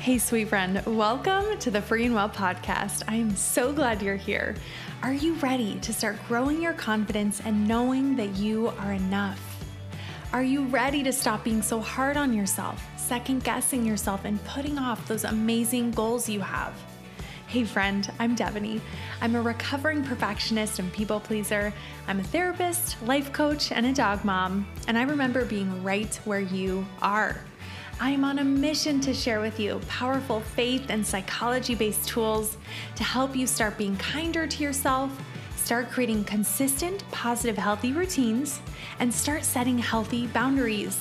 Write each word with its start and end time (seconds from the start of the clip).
Hey, 0.00 0.16
sweet 0.16 0.48
friend, 0.48 0.82
welcome 0.86 1.58
to 1.58 1.70
the 1.70 1.82
Free 1.82 2.06
and 2.06 2.14
Well 2.14 2.30
podcast. 2.30 3.02
I 3.06 3.16
am 3.16 3.36
so 3.36 3.70
glad 3.70 4.00
you're 4.00 4.16
here. 4.16 4.54
Are 5.02 5.12
you 5.12 5.34
ready 5.34 5.78
to 5.80 5.92
start 5.92 6.16
growing 6.26 6.62
your 6.62 6.72
confidence 6.72 7.42
and 7.44 7.68
knowing 7.68 8.16
that 8.16 8.34
you 8.36 8.68
are 8.78 8.94
enough? 8.94 9.62
Are 10.32 10.42
you 10.42 10.64
ready 10.64 11.02
to 11.02 11.12
stop 11.12 11.44
being 11.44 11.60
so 11.60 11.80
hard 11.80 12.16
on 12.16 12.32
yourself, 12.32 12.82
second 12.96 13.44
guessing 13.44 13.84
yourself, 13.84 14.24
and 14.24 14.42
putting 14.46 14.78
off 14.78 15.06
those 15.06 15.24
amazing 15.24 15.90
goals 15.90 16.30
you 16.30 16.40
have? 16.40 16.72
Hey, 17.46 17.64
friend, 17.64 18.10
I'm 18.18 18.34
Devoney. 18.34 18.80
I'm 19.20 19.36
a 19.36 19.42
recovering 19.42 20.02
perfectionist 20.02 20.78
and 20.78 20.90
people 20.94 21.20
pleaser. 21.20 21.74
I'm 22.08 22.20
a 22.20 22.24
therapist, 22.24 22.96
life 23.02 23.34
coach, 23.34 23.70
and 23.70 23.84
a 23.84 23.92
dog 23.92 24.24
mom, 24.24 24.66
and 24.88 24.96
I 24.96 25.02
remember 25.02 25.44
being 25.44 25.84
right 25.84 26.18
where 26.24 26.40
you 26.40 26.86
are. 27.02 27.38
I 28.02 28.08
am 28.12 28.24
on 28.24 28.38
a 28.38 28.44
mission 28.44 28.98
to 29.02 29.12
share 29.12 29.42
with 29.42 29.60
you 29.60 29.78
powerful 29.86 30.40
faith 30.40 30.86
and 30.88 31.06
psychology 31.06 31.74
based 31.74 32.08
tools 32.08 32.56
to 32.96 33.04
help 33.04 33.36
you 33.36 33.46
start 33.46 33.76
being 33.76 33.94
kinder 33.98 34.46
to 34.46 34.62
yourself, 34.62 35.10
start 35.54 35.90
creating 35.90 36.24
consistent, 36.24 37.04
positive, 37.10 37.58
healthy 37.58 37.92
routines, 37.92 38.62
and 39.00 39.12
start 39.12 39.44
setting 39.44 39.76
healthy 39.76 40.28
boundaries. 40.28 40.98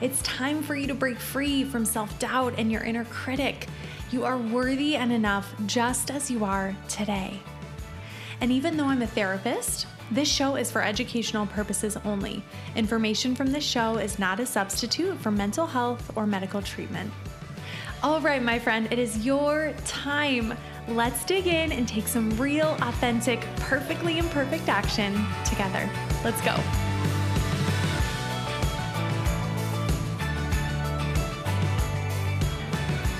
It's 0.00 0.22
time 0.22 0.62
for 0.62 0.76
you 0.76 0.86
to 0.86 0.94
break 0.94 1.18
free 1.18 1.64
from 1.64 1.84
self 1.84 2.16
doubt 2.20 2.54
and 2.56 2.70
your 2.70 2.84
inner 2.84 3.04
critic 3.06 3.66
you 4.12 4.24
are 4.24 4.38
worthy 4.38 4.94
and 4.94 5.12
enough 5.12 5.52
just 5.66 6.08
as 6.12 6.30
you 6.30 6.44
are 6.44 6.76
today. 6.88 7.40
And 8.40 8.52
even 8.52 8.76
though 8.76 8.86
I'm 8.86 9.02
a 9.02 9.08
therapist, 9.08 9.88
this 10.10 10.28
show 10.28 10.56
is 10.56 10.70
for 10.70 10.82
educational 10.82 11.46
purposes 11.46 11.96
only. 12.04 12.42
Information 12.76 13.34
from 13.34 13.52
this 13.52 13.64
show 13.64 13.96
is 13.96 14.18
not 14.18 14.40
a 14.40 14.46
substitute 14.46 15.18
for 15.18 15.30
mental 15.30 15.66
health 15.66 16.10
or 16.16 16.26
medical 16.26 16.62
treatment. 16.62 17.12
All 18.02 18.20
right, 18.20 18.42
my 18.42 18.58
friend, 18.58 18.88
it 18.90 18.98
is 18.98 19.26
your 19.26 19.74
time. 19.84 20.54
Let's 20.88 21.24
dig 21.24 21.46
in 21.46 21.72
and 21.72 21.86
take 21.86 22.06
some 22.06 22.30
real, 22.38 22.76
authentic, 22.80 23.40
perfectly 23.56 24.18
imperfect 24.18 24.68
action 24.68 25.12
together. 25.44 25.90
Let's 26.24 26.40
go. 26.42 26.56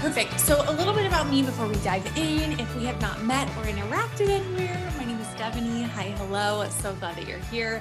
Perfect. 0.00 0.40
So, 0.40 0.64
a 0.66 0.72
little 0.72 0.94
bit 0.94 1.06
about 1.06 1.28
me 1.28 1.42
before 1.42 1.66
we 1.66 1.74
dive 1.76 2.06
in. 2.16 2.58
If 2.58 2.74
we 2.76 2.84
have 2.84 3.00
not 3.00 3.22
met 3.24 3.48
or 3.58 3.64
interacted 3.64 4.28
anywhere, 4.28 4.92
my 4.96 5.04
Devoney. 5.38 5.84
Hi, 5.90 6.02
hello. 6.16 6.68
So 6.68 6.92
glad 6.94 7.14
that 7.14 7.28
you're 7.28 7.38
here. 7.38 7.80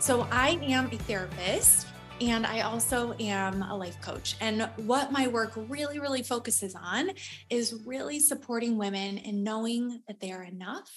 So, 0.00 0.26
I 0.32 0.58
am 0.62 0.86
a 0.86 0.98
therapist 0.98 1.86
and 2.20 2.44
I 2.44 2.62
also 2.62 3.14
am 3.20 3.62
a 3.62 3.76
life 3.76 4.00
coach. 4.00 4.34
And 4.40 4.68
what 4.74 5.12
my 5.12 5.28
work 5.28 5.52
really, 5.54 6.00
really 6.00 6.24
focuses 6.24 6.74
on 6.74 7.10
is 7.48 7.80
really 7.86 8.18
supporting 8.18 8.76
women 8.76 9.18
in 9.18 9.44
knowing 9.44 10.02
that 10.08 10.18
they 10.18 10.32
are 10.32 10.42
enough 10.42 10.90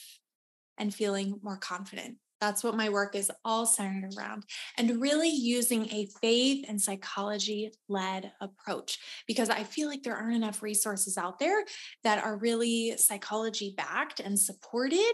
and 0.80 0.92
feeling 0.92 1.40
more 1.44 1.58
confident 1.58 2.18
that's 2.40 2.64
what 2.64 2.76
my 2.76 2.90
work 2.90 3.16
is 3.16 3.32
all 3.44 3.66
centered 3.66 4.14
around. 4.18 4.44
And 4.78 5.02
really 5.02 5.30
using 5.30 5.90
a 5.92 6.08
faith 6.22 6.66
and 6.68 6.82
psychology 6.82 7.72
led 7.88 8.32
approach 8.40 8.98
because 9.28 9.50
I 9.50 9.64
feel 9.64 9.90
like 9.90 10.04
there 10.04 10.16
aren't 10.16 10.36
enough 10.36 10.64
resources 10.64 11.18
out 11.18 11.40
there 11.40 11.64
that 12.04 12.24
are 12.24 12.38
really 12.38 12.96
psychology 12.98 13.74
backed 13.76 14.20
and 14.20 14.40
supported 14.40 15.14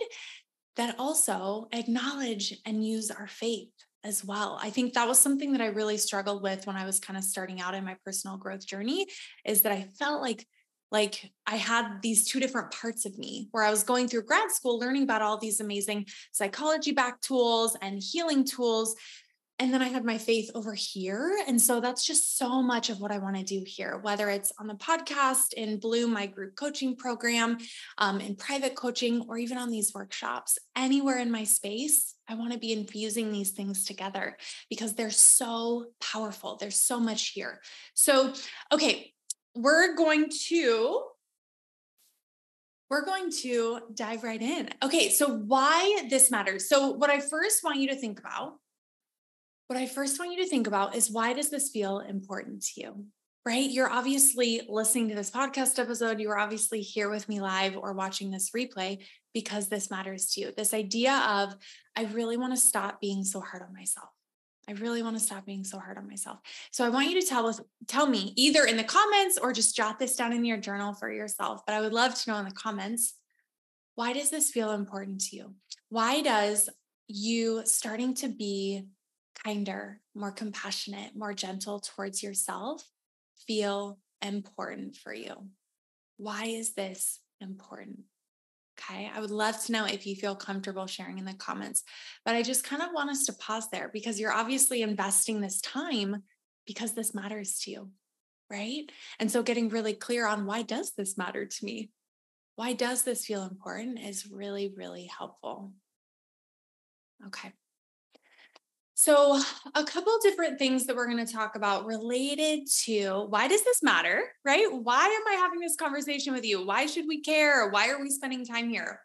that 0.78 0.96
also 1.00 1.68
acknowledge 1.72 2.54
and 2.66 2.86
use 2.86 3.12
our 3.12 3.28
faith 3.28 3.72
as 4.04 4.24
well. 4.24 4.60
I 4.62 4.70
think 4.70 4.94
that 4.94 5.08
was 5.08 5.20
something 5.20 5.52
that 5.54 5.62
I 5.62 5.68
really 5.68 5.98
struggled 5.98 6.44
with 6.44 6.68
when 6.68 6.76
I 6.76 6.86
was 6.86 7.00
kind 7.00 7.18
of 7.18 7.24
starting 7.24 7.60
out 7.60 7.74
in 7.74 7.84
my 7.84 7.98
personal 8.06 8.38
growth 8.38 8.66
journey 8.66 9.08
is 9.46 9.64
that 9.64 9.72
I 9.72 9.88
felt 9.98 10.22
like 10.22 10.46
like 10.92 11.32
I 11.48 11.56
had 11.56 12.02
these 12.02 12.30
two 12.30 12.40
different 12.40 12.72
parts 12.72 13.06
of 13.06 13.18
me 13.18 13.50
where 13.52 13.64
I 13.64 13.72
was 13.72 13.84
going 13.84 14.08
through 14.08 14.24
grad 14.24 14.52
school, 14.52 14.80
learning 14.80 15.04
about 15.04 15.24
all 15.24 15.38
these 15.38 15.60
amazing 15.60 16.06
psychology 16.32 16.92
back 16.92 17.20
tools 17.22 17.76
and 17.82 18.02
healing 18.02 18.46
tools. 18.46 18.96
And 19.58 19.74
then 19.74 19.82
I 19.82 19.88
had 19.88 20.04
my 20.04 20.18
faith 20.18 20.52
over 20.54 20.74
here. 20.74 21.34
And 21.48 21.62
so 21.62 21.80
that's 21.80 22.06
just 22.06 22.38
so 22.38 22.62
much 22.62 22.90
of 22.90 23.00
what 23.00 23.12
I 23.12 23.20
want 23.20 23.38
to 23.38 23.44
do 23.44 23.64
here, 23.66 23.98
whether 24.02 24.30
it's 24.30 24.52
on 24.60 24.68
the 24.68 24.74
podcast, 24.76 25.54
in 25.54 25.80
Bloom, 25.80 26.12
my 26.12 26.26
group 26.26 26.56
coaching 26.56 26.98
program, 26.98 27.58
um, 27.98 28.20
in 28.20 28.36
private 28.36 28.76
coaching, 28.76 29.26
or 29.30 29.38
even 29.38 29.58
on 29.58 29.72
these 29.72 29.94
workshops, 29.94 30.58
anywhere 30.76 31.20
in 31.20 31.32
my 31.32 31.46
space. 31.46 32.16
I 32.28 32.36
want 32.36 32.52
to 32.52 32.60
be 32.60 32.74
infusing 32.74 33.32
these 33.32 33.52
things 33.52 33.86
together 33.86 34.36
because 34.70 34.94
they're 34.94 35.10
so 35.10 35.86
powerful. 36.02 36.58
There's 36.60 36.82
so 36.82 37.00
much 37.00 37.30
here. 37.30 37.62
So, 37.94 38.34
okay, 38.74 39.14
we're 39.56 39.96
going 39.96 40.30
to 40.48 41.02
we're 42.90 43.06
going 43.06 43.32
to 43.32 43.80
dive 43.96 44.24
right 44.24 44.42
in. 44.42 44.70
Okay, 44.84 45.10
so 45.10 45.38
why 45.38 46.06
this 46.10 46.30
matters. 46.30 46.70
So 46.70 46.92
what 46.92 47.10
I 47.10 47.20
first 47.20 47.64
want 47.64 47.80
you 47.80 47.88
to 47.88 47.96
think 47.96 48.20
about 48.20 48.60
what 49.68 49.80
I 49.80 49.88
first 49.88 50.20
want 50.20 50.32
you 50.32 50.44
to 50.44 50.50
think 50.50 50.68
about 50.68 50.96
is 50.96 51.12
why 51.12 51.34
does 51.34 51.50
this 51.50 51.70
feel 51.70 52.00
important 52.00 52.64
to 52.64 52.82
you? 52.82 53.06
Right? 53.46 53.70
You're 53.70 53.90
obviously 53.90 54.62
listening 54.68 55.10
to 55.10 55.16
this 55.16 55.30
podcast 55.30 55.78
episode, 55.78 56.20
you 56.20 56.30
are 56.32 56.38
obviously 56.38 56.82
here 56.82 57.10
with 57.10 57.30
me 57.30 57.42
live 57.42 57.78
or 57.78 57.94
watching 57.94 58.32
this 58.32 58.52
replay 58.52 59.04
because 59.34 59.68
this 59.68 59.92
matters 59.92 60.32
to 60.32 60.42
you. 60.42 60.52
This 60.56 60.74
idea 60.74 61.14
of 61.14 61.56
I 61.96 62.06
really 62.06 62.38
want 62.38 62.54
to 62.54 62.60
stop 62.60 63.00
being 63.00 63.24
so 63.24 63.40
hard 63.42 63.62
on 63.62 63.74
myself. 63.74 64.10
I 64.68 64.72
really 64.72 65.04
want 65.04 65.16
to 65.16 65.24
stop 65.24 65.46
being 65.46 65.64
so 65.64 65.78
hard 65.78 65.98
on 65.98 66.08
myself. 66.08 66.40
So 66.72 66.84
I 66.84 66.90
want 66.90 67.10
you 67.10 67.22
to 67.22 67.28
tell 67.28 67.46
us, 67.46 67.62
tell 67.88 68.08
me 68.08 68.34
either 68.36 68.66
in 68.66 68.78
the 68.78 68.84
comments 68.84 69.38
or 69.38 69.54
just 69.54 69.76
jot 69.76 70.00
this 70.00 70.16
down 70.16 70.34
in 70.34 70.44
your 70.44 70.58
journal 70.58 70.94
for 70.94 71.12
yourself. 71.12 71.62
But 71.68 71.76
I 71.76 71.82
would 71.82 71.94
love 71.94 72.16
to 72.16 72.32
know 72.32 72.38
in 72.38 72.46
the 72.46 72.52
comments, 72.52 73.14
why 73.94 74.14
does 74.14 74.32
this 74.32 74.50
feel 74.50 74.72
important 74.72 75.22
to 75.26 75.36
you? 75.36 75.54
Why 75.90 76.22
does 76.22 76.70
you 77.08 77.62
starting 77.66 78.16
to 78.16 78.28
be 78.28 78.86
kinder, 79.44 80.02
more 80.14 80.32
compassionate, 80.32 81.16
more 81.16 81.34
gentle 81.34 81.80
towards 81.80 82.24
yourself 82.24 82.84
feel 83.48 84.00
important 84.22 84.96
for 84.96 85.14
you? 85.14 85.50
Why 86.18 86.46
is 86.46 86.74
this 86.74 87.20
important? 87.42 88.02
Okay. 88.80 89.10
I 89.14 89.20
would 89.22 89.32
love 89.32 89.64
to 89.66 89.72
know 89.72 89.86
if 89.86 90.06
you 90.06 90.16
feel 90.16 90.36
comfortable 90.36 90.86
sharing 90.86 91.18
in 91.18 91.26
the 91.26 91.34
comments. 91.34 91.84
But 92.26 92.36
I 92.36 92.42
just 92.42 92.64
kind 92.64 92.82
of 92.82 92.90
want 92.94 93.10
us 93.10 93.26
to 93.26 93.34
pause 93.34 93.70
there 93.72 93.90
because 93.94 94.20
you're 94.20 94.34
obviously 94.34 94.82
investing 94.82 95.40
this 95.40 95.62
time 95.62 96.24
because 96.68 96.94
this 96.94 97.16
matters 97.16 97.60
to 97.62 97.72
you. 97.72 97.90
Right. 98.50 98.84
And 99.20 99.32
so 99.32 99.44
getting 99.44 99.70
really 99.70 99.94
clear 99.94 100.28
on 100.28 100.46
why 100.46 100.62
does 100.62 100.92
this 100.92 101.18
matter 101.18 101.46
to 101.46 101.66
me? 101.66 101.92
Why 102.56 102.74
does 102.74 103.04
this 103.04 103.26
feel 103.26 103.44
important 103.44 104.00
is 104.00 104.30
really, 104.30 104.74
really 104.76 105.06
helpful. 105.06 105.74
Okay. 107.28 107.52
So, 108.98 109.42
a 109.76 109.84
couple 109.84 110.18
different 110.22 110.58
things 110.58 110.86
that 110.86 110.96
we're 110.96 111.12
going 111.12 111.24
to 111.24 111.32
talk 111.32 111.58
about 111.58 111.86
related 111.86 112.66
to 112.86 113.26
why 113.28 113.50
does 113.50 113.62
this 113.66 113.84
matter, 113.84 114.24
right? 114.46 114.68
Why 114.72 115.06
am 115.06 115.34
I 115.34 115.36
having 115.38 115.60
this 115.60 115.76
conversation 115.76 116.32
with 116.34 116.46
you? 116.46 116.66
Why 116.66 116.86
should 116.86 117.06
we 117.06 117.22
care? 117.22 117.70
Why 117.70 117.90
are 117.90 118.02
we 118.02 118.10
spending 118.10 118.46
time 118.46 118.70
here? 118.70 119.02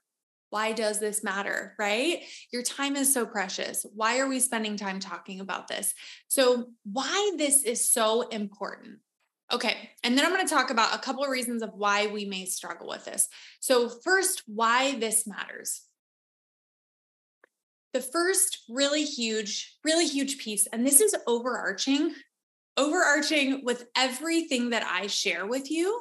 Why 0.51 0.73
does 0.73 1.01
this 1.01 1.25
matter, 1.25 1.75
right? 1.77 2.23
Your 2.53 2.62
time 2.62 2.95
is 2.95 3.12
so 3.12 3.27
precious. 3.27 3.84
Why 3.93 4.21
are 4.21 4.28
we 4.28 4.39
spending 4.39 4.77
time 4.77 5.01
talking 5.01 5.41
about 5.41 5.67
this? 5.67 5.93
So, 6.28 6.67
why 6.84 7.33
this 7.37 7.65
is 7.65 7.91
so 7.91 8.28
important. 8.28 9.01
Okay. 9.53 9.91
And 10.05 10.17
then 10.17 10.25
I'm 10.25 10.33
going 10.33 10.47
to 10.47 10.55
talk 10.55 10.71
about 10.71 10.95
a 10.95 10.99
couple 10.99 11.25
of 11.25 11.31
reasons 11.31 11.62
of 11.62 11.71
why 11.75 12.07
we 12.07 12.27
may 12.27 12.45
struggle 12.45 12.87
with 12.87 13.05
this. 13.05 13.27
So, 13.59 13.89
first, 13.89 14.45
why 14.47 15.01
this 15.01 15.27
matters 15.27 15.83
the 17.92 18.01
first 18.01 18.65
really 18.69 19.04
huge, 19.04 19.77
really 19.84 20.07
huge 20.07 20.39
piece, 20.39 20.66
and 20.66 20.87
this 20.87 21.01
is 21.01 21.15
overarching, 21.27 22.15
overarching 22.77 23.65
with 23.65 23.87
everything 23.97 24.71
that 24.71 24.84
I 24.84 25.07
share 25.07 25.47
with 25.47 25.71
you, 25.71 26.01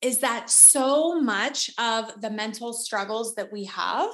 is 0.00 0.20
that 0.20 0.48
so 0.48 1.20
much 1.20 1.70
of 1.78 2.20
the 2.20 2.30
mental 2.30 2.72
struggles 2.72 3.34
that 3.34 3.52
we 3.52 3.64
have 3.64 4.10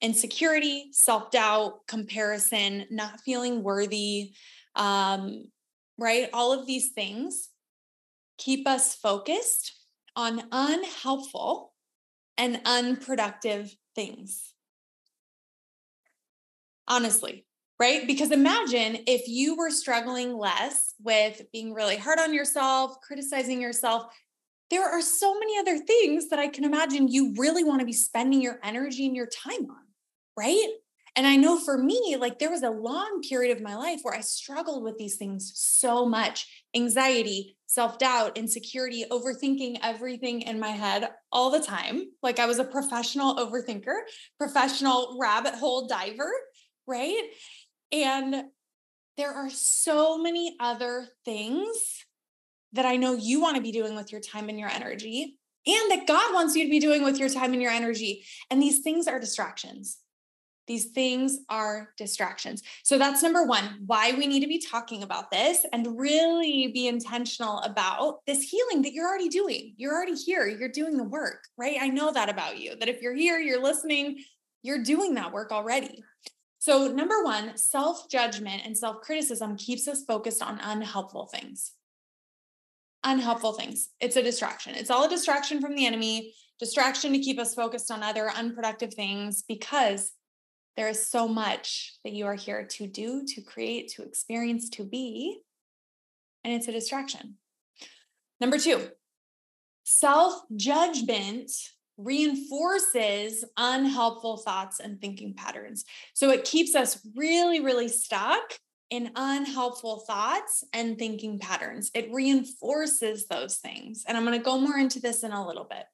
insecurity, 0.00 0.88
self 0.92 1.30
doubt, 1.30 1.86
comparison, 1.86 2.86
not 2.90 3.20
feeling 3.20 3.62
worthy, 3.62 4.32
um, 4.74 5.44
right? 5.98 6.28
All 6.32 6.52
of 6.52 6.66
these 6.66 6.90
things 6.90 7.48
keep 8.38 8.66
us 8.66 8.94
focused 8.94 9.72
on 10.16 10.42
unhelpful 10.50 11.72
and 12.36 12.60
unproductive 12.64 13.74
things 13.94 14.51
honestly, 16.92 17.46
right? 17.80 18.06
Because 18.06 18.30
imagine 18.30 18.98
if 19.06 19.26
you 19.26 19.56
were 19.56 19.70
struggling 19.70 20.36
less 20.36 20.94
with 21.02 21.40
being 21.50 21.72
really 21.72 21.96
hard 21.96 22.18
on 22.18 22.34
yourself, 22.34 23.00
criticizing 23.00 23.62
yourself. 23.62 24.14
There 24.70 24.84
are 24.84 25.00
so 25.00 25.38
many 25.38 25.58
other 25.58 25.78
things 25.78 26.28
that 26.28 26.38
I 26.38 26.48
can 26.48 26.64
imagine 26.64 27.08
you 27.08 27.34
really 27.38 27.64
want 27.64 27.80
to 27.80 27.86
be 27.86 27.94
spending 27.94 28.42
your 28.42 28.58
energy 28.62 29.06
and 29.06 29.16
your 29.16 29.26
time 29.26 29.70
on, 29.70 29.84
right? 30.36 30.68
And 31.14 31.26
I 31.26 31.36
know 31.36 31.58
for 31.58 31.76
me, 31.76 32.16
like 32.18 32.38
there 32.38 32.50
was 32.50 32.62
a 32.62 32.70
long 32.70 33.20
period 33.28 33.54
of 33.54 33.62
my 33.62 33.74
life 33.74 34.00
where 34.02 34.14
I 34.14 34.20
struggled 34.20 34.82
with 34.82 34.96
these 34.96 35.16
things 35.16 35.52
so 35.54 36.06
much 36.06 36.46
anxiety, 36.74 37.56
self 37.66 37.98
doubt, 37.98 38.38
insecurity, 38.38 39.04
overthinking 39.10 39.78
everything 39.82 40.42
in 40.42 40.58
my 40.58 40.70
head 40.70 41.10
all 41.30 41.50
the 41.50 41.60
time. 41.60 42.04
Like 42.22 42.38
I 42.38 42.46
was 42.46 42.58
a 42.58 42.64
professional 42.64 43.36
overthinker, 43.36 43.94
professional 44.38 45.18
rabbit 45.20 45.54
hole 45.54 45.86
diver, 45.86 46.32
right? 46.86 47.22
And 47.90 48.44
there 49.16 49.32
are 49.32 49.50
so 49.50 50.18
many 50.18 50.56
other 50.58 51.06
things 51.24 52.04
that 52.72 52.86
I 52.86 52.96
know 52.96 53.14
you 53.14 53.40
want 53.40 53.56
to 53.56 53.62
be 53.62 53.72
doing 53.72 53.94
with 53.94 54.10
your 54.10 54.20
time 54.20 54.48
and 54.48 54.58
your 54.58 54.70
energy, 54.70 55.38
and 55.66 55.90
that 55.90 56.06
God 56.06 56.34
wants 56.34 56.56
you 56.56 56.64
to 56.64 56.70
be 56.70 56.80
doing 56.80 57.04
with 57.04 57.18
your 57.18 57.28
time 57.28 57.52
and 57.52 57.62
your 57.62 57.70
energy. 57.70 58.24
And 58.50 58.60
these 58.60 58.80
things 58.80 59.06
are 59.06 59.20
distractions. 59.20 59.98
These 60.66 60.86
things 60.92 61.40
are 61.48 61.90
distractions. 61.98 62.62
So 62.84 62.96
that's 62.96 63.22
number 63.22 63.44
one, 63.44 63.82
why 63.84 64.12
we 64.12 64.26
need 64.26 64.40
to 64.40 64.46
be 64.46 64.60
talking 64.60 65.02
about 65.02 65.30
this 65.30 65.66
and 65.72 65.98
really 65.98 66.70
be 66.72 66.86
intentional 66.86 67.58
about 67.58 68.20
this 68.26 68.42
healing 68.42 68.82
that 68.82 68.92
you're 68.92 69.08
already 69.08 69.28
doing. 69.28 69.74
You're 69.76 69.92
already 69.92 70.14
here, 70.14 70.46
you're 70.46 70.68
doing 70.68 70.96
the 70.96 71.04
work, 71.04 71.44
right? 71.58 71.76
I 71.80 71.88
know 71.88 72.12
that 72.12 72.28
about 72.28 72.58
you, 72.58 72.76
that 72.76 72.88
if 72.88 73.02
you're 73.02 73.14
here, 73.14 73.38
you're 73.38 73.62
listening, 73.62 74.22
you're 74.62 74.82
doing 74.82 75.14
that 75.14 75.32
work 75.32 75.50
already. 75.50 76.04
So, 76.62 76.86
number 76.86 77.24
one, 77.24 77.56
self 77.56 78.08
judgment 78.08 78.62
and 78.64 78.78
self 78.78 79.00
criticism 79.00 79.56
keeps 79.56 79.88
us 79.88 80.04
focused 80.04 80.40
on 80.40 80.60
unhelpful 80.62 81.26
things. 81.26 81.72
Unhelpful 83.02 83.54
things. 83.54 83.88
It's 83.98 84.14
a 84.14 84.22
distraction. 84.22 84.76
It's 84.76 84.88
all 84.88 85.06
a 85.06 85.08
distraction 85.08 85.60
from 85.60 85.74
the 85.74 85.86
enemy, 85.86 86.34
distraction 86.60 87.12
to 87.14 87.18
keep 87.18 87.40
us 87.40 87.56
focused 87.56 87.90
on 87.90 88.04
other 88.04 88.30
unproductive 88.30 88.94
things 88.94 89.42
because 89.48 90.12
there 90.76 90.88
is 90.88 91.04
so 91.04 91.26
much 91.26 91.94
that 92.04 92.12
you 92.12 92.26
are 92.26 92.36
here 92.36 92.64
to 92.64 92.86
do, 92.86 93.24
to 93.26 93.40
create, 93.40 93.88
to 93.96 94.04
experience, 94.04 94.68
to 94.68 94.84
be. 94.84 95.40
And 96.44 96.54
it's 96.54 96.68
a 96.68 96.72
distraction. 96.72 97.38
Number 98.40 98.58
two, 98.58 98.86
self 99.82 100.42
judgment 100.54 101.50
reinforces 101.96 103.44
unhelpful 103.56 104.38
thoughts 104.38 104.80
and 104.80 105.00
thinking 105.00 105.34
patterns. 105.34 105.84
So 106.14 106.30
it 106.30 106.44
keeps 106.44 106.74
us 106.74 107.00
really, 107.14 107.60
really 107.60 107.88
stuck 107.88 108.58
in 108.90 109.10
unhelpful 109.16 110.00
thoughts 110.00 110.64
and 110.72 110.98
thinking 110.98 111.38
patterns. 111.38 111.90
It 111.94 112.12
reinforces 112.12 113.26
those 113.26 113.56
things. 113.56 114.04
And 114.06 114.16
I'm 114.16 114.24
going 114.24 114.38
to 114.38 114.44
go 114.44 114.58
more 114.58 114.76
into 114.76 115.00
this 115.00 115.22
in 115.22 115.32
a 115.32 115.46
little 115.46 115.64
bit. 115.64 115.84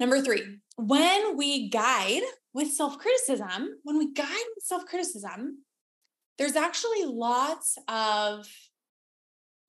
Number 0.00 0.20
three, 0.20 0.42
when 0.76 1.36
we 1.36 1.68
guide 1.68 2.22
with 2.54 2.72
self 2.72 2.98
criticism, 2.98 3.78
when 3.84 3.98
we 3.98 4.12
guide 4.12 4.46
with 4.56 4.64
self 4.64 4.86
criticism, 4.86 5.58
there's 6.38 6.56
actually 6.56 7.04
lots 7.04 7.76
of 7.86 8.48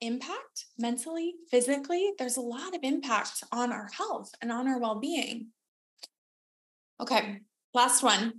impact 0.01 0.65
mentally, 0.77 1.35
physically. 1.49 2.11
There's 2.17 2.37
a 2.37 2.41
lot 2.41 2.75
of 2.75 2.83
impact 2.83 3.43
on 3.51 3.71
our 3.71 3.89
health 3.95 4.31
and 4.41 4.51
on 4.51 4.67
our 4.67 4.79
well 4.79 4.99
being. 4.99 5.47
Okay, 6.99 7.39
last 7.73 8.03
one. 8.03 8.33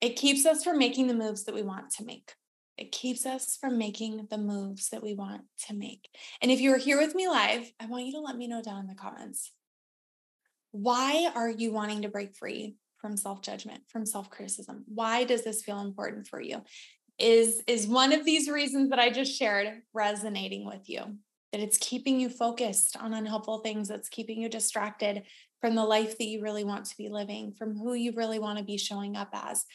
It 0.00 0.16
keeps 0.16 0.46
us 0.46 0.64
from 0.64 0.78
making 0.78 1.08
the 1.08 1.14
moves 1.14 1.44
that 1.44 1.54
we 1.54 1.62
want 1.62 1.90
to 1.96 2.04
make. 2.04 2.32
It 2.78 2.92
keeps 2.92 3.26
us 3.26 3.58
from 3.60 3.76
making 3.76 4.28
the 4.30 4.38
moves 4.38 4.88
that 4.88 5.02
we 5.02 5.12
want 5.12 5.42
to 5.66 5.74
make. 5.74 6.08
And 6.40 6.50
if 6.50 6.60
you're 6.60 6.78
here 6.78 6.98
with 6.98 7.14
me 7.14 7.28
live, 7.28 7.70
I 7.78 7.84
want 7.86 8.06
you 8.06 8.12
to 8.12 8.20
let 8.20 8.36
me 8.36 8.46
know 8.46 8.62
down 8.62 8.80
in 8.80 8.86
the 8.86 8.94
comments. 8.94 9.52
Why 10.72 11.30
are 11.34 11.50
you 11.50 11.72
wanting 11.72 12.02
to 12.02 12.08
break 12.08 12.34
free 12.34 12.76
from 12.98 13.16
self 13.16 13.42
judgment, 13.42 13.82
from 13.88 14.06
self 14.06 14.30
criticism? 14.30 14.84
Why 14.86 15.24
does 15.24 15.44
this 15.44 15.62
feel 15.62 15.80
important 15.80 16.26
for 16.26 16.40
you? 16.40 16.62
Is, 17.20 17.62
is 17.66 17.86
one 17.86 18.12
of 18.12 18.24
these 18.24 18.48
reasons 18.48 18.90
that 18.90 18.98
I 18.98 19.10
just 19.10 19.36
shared 19.36 19.82
resonating 19.92 20.64
with 20.64 20.88
you? 20.88 21.02
That 21.52 21.60
it's 21.60 21.78
keeping 21.78 22.18
you 22.18 22.30
focused 22.30 22.96
on 22.96 23.12
unhelpful 23.12 23.58
things, 23.58 23.88
that's 23.88 24.08
keeping 24.08 24.40
you 24.40 24.48
distracted 24.48 25.24
from 25.60 25.74
the 25.74 25.84
life 25.84 26.16
that 26.16 26.26
you 26.26 26.42
really 26.42 26.64
want 26.64 26.86
to 26.86 26.96
be 26.96 27.08
living, 27.10 27.52
from 27.52 27.76
who 27.76 27.92
you 27.92 28.12
really 28.16 28.38
want 28.38 28.58
to 28.58 28.64
be 28.64 28.78
showing 28.78 29.16
up 29.16 29.28
as? 29.32 29.66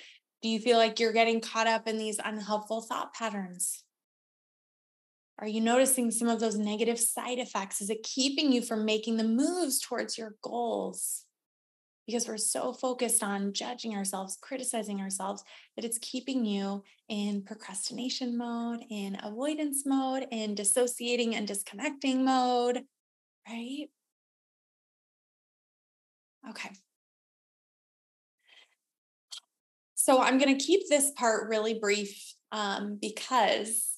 Do 0.41 0.49
you 0.49 0.59
feel 0.59 0.77
like 0.77 0.99
you're 0.99 1.13
getting 1.13 1.41
caught 1.41 1.67
up 1.67 1.87
in 1.87 1.97
these 1.97 2.19
unhelpful 2.23 2.81
thought 2.81 3.13
patterns? 3.13 3.83
Are 5.37 5.47
you 5.47 5.61
noticing 5.61 6.11
some 6.11 6.29
of 6.29 6.39
those 6.39 6.57
negative 6.57 6.99
side 6.99 7.39
effects? 7.39 7.81
Is 7.81 7.89
it 7.89 8.03
keeping 8.03 8.51
you 8.51 8.61
from 8.61 8.85
making 8.85 9.17
the 9.17 9.23
moves 9.23 9.79
towards 9.79 10.17
your 10.17 10.35
goals? 10.41 11.24
Because 12.05 12.27
we're 12.27 12.37
so 12.37 12.71
focused 12.71 13.23
on 13.23 13.51
judging 13.51 13.95
ourselves, 13.95 14.37
criticizing 14.39 15.01
ourselves, 15.01 15.43
that 15.75 15.85
it's 15.85 15.97
keeping 15.99 16.45
you 16.45 16.83
in 17.09 17.41
procrastination 17.41 18.37
mode, 18.37 18.81
in 18.89 19.17
avoidance 19.23 19.83
mode, 19.85 20.27
in 20.31 20.53
dissociating 20.53 21.35
and 21.35 21.47
disconnecting 21.47 22.23
mode, 22.23 22.81
right? 23.47 23.87
Okay. 26.49 26.69
So 29.95 30.21
I'm 30.21 30.37
going 30.37 30.55
to 30.55 30.63
keep 30.63 30.87
this 30.87 31.09
part 31.15 31.49
really 31.49 31.79
brief 31.79 32.35
um, 32.51 32.99
because 33.01 33.95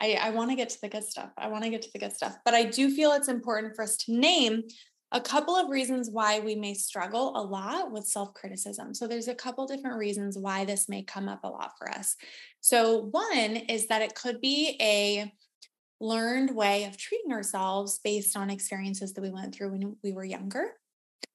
I, 0.00 0.12
I 0.14 0.30
want 0.30 0.50
to 0.50 0.56
get 0.56 0.68
to 0.70 0.80
the 0.80 0.88
good 0.88 1.02
stuff. 1.02 1.30
I 1.36 1.48
want 1.48 1.64
to 1.64 1.70
get 1.70 1.82
to 1.82 1.92
the 1.92 1.98
good 1.98 2.12
stuff. 2.12 2.36
But 2.44 2.54
I 2.54 2.64
do 2.64 2.94
feel 2.94 3.12
it's 3.12 3.28
important 3.28 3.74
for 3.74 3.82
us 3.82 3.96
to 3.96 4.12
name 4.12 4.62
a 5.10 5.20
couple 5.20 5.56
of 5.56 5.70
reasons 5.70 6.10
why 6.10 6.40
we 6.40 6.54
may 6.54 6.74
struggle 6.74 7.32
a 7.36 7.42
lot 7.42 7.90
with 7.90 8.06
self 8.06 8.34
criticism. 8.34 8.94
So, 8.94 9.06
there's 9.06 9.28
a 9.28 9.34
couple 9.34 9.66
different 9.66 9.96
reasons 9.96 10.38
why 10.38 10.64
this 10.64 10.88
may 10.88 11.02
come 11.02 11.28
up 11.28 11.40
a 11.44 11.48
lot 11.48 11.72
for 11.78 11.90
us. 11.90 12.16
So, 12.60 13.08
one 13.10 13.56
is 13.56 13.86
that 13.86 14.02
it 14.02 14.14
could 14.14 14.40
be 14.40 14.76
a 14.80 15.32
learned 16.00 16.54
way 16.54 16.84
of 16.84 16.96
treating 16.96 17.32
ourselves 17.32 18.00
based 18.04 18.36
on 18.36 18.50
experiences 18.50 19.12
that 19.14 19.22
we 19.22 19.30
went 19.30 19.54
through 19.54 19.72
when 19.72 19.96
we 20.02 20.12
were 20.12 20.24
younger. 20.24 20.72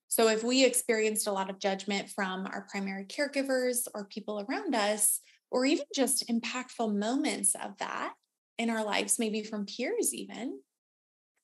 So, 0.08 0.28
if 0.28 0.44
we 0.44 0.64
experienced 0.64 1.28
a 1.28 1.32
lot 1.32 1.50
of 1.50 1.60
judgment 1.60 2.10
from 2.10 2.46
our 2.46 2.68
primary 2.70 3.06
caregivers 3.06 3.88
or 3.96 4.06
people 4.06 4.46
around 4.48 4.76
us, 4.76 5.20
or 5.50 5.66
even 5.66 5.86
just 5.96 6.28
impactful 6.30 6.96
moments 6.96 7.56
of 7.56 7.78
that, 7.80 8.14
in 8.58 8.70
our 8.70 8.84
lives, 8.84 9.20
maybe 9.20 9.44
from 9.44 9.66
peers, 9.66 10.14
even, 10.14 10.60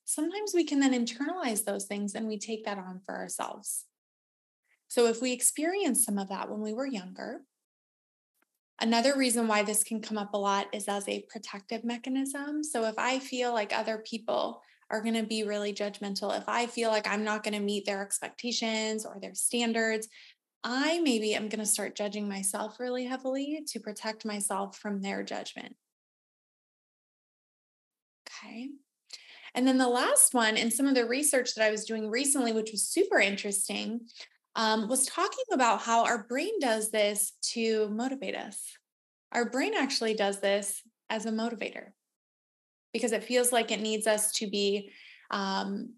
sometimes 0.09 0.53
we 0.55 0.63
can 0.63 0.79
then 0.79 0.93
internalize 0.93 1.63
those 1.63 1.85
things 1.85 2.15
and 2.15 2.27
we 2.27 2.39
take 2.39 2.65
that 2.65 2.79
on 2.79 2.99
for 3.05 3.15
ourselves. 3.15 3.85
So, 4.87 5.05
if 5.05 5.21
we 5.21 5.31
experience 5.31 6.03
some 6.03 6.17
of 6.17 6.29
that 6.29 6.49
when 6.49 6.61
we 6.61 6.73
were 6.73 6.87
younger, 6.87 7.41
another 8.81 9.15
reason 9.15 9.47
why 9.47 9.61
this 9.61 9.83
can 9.83 10.01
come 10.01 10.17
up 10.17 10.33
a 10.33 10.37
lot 10.37 10.65
is 10.73 10.87
as 10.87 11.07
a 11.07 11.25
protective 11.29 11.83
mechanism. 11.83 12.63
So, 12.63 12.85
if 12.85 12.95
I 12.97 13.19
feel 13.19 13.53
like 13.53 13.71
other 13.71 13.99
people 13.99 14.63
are 14.89 15.03
going 15.03 15.13
to 15.13 15.23
be 15.23 15.43
really 15.43 15.73
judgmental, 15.73 16.35
if 16.35 16.49
I 16.49 16.65
feel 16.65 16.89
like 16.89 17.07
I'm 17.07 17.23
not 17.23 17.43
going 17.43 17.53
to 17.53 17.59
meet 17.59 17.85
their 17.85 18.01
expectations 18.01 19.05
or 19.05 19.19
their 19.21 19.35
standards, 19.35 20.07
I 20.63 20.99
maybe 21.01 21.35
am 21.35 21.49
going 21.49 21.59
to 21.59 21.67
start 21.67 21.95
judging 21.95 22.27
myself 22.27 22.79
really 22.79 23.05
heavily 23.05 23.63
to 23.67 23.79
protect 23.79 24.25
myself 24.25 24.75
from 24.75 25.03
their 25.03 25.21
judgment. 25.21 25.75
Okay. 28.27 28.69
And 29.55 29.67
then 29.67 29.77
the 29.77 29.87
last 29.87 30.33
one, 30.33 30.57
and 30.57 30.71
some 30.71 30.87
of 30.87 30.95
the 30.95 31.05
research 31.05 31.55
that 31.55 31.65
I 31.65 31.71
was 31.71 31.85
doing 31.85 32.09
recently, 32.09 32.51
which 32.51 32.71
was 32.71 32.87
super 32.87 33.19
interesting, 33.19 34.01
um, 34.55 34.87
was 34.87 35.05
talking 35.05 35.45
about 35.51 35.81
how 35.81 36.05
our 36.05 36.25
brain 36.27 36.59
does 36.59 36.91
this 36.91 37.33
to 37.53 37.89
motivate 37.89 38.35
us. 38.35 38.61
Our 39.31 39.49
brain 39.49 39.73
actually 39.75 40.15
does 40.15 40.39
this 40.39 40.81
as 41.09 41.25
a 41.25 41.31
motivator 41.31 41.91
because 42.93 43.11
it 43.11 43.23
feels 43.23 43.51
like 43.51 43.71
it 43.71 43.81
needs 43.81 44.07
us 44.07 44.31
to 44.33 44.47
be 44.49 44.91
um, 45.31 45.93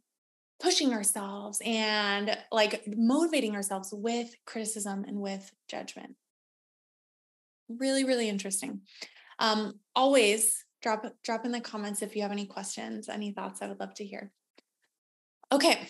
pushing 0.60 0.94
ourselves 0.94 1.62
and 1.66 2.38
like 2.52 2.84
motivating 2.88 3.56
ourselves 3.56 3.90
with 3.92 4.30
criticism 4.46 5.06
and 5.08 5.20
with 5.20 5.52
judgment. 5.70 6.16
Really, 7.70 8.04
really 8.04 8.30
interesting. 8.30 8.82
Um, 9.40 9.80
always 9.96 10.64
drop 10.82 11.06
drop 11.24 11.46
in 11.46 11.52
the 11.52 11.62
comments 11.62 12.02
if 12.02 12.16
you 12.16 12.22
have 12.22 12.32
any 12.32 12.46
questions, 12.46 13.10
any 13.10 13.32
thoughts. 13.32 13.62
I 13.62 13.68
would 13.68 13.80
love 13.80 13.94
to 13.96 14.06
hear. 14.06 14.32
Okay. 15.52 15.88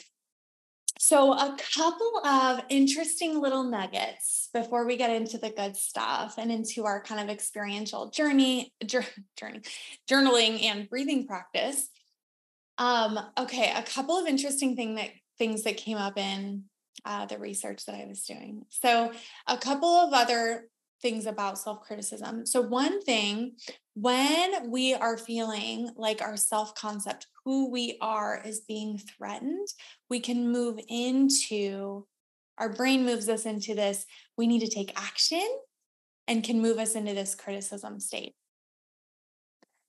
So, 1.00 1.34
a 1.34 1.58
couple 1.76 2.22
of 2.26 2.62
interesting 2.70 3.42
little 3.42 3.64
nuggets 3.64 4.50
before 4.54 4.86
we 4.86 4.98
get 4.98 5.10
into 5.10 5.40
the 5.40 5.50
good 5.50 5.76
stuff 5.76 6.36
and 6.38 6.52
into 6.52 6.86
our 6.86 7.02
kind 7.02 7.20
of 7.20 7.34
experiential 7.34 8.12
journey, 8.12 8.72
journey, 8.86 9.62
journaling 10.08 10.64
and 10.64 10.88
breathing 10.88 11.26
practice. 11.26 11.90
Um, 12.78 13.20
okay, 13.38 13.74
a 13.76 13.82
couple 13.82 14.18
of 14.18 14.28
interesting 14.28 14.76
thing 14.76 14.96
that 14.96 15.10
things 15.40 15.64
that 15.64 15.78
came 15.78 15.98
up 15.98 16.20
in 16.20 16.66
uh, 17.04 17.26
the 17.26 17.40
research 17.40 17.86
that 17.86 17.96
I 17.96 18.06
was 18.06 18.24
doing. 18.24 18.66
So, 18.70 19.12
a 19.48 19.58
couple 19.58 19.90
of 19.90 20.14
other 20.14 20.68
things 21.02 21.26
about 21.26 21.58
self 21.58 21.82
criticism. 21.82 22.46
So, 22.46 22.62
one 22.62 23.02
thing, 23.02 23.54
when 23.94 24.70
we 24.70 24.94
are 24.94 25.18
feeling 25.18 25.90
like 25.96 26.22
our 26.22 26.38
self 26.38 26.76
concept, 26.76 27.28
who 27.46 27.72
we 27.72 27.98
are, 28.02 28.42
is 28.46 28.62
being 28.62 28.98
threatened, 28.98 29.68
we 30.10 30.20
can 30.20 30.52
move 30.52 30.80
into 30.88 32.06
our 32.58 32.70
brain 32.70 33.06
moves 33.06 33.28
us 33.28 33.46
into 33.46 33.74
this 33.74 34.06
we 34.38 34.46
need 34.46 34.60
to 34.60 34.70
take 34.70 34.94
action 34.96 35.48
and 36.28 36.44
can 36.44 36.62
move 36.62 36.78
us 36.78 36.94
into 36.94 37.14
this 37.14 37.36
criticism 37.36 38.00
state. 38.00 38.34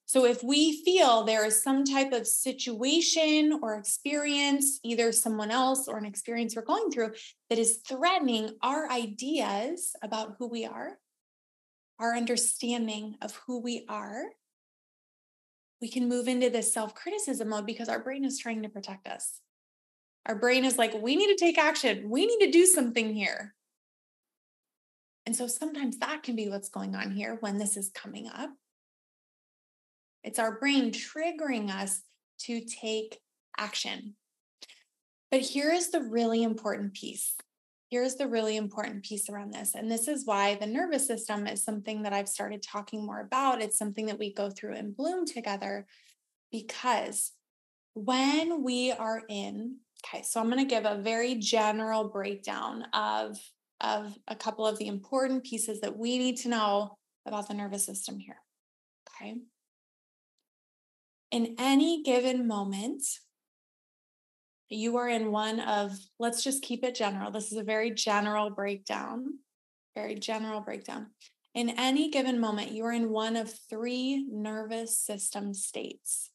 So, 0.07 0.27
if 0.27 0.43
we 0.43 0.83
feel 0.85 1.23
there 1.23 1.47
is 1.47 1.63
some 1.63 1.85
type 1.85 2.13
of 2.13 2.27
situation 2.27 3.61
or 3.63 3.77
experience, 3.77 4.79
either 4.85 5.11
someone 5.13 5.51
else 5.51 5.89
or 5.89 5.97
an 5.97 6.05
experience 6.05 6.55
we're 6.55 6.65
going 6.65 6.91
through 6.91 7.13
that 7.49 7.59
is 7.59 7.81
threatening 7.89 8.51
our 8.63 8.91
ideas 8.91 9.95
about 10.03 10.35
who 10.39 10.49
we 10.49 10.67
are, 10.67 10.99
our 12.03 12.17
understanding 12.17 13.15
of 13.23 13.33
who 13.47 13.61
we 13.61 13.87
are, 13.89 14.25
we 15.81 15.89
can 15.89 16.09
move 16.09 16.27
into 16.27 16.51
this 16.51 16.75
self 16.75 16.95
criticism 16.95 17.49
mode 17.49 17.65
because 17.65 17.89
our 17.89 18.03
brain 18.03 18.25
is 18.25 18.39
trying 18.39 18.63
to 18.65 18.69
protect 18.69 19.07
us. 19.07 19.41
Our 20.27 20.35
brain 20.35 20.65
is 20.65 20.77
like, 20.77 20.93
we 21.01 21.17
need 21.17 21.29
to 21.29 21.43
take 21.43 21.59
action. 21.59 22.11
We 22.11 22.27
need 22.27 22.45
to 22.47 22.51
do 22.51 22.67
something 22.67 23.15
here. 23.15 23.55
And 25.27 25.35
so 25.35 25.47
sometimes 25.47 25.99
that 25.99 26.25
can 26.25 26.35
be 26.35 26.49
what's 26.49 26.69
going 26.69 26.97
on 26.97 27.13
here 27.13 27.37
when 27.41 27.59
this 27.59 27.77
is 27.77 27.91
coming 27.95 28.29
up. 28.29 28.51
It's 30.25 30.41
our 30.41 30.59
brain 30.59 30.93
triggering 30.93 31.71
us 31.71 32.03
to 32.43 32.61
take 32.61 33.21
action. 33.57 34.15
But 35.31 35.41
here 35.41 35.73
is 35.73 35.91
the 35.91 36.03
really 36.03 36.43
important 36.43 36.95
piece. 36.95 37.35
Here's 37.93 38.15
the 38.15 38.27
really 38.27 38.57
important 38.57 39.05
piece 39.05 39.29
around 39.29 39.53
this. 39.53 39.75
And 39.75 39.91
this 39.91 40.09
is 40.09 40.25
why 40.25 40.55
the 40.55 40.67
nervous 40.67 41.07
system 41.07 41.47
is 41.47 41.63
something 41.63 42.05
that 42.05 42.15
I've 42.15 42.27
started 42.27 42.63
talking 42.63 43.05
more 43.05 43.21
about. 43.21 43.61
It's 43.61 43.77
something 43.77 44.07
that 44.07 44.19
we 44.19 44.33
go 44.33 44.49
through 44.49 44.77
and 44.77 44.97
bloom 44.97 45.27
together 45.27 45.87
because 46.51 47.33
when 47.93 48.65
we 48.65 48.93
are 48.93 49.21
in, 49.29 49.77
okay, 50.07 50.23
so 50.23 50.41
I'm 50.41 50.49
going 50.49 50.67
to 50.67 50.75
give 50.75 50.87
a 50.87 51.03
very 51.03 51.35
general 51.35 52.09
breakdown 52.09 52.87
of 52.95 53.37
of 53.83 54.17
a 54.27 54.37
couple 54.37 54.67
of 54.67 54.79
the 54.79 54.87
important 54.87 55.45
pieces 55.45 55.83
that 55.83 55.99
we 55.99 56.17
need 56.17 56.39
to 56.39 56.49
know 56.49 56.97
about 57.27 57.47
the 57.47 57.55
nervous 57.55 57.85
system 57.85 58.19
here. 58.19 58.39
Okay. 59.21 59.35
In 61.31 61.57
any 61.59 62.03
given 62.03 62.47
moment, 62.47 63.03
you 64.75 64.97
are 64.97 65.09
in 65.09 65.31
one 65.31 65.61
of, 65.61 65.93
let's 66.19 66.43
just 66.43 66.63
keep 66.63 66.85
it 66.85 66.95
general. 66.95 67.31
This 67.31 67.53
is 67.53 67.59
a 67.59 67.65
very 67.65 67.91
general 67.91 68.51
breakdown, 68.51 69.39
very 69.95 70.15
general 70.15 70.61
breakdown. 70.61 71.09
In 71.55 71.71
any 71.71 72.11
given 72.11 72.41
moment, 72.41 72.73
you 72.73 72.85
are 72.85 72.93
in 72.93 73.11
one 73.11 73.37
of 73.37 73.53
three 73.69 74.27
nervous 74.31 74.99
system 74.99 75.53
states. 75.53 76.31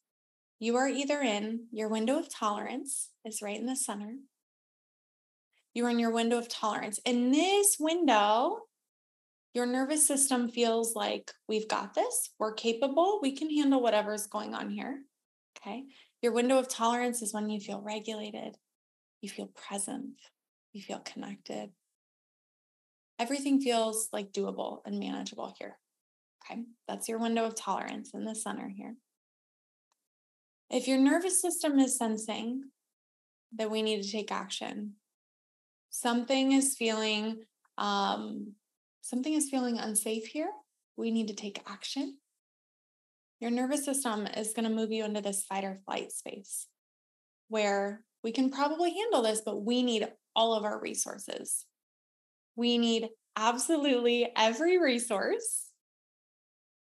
You 0.60 0.76
are 0.76 0.88
either 0.88 1.22
in 1.22 1.68
your 1.72 1.90
window 1.90 2.20
of 2.20 2.34
tolerance, 2.34 3.10
is 3.26 3.42
right 3.42 3.60
in 3.60 3.66
the 3.66 3.76
center, 3.76 4.16
you're 5.74 5.90
in 5.90 6.00
your 6.00 6.12
window 6.12 6.38
of 6.38 6.50
tolerance. 6.50 7.00
In 7.06 7.32
this 7.32 7.78
window, 7.80 8.62
your 9.54 9.66
nervous 9.66 10.08
system 10.08 10.50
feels 10.50 10.96
like 10.96 11.32
we've 11.48 11.68
got 11.68 11.94
this, 11.94 12.32
we're 12.40 12.54
capable, 12.54 13.20
we 13.22 13.32
can 13.32 13.50
handle 13.50 13.82
whatever's 13.82 14.28
going 14.28 14.54
on 14.54 14.70
here. 14.70 15.02
Okay. 15.60 15.86
Your 16.22 16.32
window 16.32 16.58
of 16.58 16.68
tolerance 16.68 17.22
is 17.22 17.34
when 17.34 17.50
you 17.50 17.60
feel 17.60 17.82
regulated, 17.82 18.58
you 19.22 19.30
feel 19.30 19.48
present, 19.48 20.20
you 20.74 20.82
feel 20.82 21.00
connected. 21.00 21.72
Everything 23.20 23.60
feels 23.62 24.10
like 24.12 24.32
doable 24.32 24.80
and 24.86 25.00
manageable 25.00 25.54
here. 25.58 25.78
Okay. 26.44 26.62
That's 26.88 27.10
your 27.10 27.20
window 27.20 27.46
of 27.46 27.56
tolerance 27.56 28.14
in 28.14 28.26
the 28.26 28.36
center 28.36 28.68
here. 28.68 28.96
If 30.70 30.88
your 30.88 30.98
nervous 30.98 31.42
system 31.42 31.80
is 31.80 31.98
sensing 31.98 32.64
that 33.56 33.72
we 33.72 33.82
need 33.82 34.04
to 34.04 34.12
take 34.12 34.32
action, 34.32 34.94
something 35.90 36.52
is 36.52 36.76
feeling 36.76 37.44
um, 37.78 38.54
something 39.02 39.34
is 39.34 39.50
feeling 39.50 39.78
unsafe 39.78 40.26
here 40.26 40.50
we 40.98 41.12
need 41.12 41.28
to 41.28 41.36
take 41.36 41.62
action 41.68 42.18
your 43.40 43.52
nervous 43.52 43.86
system 43.86 44.28
is 44.36 44.54
going 44.54 44.68
to 44.68 44.74
move 44.74 44.92
you 44.92 45.06
into 45.06 45.22
this 45.22 45.44
fight 45.44 45.64
or 45.64 45.80
flight 45.86 46.12
space 46.12 46.68
where 47.50 48.02
we 48.24 48.32
can 48.32 48.50
probably 48.50 48.94
handle 48.94 49.22
this 49.22 49.42
but 49.46 49.64
we 49.64 49.84
need 49.84 50.08
all 50.36 50.54
of 50.54 50.64
our 50.64 50.80
resources 50.80 51.66
we 52.56 52.78
need 52.78 53.10
absolutely 53.36 54.32
every 54.36 54.80
resource 54.80 55.66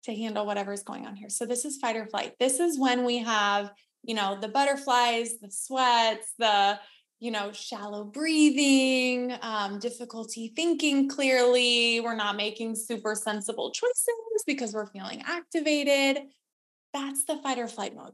to 0.05 0.15
handle 0.15 0.47
whatever's 0.47 0.83
going 0.83 1.07
on 1.07 1.15
here 1.15 1.29
so 1.29 1.47
this 1.47 1.65
is 1.65 1.79
fight 1.79 1.97
or 1.97 2.07
flight 2.07 2.35
this 2.41 2.59
is 2.59 2.79
when 2.79 3.05
we 3.05 3.19
have 3.19 3.71
you 4.03 4.15
know 4.15 4.39
the 4.41 4.49
butterflies 4.49 5.39
the 5.41 5.51
sweats 5.51 6.33
the 6.39 6.79
you 7.21 7.31
know, 7.31 7.53
shallow 7.53 8.03
breathing, 8.03 9.37
um, 9.43 9.79
difficulty 9.79 10.53
thinking 10.57 11.07
clearly. 11.07 12.01
We're 12.01 12.17
not 12.17 12.35
making 12.35 12.77
super 12.77 13.15
sensible 13.15 13.71
choices 13.73 14.09
because 14.47 14.73
we're 14.73 14.87
feeling 14.87 15.23
activated. 15.27 16.23
That's 16.93 17.25
the 17.25 17.37
fight 17.37 17.59
or 17.59 17.69
flight 17.69 17.95
mode. 17.95 18.13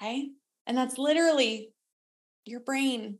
Okay. 0.00 0.30
And 0.66 0.76
that's 0.76 0.98
literally 0.98 1.72
your 2.44 2.60
brain. 2.60 3.18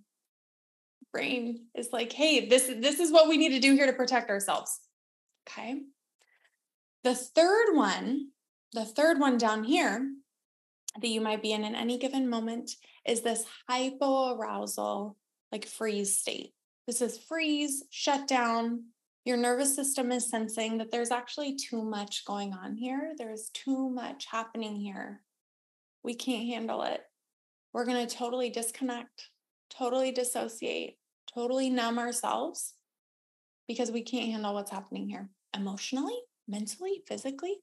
Brain 1.13 1.67
is 1.75 1.91
like, 1.93 2.13
hey, 2.13 2.49
this, 2.49 2.67
this 2.67 2.99
is 2.99 3.13
what 3.13 3.29
we 3.29 3.37
need 3.37 3.51
to 3.51 3.61
do 3.61 3.75
here 3.75 3.87
to 3.87 3.93
protect 3.93 4.31
ourselves. 4.31 4.81
Okay. 5.49 5.81
The 7.05 7.15
third 7.15 7.75
one, 7.75 8.29
the 8.73 8.85
third 8.85 9.19
one 9.19 9.37
down 9.37 9.65
here 9.65 10.09
that 11.01 11.09
you 11.09 11.21
might 11.21 11.43
be 11.43 11.53
in 11.53 11.65
in 11.65 11.75
any 11.75 11.99
given 11.99 12.29
moment 12.29 12.71
is 13.07 13.23
this 13.23 13.45
hypoarousal, 13.71 15.17
like 15.51 15.67
freeze 15.67 16.17
state. 16.17 16.53
This 16.87 17.01
is 17.01 17.19
freeze, 17.19 17.85
shut 17.91 18.27
down. 18.29 18.85
Your 19.25 19.37
nervous 19.37 19.75
system 19.75 20.11
is 20.11 20.29
sensing 20.29 20.79
that 20.79 20.91
there's 20.91 21.13
actually 21.13 21.55
too 21.55 21.83
much 21.83 22.25
going 22.25 22.53
on 22.53 22.77
here. 22.77 23.13
There's 23.17 23.51
too 23.51 23.89
much 23.89 24.27
happening 24.27 24.77
here. 24.77 25.23
We 26.03 26.15
can't 26.15 26.49
handle 26.49 26.83
it. 26.83 27.03
We're 27.73 27.85
going 27.85 28.05
to 28.05 28.17
totally 28.17 28.51
disconnect, 28.51 29.29
totally 29.71 30.11
dissociate, 30.11 30.99
totally 31.33 31.71
numb 31.71 31.99
ourselves 31.99 32.75
because 33.69 33.93
we 33.93 34.03
can't 34.03 34.31
handle 34.31 34.55
what's 34.55 34.73
happening 34.73 35.09
here 35.09 35.31
emotionally, 35.55 36.19
mentally, 36.49 37.03
physically. 37.07 37.59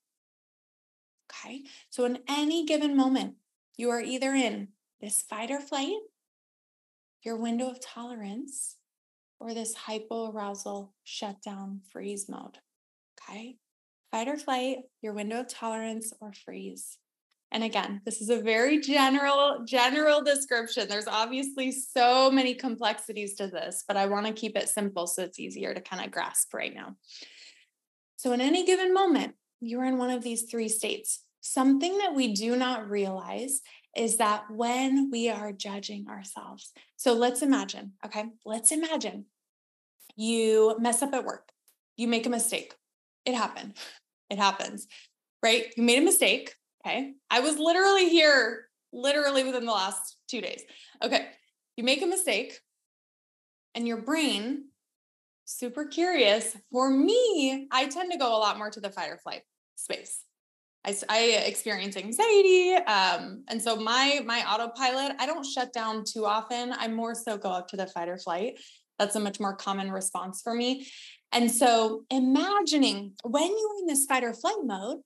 Okay. 1.31 1.63
So, 1.89 2.05
in 2.05 2.19
any 2.27 2.65
given 2.65 2.95
moment, 2.95 3.35
you 3.77 3.89
are 3.89 4.01
either 4.01 4.33
in 4.33 4.69
this 5.01 5.21
fight 5.21 5.51
or 5.51 5.59
flight, 5.59 5.97
your 7.21 7.35
window 7.35 7.69
of 7.69 7.79
tolerance, 7.79 8.77
or 9.39 9.53
this 9.53 9.75
hypoarousal 9.75 10.89
shutdown 11.03 11.81
freeze 11.91 12.27
mode. 12.29 12.57
Okay. 13.21 13.57
Fight 14.11 14.27
or 14.27 14.37
flight, 14.37 14.77
your 15.01 15.13
window 15.13 15.41
of 15.41 15.47
tolerance, 15.47 16.13
or 16.19 16.33
freeze. 16.33 16.97
And 17.51 17.63
again, 17.63 18.01
this 18.05 18.21
is 18.21 18.29
a 18.29 18.41
very 18.41 18.79
general, 18.79 19.63
general 19.65 20.21
description. 20.21 20.87
There's 20.87 21.07
obviously 21.07 21.71
so 21.71 22.29
many 22.29 22.53
complexities 22.53 23.35
to 23.35 23.47
this, 23.47 23.83
but 23.87 23.97
I 23.97 24.05
want 24.05 24.27
to 24.27 24.33
keep 24.33 24.55
it 24.55 24.69
simple 24.69 25.07
so 25.07 25.23
it's 25.23 25.39
easier 25.39 25.73
to 25.73 25.81
kind 25.81 26.03
of 26.03 26.11
grasp 26.11 26.53
right 26.53 26.73
now. 26.73 26.95
So, 28.17 28.33
in 28.33 28.41
any 28.41 28.65
given 28.65 28.93
moment, 28.93 29.33
you're 29.61 29.85
in 29.85 29.97
one 29.97 30.11
of 30.11 30.23
these 30.23 30.43
three 30.43 30.69
states. 30.69 31.23
Something 31.41 31.97
that 31.99 32.13
we 32.13 32.33
do 32.33 32.55
not 32.55 32.89
realize 32.89 33.61
is 33.95 34.17
that 34.17 34.45
when 34.49 35.09
we 35.11 35.29
are 35.29 35.51
judging 35.51 36.07
ourselves, 36.07 36.71
so 36.95 37.13
let's 37.13 37.41
imagine, 37.41 37.93
okay, 38.05 38.25
let's 38.45 38.71
imagine 38.71 39.25
you 40.15 40.75
mess 40.79 41.01
up 41.01 41.13
at 41.13 41.25
work, 41.25 41.49
you 41.97 42.07
make 42.07 42.25
a 42.25 42.29
mistake. 42.29 42.75
It 43.25 43.35
happened. 43.35 43.75
It 44.29 44.37
happens, 44.37 44.87
right? 45.43 45.73
You 45.75 45.83
made 45.83 45.99
a 45.99 46.05
mistake. 46.05 46.55
Okay. 46.85 47.13
I 47.29 47.41
was 47.41 47.57
literally 47.57 48.09
here, 48.09 48.67
literally 48.93 49.43
within 49.43 49.65
the 49.65 49.71
last 49.71 50.17
two 50.27 50.41
days. 50.41 50.63
Okay. 51.03 51.27
You 51.75 51.83
make 51.83 52.01
a 52.01 52.07
mistake, 52.07 52.59
and 53.75 53.87
your 53.87 54.01
brain 54.01 54.65
super 55.45 55.85
curious. 55.85 56.55
For 56.71 56.89
me, 56.89 57.67
I 57.71 57.87
tend 57.87 58.11
to 58.11 58.17
go 58.17 58.35
a 58.35 58.39
lot 58.39 58.57
more 58.57 58.69
to 58.69 58.79
the 58.79 58.89
fight 58.89 59.09
or 59.09 59.17
flight 59.17 59.41
space. 59.75 60.23
I, 60.85 60.95
I 61.09 61.19
experience 61.45 61.97
anxiety, 61.97 62.73
um, 62.73 63.43
and 63.49 63.61
so 63.61 63.75
my 63.75 64.21
my 64.25 64.43
autopilot 64.49 65.13
I 65.19 65.25
don't 65.25 65.45
shut 65.45 65.73
down 65.73 66.03
too 66.05 66.25
often. 66.25 66.73
I 66.73 66.87
more 66.87 67.15
so 67.15 67.37
go 67.37 67.49
up 67.49 67.67
to 67.69 67.77
the 67.77 67.87
fight 67.87 68.07
or 68.07 68.17
flight. 68.17 68.59
That's 68.97 69.15
a 69.15 69.19
much 69.19 69.39
more 69.39 69.55
common 69.55 69.91
response 69.91 70.41
for 70.41 70.53
me. 70.53 70.87
And 71.31 71.51
so, 71.51 72.05
imagining 72.09 73.13
when 73.23 73.47
you're 73.47 73.79
in 73.79 73.87
this 73.87 74.05
fight 74.05 74.23
or 74.23 74.33
flight 74.33 74.63
mode, 74.63 74.99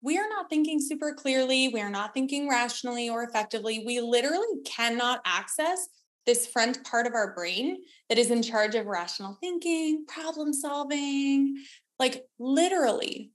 we 0.00 0.18
are 0.18 0.28
not 0.28 0.48
thinking 0.48 0.80
super 0.80 1.14
clearly. 1.14 1.68
We 1.68 1.80
are 1.80 1.90
not 1.90 2.14
thinking 2.14 2.48
rationally 2.48 3.08
or 3.08 3.24
effectively. 3.24 3.82
We 3.86 4.00
literally 4.00 4.46
cannot 4.64 5.20
access 5.24 5.88
this 6.26 6.46
front 6.46 6.84
part 6.84 7.06
of 7.06 7.14
our 7.14 7.34
brain 7.34 7.78
that 8.08 8.18
is 8.18 8.30
in 8.30 8.42
charge 8.42 8.74
of 8.74 8.86
rational 8.86 9.36
thinking, 9.40 10.04
problem 10.06 10.52
solving. 10.52 11.56
Like 11.98 12.24
literally, 12.38 13.30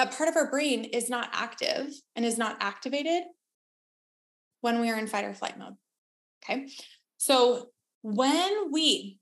that 0.00 0.16
part 0.16 0.30
of 0.30 0.36
our 0.36 0.50
brain 0.50 0.84
is 0.84 1.10
not 1.10 1.28
active 1.30 1.92
and 2.16 2.24
is 2.24 2.38
not 2.38 2.56
activated 2.60 3.22
when 4.62 4.80
we 4.80 4.88
are 4.88 4.98
in 4.98 5.06
fight 5.06 5.26
or 5.26 5.34
flight 5.34 5.58
mode. 5.58 5.74
Okay. 6.42 6.68
So 7.18 7.68
when 8.02 8.72
we 8.72 9.18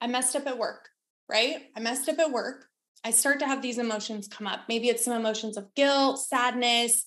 I 0.00 0.08
messed 0.08 0.34
up 0.34 0.46
at 0.48 0.58
work, 0.58 0.88
right? 1.28 1.66
I 1.76 1.80
messed 1.80 2.08
up 2.08 2.18
at 2.18 2.32
work. 2.32 2.66
I 3.04 3.12
start 3.12 3.38
to 3.40 3.46
have 3.46 3.62
these 3.62 3.78
emotions 3.78 4.26
come 4.26 4.48
up. 4.48 4.62
Maybe 4.68 4.88
it's 4.88 5.04
some 5.04 5.14
emotions 5.14 5.56
of 5.56 5.72
guilt, 5.76 6.18
sadness, 6.18 7.06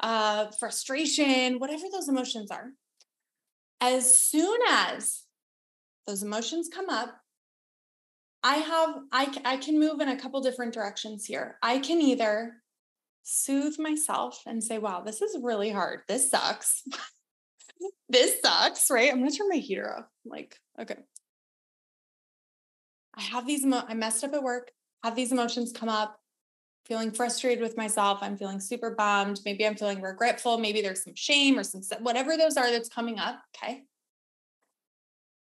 uh, 0.00 0.50
frustration, 0.58 1.58
whatever 1.58 1.84
those 1.90 2.08
emotions 2.08 2.50
are. 2.50 2.72
As 3.80 4.20
soon 4.20 4.58
as 4.68 5.22
those 6.06 6.22
emotions 6.22 6.68
come 6.72 6.90
up, 6.90 7.16
I 8.42 8.56
have 8.56 8.96
I 9.12 9.40
I 9.44 9.56
can 9.58 9.78
move 9.78 10.00
in 10.00 10.08
a 10.08 10.18
couple 10.18 10.40
different 10.40 10.74
directions 10.74 11.24
here. 11.24 11.58
I 11.62 11.78
can 11.78 12.00
either 12.00 12.54
soothe 13.22 13.78
myself 13.78 14.42
and 14.46 14.62
say, 14.62 14.78
"Wow, 14.78 15.02
this 15.02 15.20
is 15.20 15.36
really 15.42 15.70
hard. 15.70 16.00
This 16.08 16.30
sucks." 16.30 16.82
this 18.08 18.40
sucks, 18.42 18.90
right? 18.90 19.10
I'm 19.10 19.18
going 19.18 19.30
to 19.30 19.36
turn 19.36 19.48
my 19.48 19.56
heater 19.56 19.96
off. 19.96 20.06
like, 20.24 20.58
okay. 20.80 20.96
I 23.14 23.22
have 23.22 23.46
these 23.46 23.64
I 23.64 23.94
messed 23.94 24.24
up 24.24 24.34
at 24.34 24.42
work, 24.42 24.70
have 25.04 25.16
these 25.16 25.32
emotions 25.32 25.72
come 25.72 25.88
up, 25.88 26.18
feeling 26.86 27.10
frustrated 27.10 27.62
with 27.62 27.76
myself, 27.76 28.20
I'm 28.22 28.36
feeling 28.36 28.60
super 28.60 28.94
bummed, 28.94 29.40
maybe 29.44 29.66
I'm 29.66 29.76
feeling 29.76 30.00
regretful, 30.00 30.58
maybe 30.58 30.80
there's 30.80 31.04
some 31.04 31.14
shame 31.14 31.58
or 31.58 31.64
some 31.64 31.82
whatever 32.00 32.36
those 32.36 32.56
are 32.56 32.70
that's 32.70 32.88
coming 32.88 33.18
up, 33.18 33.40
okay? 33.54 33.82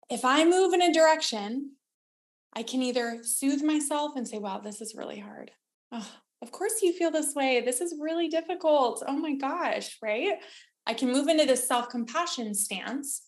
If 0.10 0.25
I 0.25 0.44
move 0.46 0.74
in 0.74 0.82
a 0.82 0.91
direction 0.91 1.72
I 2.53 2.63
can 2.63 2.82
either 2.82 3.20
soothe 3.24 3.63
myself 3.63 4.13
and 4.15 4.27
say, 4.27 4.38
wow, 4.38 4.60
this 4.60 4.82
is 4.82 4.96
really 4.96 5.20
hard. 5.20 5.51
Oh, 5.91 6.10
of 6.41 6.51
course 6.51 6.82
you 6.82 6.94
feel 6.94 7.12
this 7.12 7.36
way. 7.36 7.62
This 7.62 7.82
is 7.82 7.96
really 8.00 8.27
difficult. 8.27 9.03
Oh 9.08 9.15
my 9.15 9.36
gosh, 9.36 9.98
right? 10.01 10.34
I 10.88 10.94
can 10.94 11.12
move 11.12 11.27
into 11.27 11.46
this 11.46 11.68
self 11.68 11.89
compassion 11.89 12.53
stance. 12.53 13.24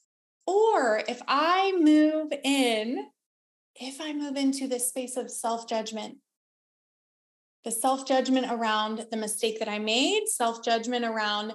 Or 0.47 1.03
if 1.07 1.21
I 1.27 1.73
move 1.79 2.31
in, 2.43 3.05
if 3.75 4.01
I 4.01 4.13
move 4.13 4.35
into 4.35 4.67
this 4.67 4.89
space 4.89 5.17
of 5.17 5.29
self 5.29 5.67
judgment, 5.67 6.17
the 7.63 7.71
self 7.71 8.07
judgment 8.07 8.47
around 8.49 9.05
the 9.11 9.17
mistake 9.17 9.59
that 9.59 9.69
I 9.69 9.77
made, 9.79 10.27
self 10.27 10.63
judgment 10.63 11.05
around 11.05 11.53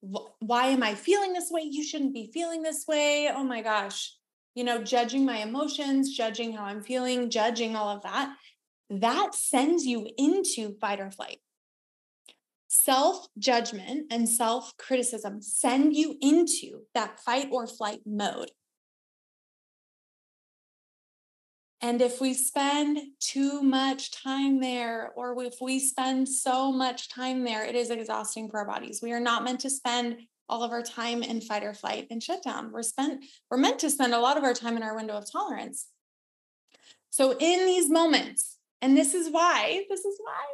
why 0.00 0.66
am 0.66 0.82
I 0.82 0.94
feeling 0.94 1.32
this 1.32 1.50
way? 1.50 1.62
You 1.62 1.82
shouldn't 1.82 2.12
be 2.12 2.30
feeling 2.32 2.62
this 2.62 2.84
way. 2.86 3.30
Oh 3.34 3.42
my 3.42 3.62
gosh 3.62 4.12
you 4.56 4.64
know, 4.64 4.82
judging 4.82 5.24
my 5.24 5.36
emotions, 5.36 6.16
judging 6.16 6.54
how 6.54 6.64
I'm 6.64 6.82
feeling, 6.82 7.28
judging 7.28 7.76
all 7.76 7.90
of 7.90 8.02
that, 8.02 8.34
that 8.88 9.34
sends 9.34 9.84
you 9.84 10.08
into 10.16 10.74
fight 10.80 10.98
or 10.98 11.10
flight. 11.10 11.40
Self 12.66 13.28
judgment 13.38 14.06
and 14.10 14.28
self 14.28 14.74
criticism 14.78 15.42
send 15.42 15.94
you 15.94 16.16
into 16.22 16.80
that 16.94 17.20
fight 17.20 17.48
or 17.52 17.66
flight 17.66 18.00
mode. 18.06 18.50
And 21.82 22.00
if 22.00 22.22
we 22.22 22.32
spend 22.32 22.98
too 23.20 23.62
much 23.62 24.10
time 24.10 24.60
there, 24.60 25.12
or 25.16 25.40
if 25.44 25.56
we 25.60 25.78
spend 25.78 26.26
so 26.28 26.72
much 26.72 27.10
time 27.10 27.44
there, 27.44 27.64
it 27.64 27.74
is 27.74 27.90
exhausting 27.90 28.48
for 28.48 28.60
our 28.60 28.66
bodies. 28.66 29.00
We 29.02 29.12
are 29.12 29.20
not 29.20 29.44
meant 29.44 29.60
to 29.60 29.70
spend 29.70 30.16
all 30.48 30.62
of 30.62 30.70
our 30.70 30.82
time 30.82 31.22
in 31.22 31.40
fight 31.40 31.64
or 31.64 31.74
flight 31.74 32.06
and 32.10 32.22
shutdown. 32.22 32.70
We're 32.72 32.82
spent, 32.82 33.24
we're 33.50 33.56
meant 33.56 33.78
to 33.80 33.90
spend 33.90 34.14
a 34.14 34.20
lot 34.20 34.36
of 34.36 34.44
our 34.44 34.54
time 34.54 34.76
in 34.76 34.82
our 34.82 34.94
window 34.94 35.14
of 35.14 35.30
tolerance. 35.30 35.88
So 37.10 37.32
in 37.32 37.66
these 37.66 37.90
moments, 37.90 38.58
and 38.82 38.96
this 38.96 39.14
is 39.14 39.30
why, 39.30 39.84
this 39.88 40.04
is 40.04 40.18
why 40.22 40.44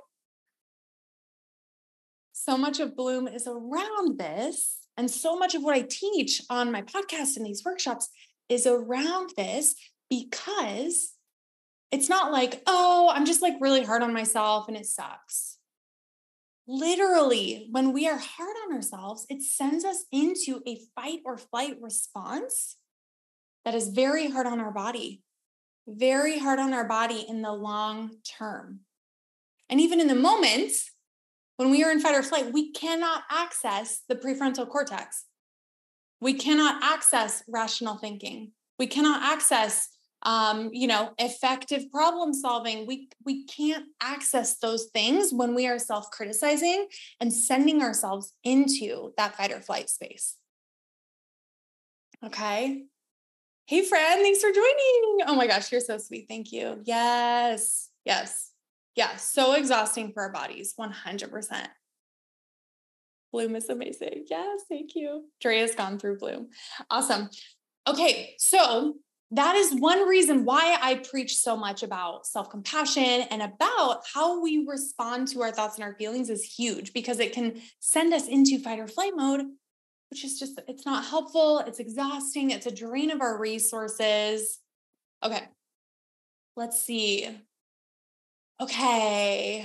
so 2.42 2.58
much 2.58 2.80
of 2.80 2.96
Bloom 2.96 3.28
is 3.28 3.46
around 3.46 4.18
this. 4.18 4.78
And 4.96 5.10
so 5.10 5.38
much 5.38 5.54
of 5.54 5.62
what 5.62 5.76
I 5.76 5.82
teach 5.82 6.42
on 6.50 6.72
my 6.72 6.82
podcast 6.82 7.36
and 7.36 7.46
these 7.46 7.64
workshops 7.64 8.08
is 8.48 8.66
around 8.66 9.30
this 9.36 9.74
because 10.10 11.12
it's 11.90 12.08
not 12.08 12.32
like, 12.32 12.62
oh, 12.66 13.10
I'm 13.14 13.24
just 13.24 13.42
like 13.42 13.54
really 13.60 13.84
hard 13.84 14.02
on 14.02 14.12
myself 14.12 14.68
and 14.68 14.76
it 14.76 14.86
sucks 14.86 15.58
literally, 16.72 17.68
when 17.70 17.92
we 17.92 18.08
are 18.08 18.18
hard 18.18 18.56
on 18.64 18.74
ourselves, 18.74 19.26
it 19.28 19.42
sends 19.42 19.84
us 19.84 20.04
into 20.10 20.62
a 20.66 20.80
fight 20.96 21.20
or 21.24 21.36
flight 21.36 21.76
response 21.80 22.76
that 23.64 23.74
is 23.74 23.88
very 23.88 24.30
hard 24.30 24.46
on 24.46 24.58
our 24.58 24.72
body, 24.72 25.22
very 25.86 26.38
hard 26.38 26.58
on 26.58 26.72
our 26.72 26.88
body 26.88 27.26
in 27.28 27.42
the 27.42 27.52
long 27.52 28.12
term. 28.38 28.80
And 29.68 29.80
even 29.80 30.00
in 30.00 30.08
the 30.08 30.14
moment 30.14 30.72
when 31.58 31.70
we 31.70 31.84
are 31.84 31.92
in 31.92 32.00
fight 32.00 32.14
or 32.14 32.22
flight, 32.22 32.52
we 32.52 32.72
cannot 32.72 33.22
access 33.30 34.00
the 34.08 34.16
prefrontal 34.16 34.68
cortex. 34.68 35.26
We 36.20 36.34
cannot 36.34 36.82
access 36.82 37.42
rational 37.46 37.96
thinking. 37.96 38.52
We 38.78 38.86
cannot 38.86 39.22
access 39.22 39.88
um, 40.24 40.70
you 40.72 40.86
know, 40.86 41.10
effective 41.18 41.90
problem 41.90 42.32
solving. 42.32 42.86
We 42.86 43.08
we 43.24 43.44
can't 43.46 43.86
access 44.00 44.58
those 44.58 44.86
things 44.94 45.32
when 45.32 45.54
we 45.54 45.66
are 45.66 45.78
self-criticizing 45.78 46.88
and 47.20 47.32
sending 47.32 47.82
ourselves 47.82 48.32
into 48.44 49.12
that 49.16 49.36
fight 49.36 49.52
or 49.52 49.60
flight 49.60 49.90
space. 49.90 50.36
Okay. 52.24 52.84
Hey 53.66 53.84
friend, 53.84 54.20
thanks 54.20 54.40
for 54.40 54.50
joining. 54.50 55.18
Oh 55.26 55.34
my 55.36 55.46
gosh, 55.46 55.72
you're 55.72 55.80
so 55.80 55.98
sweet. 55.98 56.26
Thank 56.28 56.52
you. 56.52 56.80
Yes. 56.84 57.88
Yes. 58.04 58.50
Yeah, 58.94 59.16
so 59.16 59.54
exhausting 59.54 60.12
for 60.12 60.22
our 60.24 60.32
bodies, 60.32 60.74
100%. 60.78 61.66
Bloom 63.32 63.56
is 63.56 63.70
amazing. 63.70 64.26
Yes, 64.28 64.60
thank 64.68 64.94
you. 64.94 65.24
Drea's 65.40 65.74
gone 65.74 65.98
through 65.98 66.18
Bloom. 66.18 66.48
Awesome. 66.90 67.30
Okay, 67.88 68.34
so 68.38 68.96
that 69.32 69.56
is 69.56 69.74
one 69.74 70.06
reason 70.06 70.44
why 70.44 70.76
I 70.80 70.96
preach 70.96 71.36
so 71.36 71.56
much 71.56 71.82
about 71.82 72.26
self 72.26 72.50
compassion 72.50 73.02
and 73.02 73.40
about 73.40 74.02
how 74.12 74.42
we 74.42 74.66
respond 74.68 75.28
to 75.28 75.40
our 75.40 75.50
thoughts 75.50 75.76
and 75.76 75.84
our 75.84 75.94
feelings 75.94 76.28
is 76.28 76.44
huge 76.44 76.92
because 76.92 77.18
it 77.18 77.32
can 77.32 77.60
send 77.80 78.12
us 78.12 78.28
into 78.28 78.58
fight 78.58 78.78
or 78.78 78.86
flight 78.86 79.14
mode, 79.16 79.40
which 80.10 80.22
is 80.22 80.38
just, 80.38 80.60
it's 80.68 80.84
not 80.84 81.06
helpful. 81.06 81.60
It's 81.60 81.80
exhausting. 81.80 82.50
It's 82.50 82.66
a 82.66 82.74
drain 82.74 83.10
of 83.10 83.22
our 83.22 83.38
resources. 83.38 84.58
Okay. 85.24 85.42
Let's 86.54 86.82
see. 86.82 87.26
Okay. 88.60 89.64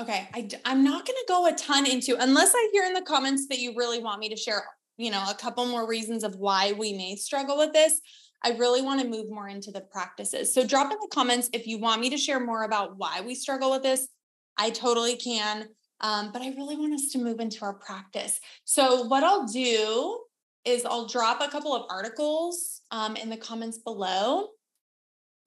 Okay. 0.00 0.28
I, 0.34 0.48
I'm 0.64 0.82
not 0.82 1.06
going 1.06 1.16
to 1.16 1.24
go 1.28 1.46
a 1.46 1.52
ton 1.52 1.88
into, 1.88 2.16
unless 2.20 2.52
I 2.52 2.68
hear 2.72 2.82
in 2.82 2.94
the 2.94 3.02
comments 3.02 3.46
that 3.46 3.60
you 3.60 3.74
really 3.76 4.02
want 4.02 4.18
me 4.18 4.28
to 4.30 4.36
share 4.36 4.64
you 4.98 5.10
know, 5.10 5.24
a 5.28 5.34
couple 5.34 5.64
more 5.64 5.88
reasons 5.88 6.24
of 6.24 6.36
why 6.36 6.72
we 6.72 6.92
may 6.92 7.16
struggle 7.16 7.56
with 7.56 7.72
this. 7.72 8.00
I 8.44 8.50
really 8.50 8.82
want 8.82 9.00
to 9.00 9.08
move 9.08 9.30
more 9.30 9.48
into 9.48 9.70
the 9.70 9.80
practices. 9.80 10.52
So 10.52 10.66
drop 10.66 10.92
in 10.92 10.98
the 11.00 11.08
comments 11.12 11.48
if 11.52 11.66
you 11.66 11.78
want 11.78 12.00
me 12.00 12.10
to 12.10 12.16
share 12.18 12.40
more 12.40 12.64
about 12.64 12.98
why 12.98 13.20
we 13.20 13.34
struggle 13.34 13.70
with 13.70 13.82
this. 13.82 14.08
I 14.56 14.70
totally 14.70 15.16
can. 15.16 15.68
Um, 16.00 16.30
but 16.32 16.42
I 16.42 16.50
really 16.50 16.76
want 16.76 16.94
us 16.94 17.08
to 17.12 17.18
move 17.18 17.40
into 17.40 17.64
our 17.64 17.74
practice. 17.74 18.40
So 18.64 19.04
what 19.04 19.24
I'll 19.24 19.46
do 19.46 20.20
is 20.64 20.84
I'll 20.84 21.08
drop 21.08 21.40
a 21.40 21.48
couple 21.48 21.74
of 21.74 21.86
articles 21.90 22.82
um, 22.90 23.16
in 23.16 23.30
the 23.30 23.36
comments 23.36 23.78
below. 23.78 24.48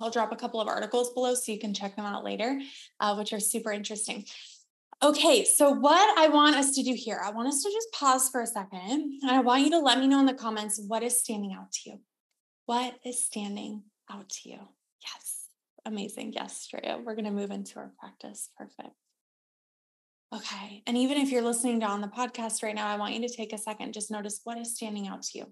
I'll 0.01 0.11
drop 0.11 0.31
a 0.31 0.35
couple 0.35 0.59
of 0.59 0.67
articles 0.67 1.13
below 1.13 1.35
so 1.35 1.51
you 1.51 1.59
can 1.59 1.73
check 1.73 1.95
them 1.95 2.05
out 2.05 2.23
later, 2.23 2.59
uh, 2.99 3.15
which 3.15 3.33
are 3.33 3.39
super 3.39 3.71
interesting. 3.71 4.25
Okay, 5.03 5.43
so 5.43 5.71
what 5.71 6.15
I 6.19 6.27
want 6.27 6.55
us 6.55 6.75
to 6.75 6.83
do 6.83 6.93
here, 6.93 7.19
I 7.23 7.31
want 7.31 7.47
us 7.47 7.63
to 7.63 7.71
just 7.71 7.91
pause 7.91 8.29
for 8.29 8.41
a 8.41 8.45
second 8.45 9.19
and 9.23 9.31
I 9.31 9.39
want 9.39 9.63
you 9.63 9.71
to 9.71 9.79
let 9.79 9.97
me 9.97 10.07
know 10.07 10.19
in 10.19 10.27
the 10.27 10.33
comments 10.35 10.79
what 10.87 11.01
is 11.01 11.19
standing 11.19 11.53
out 11.53 11.71
to 11.71 11.89
you. 11.89 11.99
What 12.67 12.93
is 13.03 13.25
standing 13.25 13.81
out 14.11 14.29
to 14.29 14.49
you? 14.49 14.59
Yes, 15.03 15.47
amazing. 15.85 16.33
Yes, 16.33 16.67
Straya, 16.67 17.03
we're 17.03 17.15
going 17.15 17.25
to 17.25 17.31
move 17.31 17.49
into 17.49 17.79
our 17.79 17.91
practice. 17.99 18.49
Perfect. 18.55 18.93
Okay, 20.35 20.83
and 20.85 20.95
even 20.95 21.17
if 21.17 21.31
you're 21.31 21.41
listening 21.41 21.79
to 21.79 21.87
on 21.87 22.01
the 22.01 22.07
podcast 22.07 22.61
right 22.61 22.75
now, 22.75 22.87
I 22.87 22.97
want 22.97 23.15
you 23.15 23.27
to 23.27 23.35
take 23.35 23.53
a 23.53 23.57
second, 23.57 23.93
just 23.93 24.11
notice 24.11 24.41
what 24.43 24.59
is 24.59 24.75
standing 24.75 25.07
out 25.07 25.23
to 25.23 25.39
you. 25.39 25.45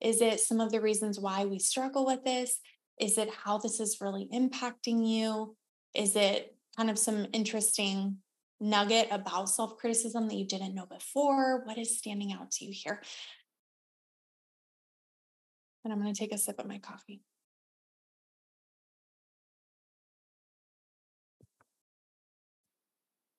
Is 0.00 0.20
it 0.20 0.40
some 0.40 0.60
of 0.60 0.72
the 0.72 0.80
reasons 0.80 1.20
why 1.20 1.44
we 1.44 1.60
struggle 1.60 2.04
with 2.04 2.24
this? 2.24 2.58
Is 3.00 3.16
it 3.16 3.30
how 3.32 3.58
this 3.58 3.78
is 3.78 4.00
really 4.00 4.28
impacting 4.34 5.08
you? 5.08 5.56
Is 5.94 6.16
it 6.16 6.56
kind 6.76 6.90
of 6.90 6.98
some 6.98 7.28
interesting 7.32 8.18
nugget 8.60 9.08
about 9.10 9.48
self 9.48 9.76
criticism 9.76 10.28
that 10.28 10.34
you 10.34 10.46
didn't 10.46 10.74
know 10.74 10.86
before? 10.86 11.62
What 11.64 11.78
is 11.78 11.98
standing 11.98 12.32
out 12.32 12.50
to 12.52 12.64
you 12.64 12.72
here? 12.72 13.02
And 15.84 15.92
I'm 15.92 16.00
going 16.00 16.12
to 16.12 16.18
take 16.18 16.32
a 16.32 16.38
sip 16.38 16.58
of 16.58 16.66
my 16.66 16.78
coffee. 16.78 17.22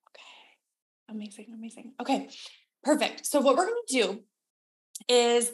Okay, 0.09 1.15
amazing, 1.15 1.53
amazing. 1.53 1.93
Okay, 2.01 2.29
perfect. 2.83 3.25
So, 3.25 3.41
what 3.41 3.55
we're 3.55 3.67
going 3.67 3.81
to 3.87 4.01
do 4.01 4.19
is 5.07 5.51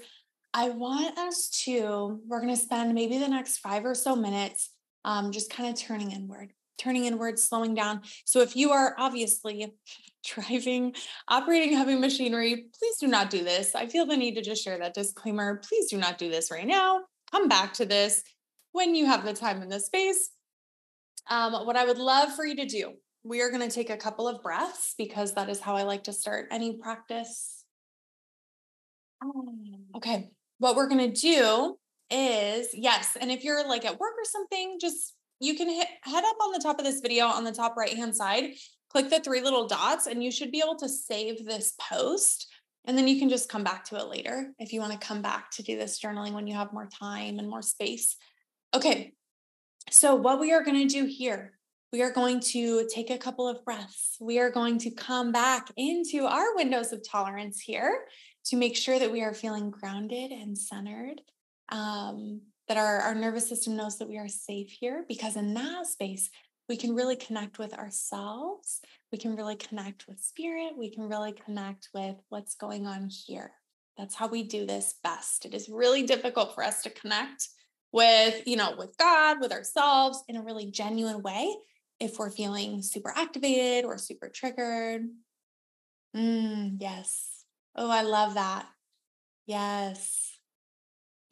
I 0.54 0.70
want 0.70 1.18
us 1.18 1.50
to, 1.66 2.22
we're 2.26 2.40
going 2.40 2.56
to 2.56 2.62
spend 2.62 2.94
maybe 2.94 3.18
the 3.18 3.28
next 3.28 3.58
five 3.58 3.84
or 3.84 3.94
so 3.94 4.16
minutes 4.16 4.72
um, 5.04 5.32
just 5.32 5.50
kind 5.52 5.70
of 5.70 5.76
turning 5.76 6.12
inward 6.12 6.54
turning 6.78 7.06
inward, 7.06 7.40
slowing 7.40 7.74
down. 7.74 8.02
So 8.26 8.42
if 8.42 8.56
you 8.56 8.72
are 8.72 8.96
obviously 8.98 9.74
driving, 10.26 10.96
operating 11.28 11.78
heavy 11.78 11.96
machinery, 11.96 12.66
please 12.78 12.98
do 13.00 13.08
not 13.08 13.30
do 13.30 13.44
this. 13.44 13.76
I 13.76 13.88
feel 13.88 14.06
the 14.06 14.18
need 14.18 14.36
to 14.36 14.42
just 14.42 14.64
share 14.64 14.78
that 14.80 14.94
disclaimer. 14.94 15.62
Please 15.68 15.90
do 15.90 15.98
not 15.98 16.18
do 16.18 16.30
this 16.30 16.52
right 16.52 16.68
now. 16.68 17.02
Come 17.32 17.48
back 17.48 17.74
to 17.74 17.86
this. 17.86 18.24
when 18.72 18.94
you 18.94 19.06
have 19.06 19.24
the 19.24 19.34
time 19.34 19.62
and 19.62 19.72
the 19.72 19.80
space. 19.80 20.32
Um, 21.30 21.54
what 21.66 21.78
I 21.78 21.86
would 21.86 21.98
love 21.98 22.36
for 22.36 22.46
you 22.46 22.56
to 22.58 22.66
do, 22.66 22.94
we 23.24 23.42
are 23.42 23.50
going 23.50 23.68
to 23.68 23.74
take 23.74 23.90
a 23.90 23.98
couple 23.98 24.28
of 24.28 24.44
breaths 24.44 24.94
because 24.98 25.34
that 25.34 25.50
is 25.50 25.60
how 25.60 25.76
I 25.76 25.84
like 25.84 26.04
to 26.04 26.14
start 26.14 26.48
any 26.52 26.78
practice. 26.78 27.64
Okay. 29.96 30.30
What 30.60 30.76
we're 30.76 30.90
going 30.90 31.12
to 31.12 31.20
do 31.20 31.78
is, 32.12 32.68
yes. 32.74 33.18
And 33.20 33.32
if 33.32 33.44
you're 33.44 33.68
like 33.68 33.86
at 33.86 34.00
work 34.00 34.14
or 34.18 34.26
something, 34.26 34.78
just 34.80 35.14
you 35.40 35.56
can 35.56 35.70
hit, 35.70 35.88
head 36.02 36.24
up 36.24 36.38
on 36.42 36.52
the 36.52 36.60
top 36.62 36.80
of 36.80 36.86
this 36.86 37.02
video 37.02 37.26
on 37.26 37.44
the 37.44 37.52
top 37.52 37.76
right 37.76 37.96
hand 37.96 38.16
side, 38.16 38.52
click 38.90 39.10
the 39.10 39.20
three 39.20 39.42
little 39.42 39.68
dots, 39.68 40.08
and 40.08 40.24
you 40.24 40.32
should 40.32 40.52
be 40.52 40.62
able 40.64 40.78
to 40.78 40.90
save 40.90 41.46
this 41.46 41.74
post. 41.80 42.48
And 42.86 42.98
then 42.98 43.08
you 43.08 43.20
can 43.20 43.30
just 43.30 43.50
come 43.50 43.64
back 43.64 43.84
to 43.86 43.96
it 43.96 44.08
later 44.08 44.52
if 44.60 44.72
you 44.72 44.80
want 44.80 44.94
to 44.94 45.08
come 45.08 45.22
back 45.22 45.50
to 45.52 45.64
do 45.64 45.76
this 45.76 46.00
journaling 46.00 46.34
when 46.34 46.48
you 46.48 46.54
have 46.54 46.72
more 46.72 46.88
time 46.88 47.40
and 47.40 47.50
more 47.50 47.64
space. 47.64 48.16
Okay. 48.74 49.14
So, 49.92 50.16
what 50.16 50.40
we 50.40 50.52
are 50.54 50.64
going 50.64 50.88
to 50.88 50.94
do 50.94 51.06
here, 51.06 51.54
we 51.92 52.02
are 52.02 52.12
going 52.12 52.40
to 52.42 52.88
take 52.92 53.10
a 53.10 53.18
couple 53.18 53.48
of 53.48 53.64
breaths. 53.66 54.18
We 54.20 54.40
are 54.40 54.50
going 54.50 54.80
to 54.80 54.92
come 54.92 55.32
back 55.32 55.72
into 55.78 56.26
our 56.26 56.56
windows 56.56 56.92
of 56.92 57.08
tolerance 57.08 57.60
here 57.60 58.06
to 58.46 58.56
make 58.56 58.76
sure 58.76 59.00
that 59.00 59.12
we 59.12 59.22
are 59.22 59.34
feeling 59.34 59.70
grounded 59.72 60.32
and 60.32 60.58
centered. 60.58 61.22
Um, 61.70 62.42
that 62.68 62.78
our, 62.78 63.00
our 63.00 63.16
nervous 63.16 63.48
system 63.48 63.76
knows 63.76 63.98
that 63.98 64.08
we 64.08 64.18
are 64.18 64.28
safe 64.28 64.72
here 64.72 65.06
because 65.08 65.36
in 65.36 65.54
that 65.54 65.88
space, 65.88 66.30
we 66.68 66.78
can 66.78 66.96
really 66.96 67.16
connect 67.16 67.60
with 67.60 67.74
ourselves. 67.74 68.82
We 69.12 69.18
can 69.18 69.36
really 69.36 69.56
connect 69.56 70.08
with 70.08 70.20
spirit. 70.20 70.74
We 70.78 70.90
can 70.90 71.08
really 71.08 71.34
connect 71.34 71.90
with 71.94 72.16
what's 72.30 72.56
going 72.56 72.88
on 72.88 73.10
here. 73.10 73.52
That's 73.98 74.16
how 74.16 74.28
we 74.28 74.44
do 74.44 74.66
this 74.66 74.96
best. 75.04 75.46
It 75.46 75.54
is 75.54 75.70
really 75.70 76.04
difficult 76.04 76.56
for 76.56 76.64
us 76.64 76.82
to 76.84 76.90
connect 76.90 77.48
with, 77.92 78.46
you 78.48 78.58
know, 78.58 78.76
with 78.78 78.98
God, 78.98 79.40
with 79.40 79.54
ourselves 79.54 80.24
in 80.28 80.36
a 80.36 80.44
really 80.44 80.70
genuine 80.72 81.22
way 81.22 81.56
if 82.00 82.20
we're 82.20 82.30
feeling 82.30 82.82
super 82.82 83.14
activated 83.16 83.86
or 83.86 83.98
super 83.98 84.28
triggered. 84.28 85.04
Mm, 86.16 86.78
yes. 86.80 87.46
Oh, 87.76 87.90
I 87.90 88.02
love 88.02 88.34
that. 88.34 88.66
Yes. 89.46 90.35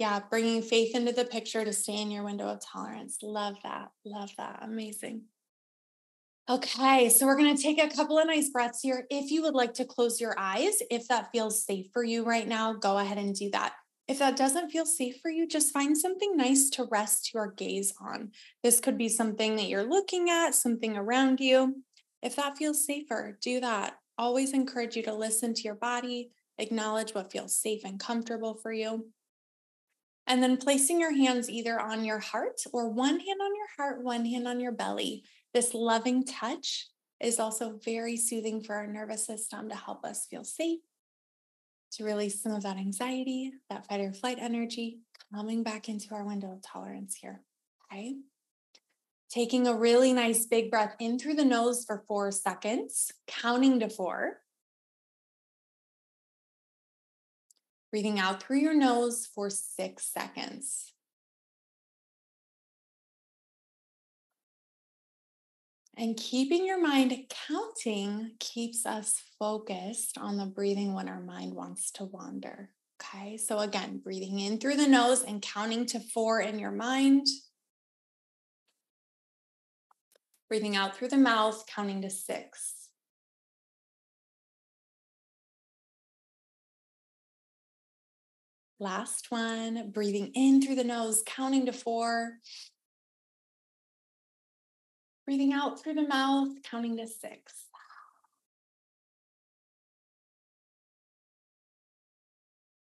Yeah, 0.04 0.20
bringing 0.30 0.62
faith 0.62 0.98
into 0.98 1.14
the 1.14 1.24
picture 1.24 1.64
to 1.64 1.72
stay 1.72 2.02
in 2.02 2.12
your 2.12 2.26
window 2.26 2.50
of 2.50 2.60
tolerance. 2.60 3.20
Love 3.24 3.56
that. 3.64 3.90
Love 4.04 4.32
that. 4.38 4.60
Amazing. 4.62 5.22
Okay, 6.50 7.08
so 7.08 7.26
we're 7.26 7.38
going 7.38 7.56
to 7.56 7.64
take 7.64 7.82
a 7.82 7.88
couple 7.88 8.20
of 8.20 8.28
nice 8.28 8.50
breaths 8.50 8.82
here. 8.82 9.08
If 9.10 9.32
you 9.32 9.42
would 9.44 9.54
like 9.54 9.74
to 9.76 9.86
close 9.86 10.20
your 10.20 10.36
eyes, 10.38 10.74
if 10.92 11.08
that 11.08 11.30
feels 11.32 11.66
safe 11.66 11.86
for 11.94 12.04
you 12.04 12.26
right 12.26 12.46
now, 12.46 12.74
go 12.74 12.98
ahead 12.98 13.18
and 13.18 13.34
do 13.34 13.50
that. 13.52 13.76
If 14.10 14.20
that 14.20 14.36
doesn't 14.36 14.72
feel 14.72 14.86
safe 14.86 15.22
for 15.22 15.32
you, 15.32 15.48
just 15.48 15.72
find 15.72 15.98
something 15.98 16.36
nice 16.36 16.70
to 16.72 16.90
rest 16.92 17.34
your 17.34 17.54
gaze 17.54 17.94
on. 18.02 18.32
This 18.62 18.82
could 18.82 18.98
be 18.98 19.08
something 19.08 19.56
that 19.56 19.70
you're 19.70 19.90
looking 19.90 20.30
at, 20.30 20.54
something 20.54 20.98
around 20.98 21.40
you. 21.40 21.82
If 22.22 22.36
that 22.36 22.58
feels 22.58 22.86
safer, 22.86 23.38
do 23.42 23.62
that. 23.62 23.94
Always 24.18 24.52
encourage 24.52 24.98
you 24.98 25.04
to 25.04 25.16
listen 25.16 25.54
to 25.54 25.62
your 25.62 25.76
body, 25.76 26.32
acknowledge 26.58 27.16
what 27.16 27.32
feels 27.32 27.56
safe 27.56 27.86
and 27.86 27.98
comfortable 27.98 28.56
for 28.56 28.74
you. 28.74 29.06
And 30.26 30.42
then 30.42 30.58
placing 30.58 31.02
your 31.02 31.14
hands 31.14 31.50
either 31.50 31.80
on 31.80 32.06
your 32.06 32.20
heart 32.20 32.62
or 32.72 32.90
one 32.90 33.20
hand 33.20 33.42
on 33.42 33.56
your 33.56 33.68
heart, 33.78 34.04
one 34.04 34.26
hand 34.26 34.48
on 34.48 34.60
your 34.60 34.72
belly. 34.72 35.24
This 35.54 35.74
loving 35.74 36.26
touch 36.26 36.88
is 37.20 37.40
also 37.40 37.80
very 37.84 38.18
soothing 38.18 38.62
for 38.62 38.76
our 38.76 38.88
nervous 38.88 39.26
system 39.26 39.70
to 39.70 39.76
help 39.76 40.06
us 40.06 40.28
feel 40.30 40.44
safe, 40.44 40.80
to 41.94 42.04
release 42.04 42.42
some 42.42 42.54
of 42.54 42.64
that 42.64 42.78
anxiety, 42.78 43.52
that 43.70 43.88
fight 43.88 44.02
or 44.02 44.14
flight 44.14 44.38
energy, 44.40 45.00
coming 45.34 45.64
back 45.64 45.90
into 45.90 46.14
our 46.14 46.24
window 46.24 46.52
of 46.52 46.62
tolerance 46.62 47.16
here. 47.16 47.42
Okay. 47.92 48.16
Taking 49.30 49.68
a 49.68 49.74
really 49.74 50.14
nice 50.14 50.46
big 50.46 50.70
breath 50.70 50.96
in 51.00 51.18
through 51.18 51.36
the 51.36 51.46
nose 51.46 51.86
for 51.86 52.04
four 52.08 52.32
seconds, 52.32 53.12
counting 53.28 53.80
to 53.80 53.90
four. 53.90 54.43
Breathing 57.94 58.18
out 58.18 58.42
through 58.42 58.58
your 58.58 58.74
nose 58.74 59.30
for 59.36 59.52
six 59.52 60.12
seconds. 60.12 60.94
And 65.96 66.18
keeping 66.18 66.66
your 66.66 66.82
mind 66.82 67.14
counting 67.48 68.32
keeps 68.40 68.88
us 68.88 69.22
focused 69.38 70.18
on 70.18 70.38
the 70.38 70.48
breathing 70.48 70.96
when 70.96 71.08
our 71.08 71.22
mind 71.22 71.54
wants 71.54 71.92
to 71.92 72.06
wander. 72.06 72.72
Okay, 73.00 73.38
so 73.38 73.60
again, 73.60 74.02
breathing 74.04 74.40
in 74.40 74.58
through 74.58 74.78
the 74.78 74.88
nose 74.88 75.24
and 75.24 75.40
counting 75.40 75.86
to 75.86 76.00
four 76.00 76.42
in 76.42 76.58
your 76.58 76.72
mind. 76.72 77.28
Breathing 80.50 80.76
out 80.76 80.98
through 80.98 81.10
the 81.10 81.18
mouth, 81.18 81.64
counting 81.68 82.02
to 82.02 82.10
six. 82.10 82.83
Last 88.84 89.32
one, 89.32 89.92
breathing 89.92 90.34
in 90.36 90.62
through 90.62 90.76
the 90.76 90.84
nose, 90.84 91.24
counting 91.26 91.68
to 91.68 91.72
four. 91.72 92.34
Breathing 95.26 95.54
out 95.54 95.82
through 95.82 95.94
the 95.94 96.06
mouth, 96.06 96.50
counting 96.70 96.98
to 96.98 97.08
six. 97.08 97.68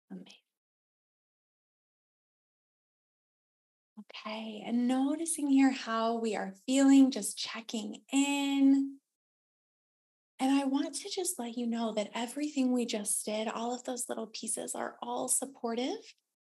Amazing. 0.09 0.25
Okay, 3.99 4.63
and 4.65 4.87
noticing 4.87 5.51
here 5.51 5.69
how 5.69 6.17
we 6.17 6.35
are 6.35 6.55
feeling, 6.65 7.11
just 7.11 7.37
checking 7.37 8.01
in. 8.11 8.97
And 10.39 10.51
I 10.51 10.65
want 10.65 10.93
to 10.93 11.09
just 11.09 11.39
let 11.39 11.57
you 11.57 11.65
know 11.65 11.93
that 11.93 12.09
everything 12.13 12.73
we 12.73 12.85
just 12.85 13.25
did, 13.25 13.47
all 13.47 13.73
of 13.73 13.83
those 13.83 14.05
little 14.09 14.27
pieces 14.27 14.75
are 14.75 14.95
all 15.01 15.29
supportive 15.29 15.97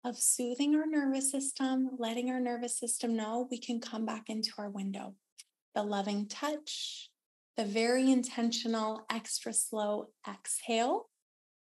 of 0.06 0.18
soothing 0.18 0.76
our 0.76 0.86
nervous 0.86 1.30
system, 1.30 1.90
letting 1.98 2.30
our 2.30 2.40
nervous 2.40 2.78
system 2.78 3.16
know 3.16 3.48
we 3.52 3.58
can 3.58 3.82
come 3.82 4.06
back 4.06 4.30
into 4.30 4.52
our 4.58 4.70
window. 4.70 5.16
The 5.76 5.84
loving 5.84 6.28
touch, 6.28 7.10
the 7.58 7.66
very 7.66 8.10
intentional, 8.10 9.06
extra 9.10 9.54
slow 9.54 10.10
exhale 10.30 11.10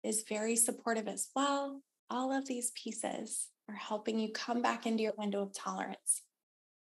is 0.03 0.25
very 0.29 0.57
supportive 0.57 1.09
as 1.09 1.29
well. 1.37 1.83
All 2.11 2.33
of 2.33 2.47
these 2.47 2.73
pieces 2.73 3.49
are 3.69 3.75
helping 3.75 4.19
you 4.19 4.33
come 4.33 4.61
back 4.61 4.87
into 4.87 5.03
your 5.03 5.15
window 5.17 5.43
of 5.43 5.53
tolerance. 5.53 6.23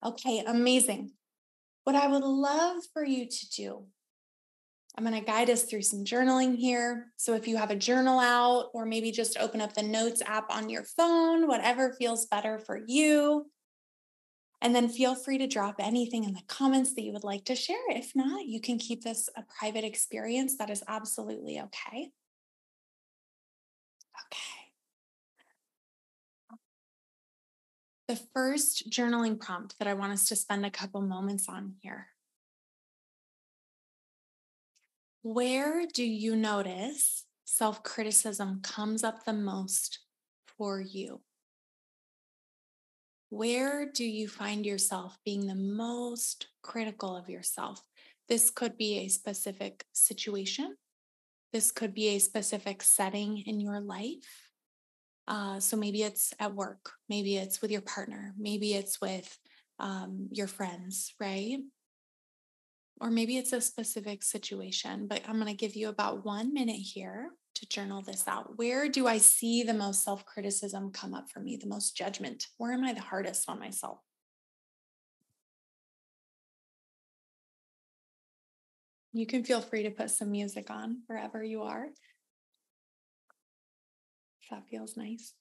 Okay, 0.06 0.44
amazing. 0.46 1.12
What 1.86 1.96
I 1.96 2.08
would 2.08 2.24
love 2.24 2.84
for 2.94 3.04
you 3.04 3.28
to 3.28 3.50
do 3.50 3.86
I'm 4.96 5.04
going 5.04 5.20
to 5.20 5.26
guide 5.26 5.50
us 5.50 5.64
through 5.64 5.82
some 5.82 6.06
journaling 6.06 6.56
here. 6.56 7.08
So 7.18 7.34
if 7.34 7.48
you 7.48 7.58
have 7.58 7.72
a 7.72 7.76
journal 7.76 8.20
out, 8.20 8.70
or 8.74 8.86
maybe 8.86 9.12
just 9.12 9.38
open 9.40 9.60
up 9.60 9.74
the 9.74 9.82
notes 9.82 10.22
app 10.26 10.54
on 10.54 10.70
your 10.70 10.84
phone, 10.84 11.48
whatever 11.48 11.94
feels 11.94 12.28
better 12.28 12.60
for 12.60 12.80
you. 12.88 13.48
And 14.62 14.74
then 14.74 14.88
feel 14.88 15.16
free 15.16 15.40
to 15.40 15.48
drop 15.48 15.76
anything 15.80 16.24
in 16.24 16.34
the 16.34 16.44
comments 16.48 16.94
that 16.94 17.02
you 17.02 17.12
would 17.12 17.24
like 17.24 17.44
to 17.46 17.56
share. 17.56 17.90
If 17.90 18.16
not, 18.16 18.46
you 18.46 18.62
can 18.62 18.78
keep 18.78 19.04
this 19.04 19.30
a 19.36 19.44
private 19.60 19.84
experience. 19.84 20.58
That 20.58 20.70
is 20.70 20.84
absolutely 20.88 21.60
okay. 21.60 22.12
Okay. 24.28 24.64
The 28.08 28.20
first 28.34 28.92
journaling 28.92 29.40
prompt 29.40 29.76
that 29.80 29.88
I 29.88 29.96
want 29.96 30.14
us 30.14 30.28
to 30.28 30.36
spend 30.36 30.66
a 30.66 30.72
couple 30.72 31.02
moments 31.02 31.50
on 31.50 31.74
here 31.82 32.13
Where 35.24 35.86
do 35.88 36.04
you 36.04 36.36
notice 36.36 37.24
self 37.46 37.82
criticism 37.82 38.60
comes 38.62 39.06
up 39.06 39.24
the 39.24 39.32
most 39.32 40.00
for 40.58 40.82
you? 40.82 41.22
Where 43.30 43.90
do 43.90 44.04
you 44.04 44.28
find 44.28 44.66
yourself 44.66 45.18
being 45.24 45.48
the 45.48 45.56
most 45.56 46.48
critical 46.62 47.16
of 47.16 47.30
yourself? 47.30 47.82
This 48.28 48.52
could 48.52 48.78
be 48.78 48.98
a 48.98 49.08
specific 49.08 49.86
situation. 49.94 50.76
This 51.54 51.72
could 51.72 51.94
be 51.94 52.10
a 52.10 52.20
specific 52.20 52.84
setting 52.84 53.44
in 53.46 53.62
your 53.62 53.80
life. 53.80 54.50
Uh, 55.26 55.62
so 55.62 55.78
maybe 55.78 56.04
it's 56.04 56.34
at 56.38 56.54
work, 56.54 56.92
maybe 57.08 57.38
it's 57.38 57.62
with 57.62 57.72
your 57.72 57.82
partner, 57.82 58.34
maybe 58.38 58.74
it's 58.74 59.00
with 59.00 59.38
um, 59.80 60.28
your 60.34 60.48
friends, 60.48 61.14
right? 61.18 61.60
Or 63.04 63.12
maybe 63.12 63.36
it's 63.36 63.52
a 63.52 63.60
specific 63.60 64.24
situation, 64.24 65.08
but 65.08 65.22
I'm 65.28 65.36
going 65.36 65.48
to 65.48 65.54
give 65.54 65.76
you 65.76 65.90
about 65.90 66.24
one 66.24 66.54
minute 66.54 66.78
here 66.78 67.32
to 67.56 67.68
journal 67.68 68.02
this 68.02 68.30
out. 68.30 68.58
Where 68.58 68.88
do 68.88 69.08
I 69.08 69.18
see 69.18 69.62
the 69.62 69.74
most 69.74 70.06
self 70.06 70.26
criticism 70.26 70.90
come 70.90 71.14
up 71.14 71.30
for 71.30 71.42
me, 71.42 71.58
the 71.58 71.68
most 71.68 71.98
judgment? 71.98 72.48
Where 72.58 72.72
am 72.72 72.86
I 72.86 72.94
the 72.94 73.02
hardest 73.02 73.50
on 73.50 73.60
myself? 73.60 74.00
You 79.12 79.26
can 79.26 79.44
feel 79.44 79.60
free 79.60 79.84
to 79.84 79.92
put 79.92 80.10
some 80.10 80.32
music 80.32 80.70
on 80.70 81.02
wherever 81.08 81.44
you 81.44 81.64
are. 81.64 81.88
If 84.42 84.50
that 84.50 84.70
feels 84.70 84.96
nice. 84.96 85.34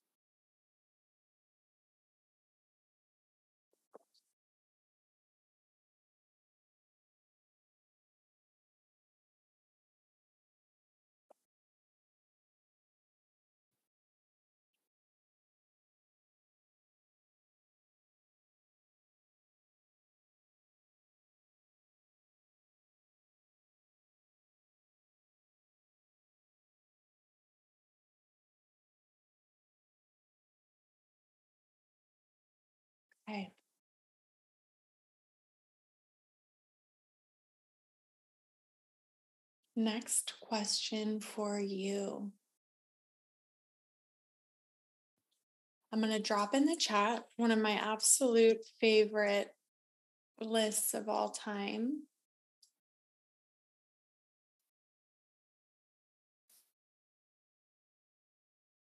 Next 39.75 40.35
question 40.41 41.21
for 41.21 41.59
you. 41.59 42.31
I'm 45.93 46.01
going 46.01 46.13
to 46.13 46.21
drop 46.21 46.55
in 46.55 46.67
the 46.67 46.77
chat 46.77 47.25
one 47.37 47.51
of 47.51 47.59
my 47.59 47.73
absolute 47.73 48.59
favorite 48.81 49.55
lists 50.41 50.95
of 50.95 51.09
all 51.09 51.31
time. 51.31 52.03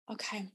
Okay. 0.10 0.50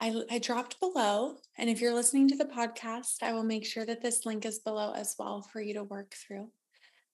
I, 0.00 0.22
I 0.30 0.38
dropped 0.38 0.80
below, 0.80 1.36
and 1.58 1.68
if 1.68 1.80
you're 1.80 1.94
listening 1.94 2.28
to 2.28 2.36
the 2.36 2.44
podcast, 2.44 3.22
I 3.22 3.32
will 3.32 3.42
make 3.42 3.66
sure 3.66 3.84
that 3.84 4.02
this 4.02 4.24
link 4.24 4.46
is 4.46 4.60
below 4.60 4.92
as 4.92 5.14
well 5.18 5.42
for 5.42 5.60
you 5.60 5.74
to 5.74 5.84
work 5.84 6.14
through. 6.14 6.50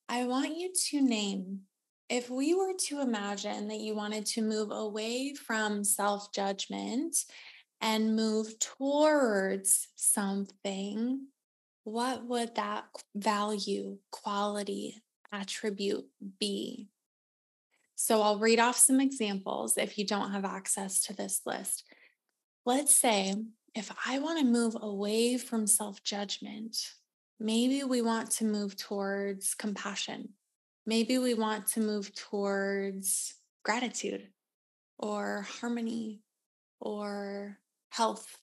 I 0.07 0.25
want 0.25 0.55
you 0.55 0.71
to 0.89 1.01
name 1.01 1.61
if 2.09 2.29
we 2.29 2.53
were 2.53 2.73
to 2.87 3.01
imagine 3.01 3.67
that 3.67 3.79
you 3.79 3.95
wanted 3.95 4.25
to 4.27 4.41
move 4.41 4.71
away 4.71 5.33
from 5.33 5.83
self 5.83 6.31
judgment 6.31 7.15
and 7.81 8.15
move 8.15 8.57
towards 8.59 9.89
something, 9.95 11.27
what 11.83 12.25
would 12.25 12.55
that 12.55 12.85
value, 13.15 13.97
quality, 14.11 15.01
attribute 15.31 16.05
be? 16.39 16.87
So 17.95 18.21
I'll 18.21 18.39
read 18.39 18.59
off 18.59 18.77
some 18.77 19.01
examples 19.01 19.77
if 19.77 19.97
you 19.97 20.05
don't 20.05 20.31
have 20.31 20.45
access 20.45 21.01
to 21.03 21.15
this 21.15 21.41
list. 21.45 21.83
Let's 22.65 22.95
say 22.95 23.35
if 23.73 23.91
I 24.05 24.19
want 24.19 24.39
to 24.39 24.45
move 24.45 24.77
away 24.79 25.37
from 25.37 25.67
self 25.67 26.03
judgment, 26.03 26.77
maybe 27.39 27.83
we 27.83 28.01
want 28.01 28.31
to 28.31 28.45
move 28.45 28.77
towards 28.77 29.55
compassion. 29.55 30.29
Maybe 30.87 31.17
we 31.17 31.33
want 31.33 31.67
to 31.73 31.81
move 31.81 32.15
towards 32.15 33.35
gratitude 33.65 34.29
or 34.97 35.45
harmony 35.59 36.21
or 36.79 37.59
health? 37.89 38.37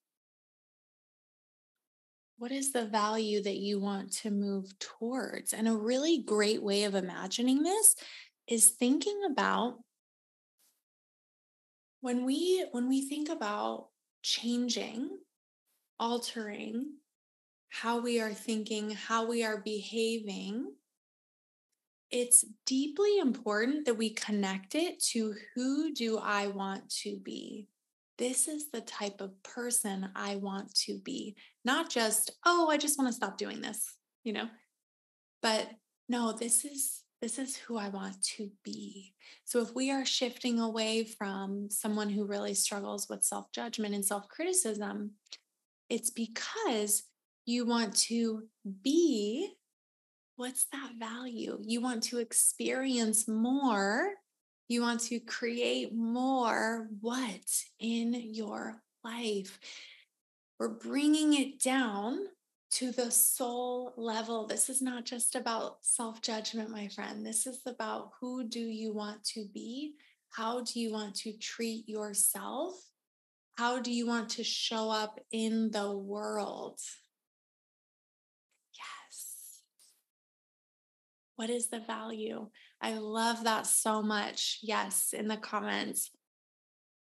What 2.37 2.53
is 2.53 2.71
the 2.71 2.85
value 2.85 3.43
that 3.43 3.57
you 3.57 3.81
want 3.81 4.13
to 4.19 4.31
move 4.31 4.79
towards? 4.79 5.55
And 5.55 5.67
a 5.67 5.73
really 5.73 6.23
great 6.23 6.63
way 6.63 6.85
of 6.85 6.95
imagining 6.95 7.63
this 7.63 7.97
is 8.47 8.69
thinking 8.69 9.23
about 9.31 9.79
when 12.03 12.27
we 12.27 12.67
when 12.73 12.91
we 12.91 13.09
think 13.09 13.31
about 13.31 13.89
changing, 14.21 15.09
altering 15.99 16.99
how 17.71 18.01
we 18.01 18.21
are 18.21 18.35
thinking, 18.35 18.91
how 18.91 19.27
we 19.27 19.43
are 19.43 19.63
behaving, 19.63 20.71
it's 22.15 22.45
deeply 22.65 23.19
important 23.19 23.85
that 23.85 23.99
we 23.99 24.11
connect 24.11 24.75
it 24.75 25.03
to 25.03 25.35
who 25.55 25.93
do 25.93 26.19
I 26.19 26.47
want 26.47 26.89
to 27.03 27.19
be? 27.19 27.69
this 28.19 28.49
is 28.49 28.71
the 28.71 28.81
type 28.81 29.21
of 29.21 29.43
person 29.43 30.09
I 30.15 30.37
want 30.37 30.75
to 30.87 30.99
be. 30.99 31.37
Not 31.65 31.91
just, 31.91 32.31
oh, 32.45 32.69
I 32.71 32.77
just 32.77 32.99
want 32.99 33.09
to 33.09 33.15
stop 33.15 33.39
doing 33.39 33.61
this, 33.61 33.97
you 34.23 34.33
know, 34.33 34.49
but 35.43 35.69
no, 36.09 36.33
this 36.33 36.65
is 36.65 37.01
this 37.21 37.39
is 37.39 37.57
who 37.57 37.79
I 37.79 37.89
want 37.89 38.23
to 38.37 38.51
be. 38.65 39.15
So 39.47 39.63
if 39.63 39.75
we 39.75 39.91
are 39.91 40.05
shifting 40.05 40.61
away 40.61 41.05
from 41.05 41.71
someone 41.71 42.11
who 42.11 42.27
really 42.27 42.53
struggles 42.53 43.09
with 43.09 43.25
self-judgment 43.25 43.95
and 43.95 44.05
self-criticism, 44.05 45.13
it's 45.89 46.11
because 46.11 47.05
you 47.47 47.65
want 47.65 47.97
to 47.97 48.43
be 48.83 49.55
what's 50.37 50.67
that 50.73 50.93
value? 50.99 51.59
You 51.63 51.81
want 51.81 52.03
to 52.05 52.19
experience 52.19 53.29
more 53.29 54.15
you 54.69 54.81
want 54.81 55.01
to 55.01 55.21
create 55.21 55.95
more 55.95 56.89
what 57.01 57.65
in 57.79 58.15
your 58.15 58.77
life? 59.03 59.59
We're 60.59 60.69
bringing 60.69 61.35
it 61.35 61.61
down 61.61 62.19
to 62.73 62.91
the 62.91 63.11
soul 63.11 63.93
level. 63.97 64.47
This 64.47 64.71
is 64.71 64.81
not 64.81 65.05
just 65.05 65.35
about 65.35 65.79
self 65.83 66.23
judgment, 66.23 66.71
my 66.71 66.89
friend. 66.89 67.27
This 67.27 67.47
is 67.47 67.61
about 67.67 68.13
who 68.21 68.49
do 68.49 68.61
you 68.61 68.95
want 68.95 69.23
to 69.35 69.47
be? 69.53 69.95
How 70.31 70.63
do 70.63 70.81
you 70.81 70.93
want 70.93 71.15
to 71.17 71.33
treat 71.37 71.87
yourself? 71.89 72.75
How 73.57 73.81
do 73.81 73.93
you 73.93 74.07
want 74.07 74.31
to 74.31 74.45
show 74.45 74.91
up 74.91 75.21
in 75.31 75.71
the 75.71 75.93
world? 75.93 76.81
Yes. 78.73 79.61
What 81.37 81.51
is 81.51 81.69
the 81.69 81.81
value? 81.81 82.49
I 82.81 82.95
love 82.95 83.45
that 83.45 83.67
so 83.67 84.03
much. 84.03 84.59
Yes, 84.63 85.13
in 85.13 85.29
the 85.29 85.37
comments. 85.37 86.11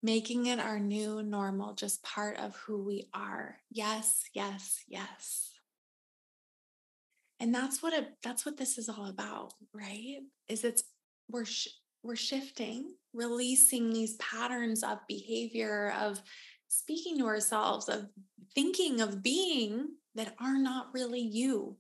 Making 0.02 0.46
it 0.46 0.60
our 0.60 0.80
new 0.80 1.22
normal, 1.24 1.74
just 1.74 2.04
part 2.04 2.38
of 2.38 2.56
who 2.56 2.84
we 2.84 3.10
are. 3.14 3.58
Yes, 3.70 4.24
yes, 4.34 4.80
yes. 4.88 5.52
And 7.42 7.54
that's 7.54 7.82
what 7.82 7.94
it 7.94 8.08
that's 8.24 8.46
what 8.46 8.58
this 8.58 8.78
is 8.78 8.88
all 8.88 9.08
about, 9.08 9.54
right? 9.74 10.20
Is 10.48 10.64
it's 10.64 10.84
we're 11.30 11.46
sh- 11.46 11.70
we're 12.04 12.16
shifting, 12.16 12.96
releasing 13.14 13.92
these 13.92 14.16
patterns 14.18 14.84
of 14.84 15.00
behavior 15.08 15.94
of 16.00 16.22
speaking 16.70 17.18
to 17.18 17.26
ourselves, 17.26 17.90
of 17.90 18.08
thinking 18.56 19.02
of 19.02 19.22
being 19.22 19.88
that 20.16 20.34
are 20.40 20.58
not 20.58 20.94
really 20.94 21.20
you 21.20 21.76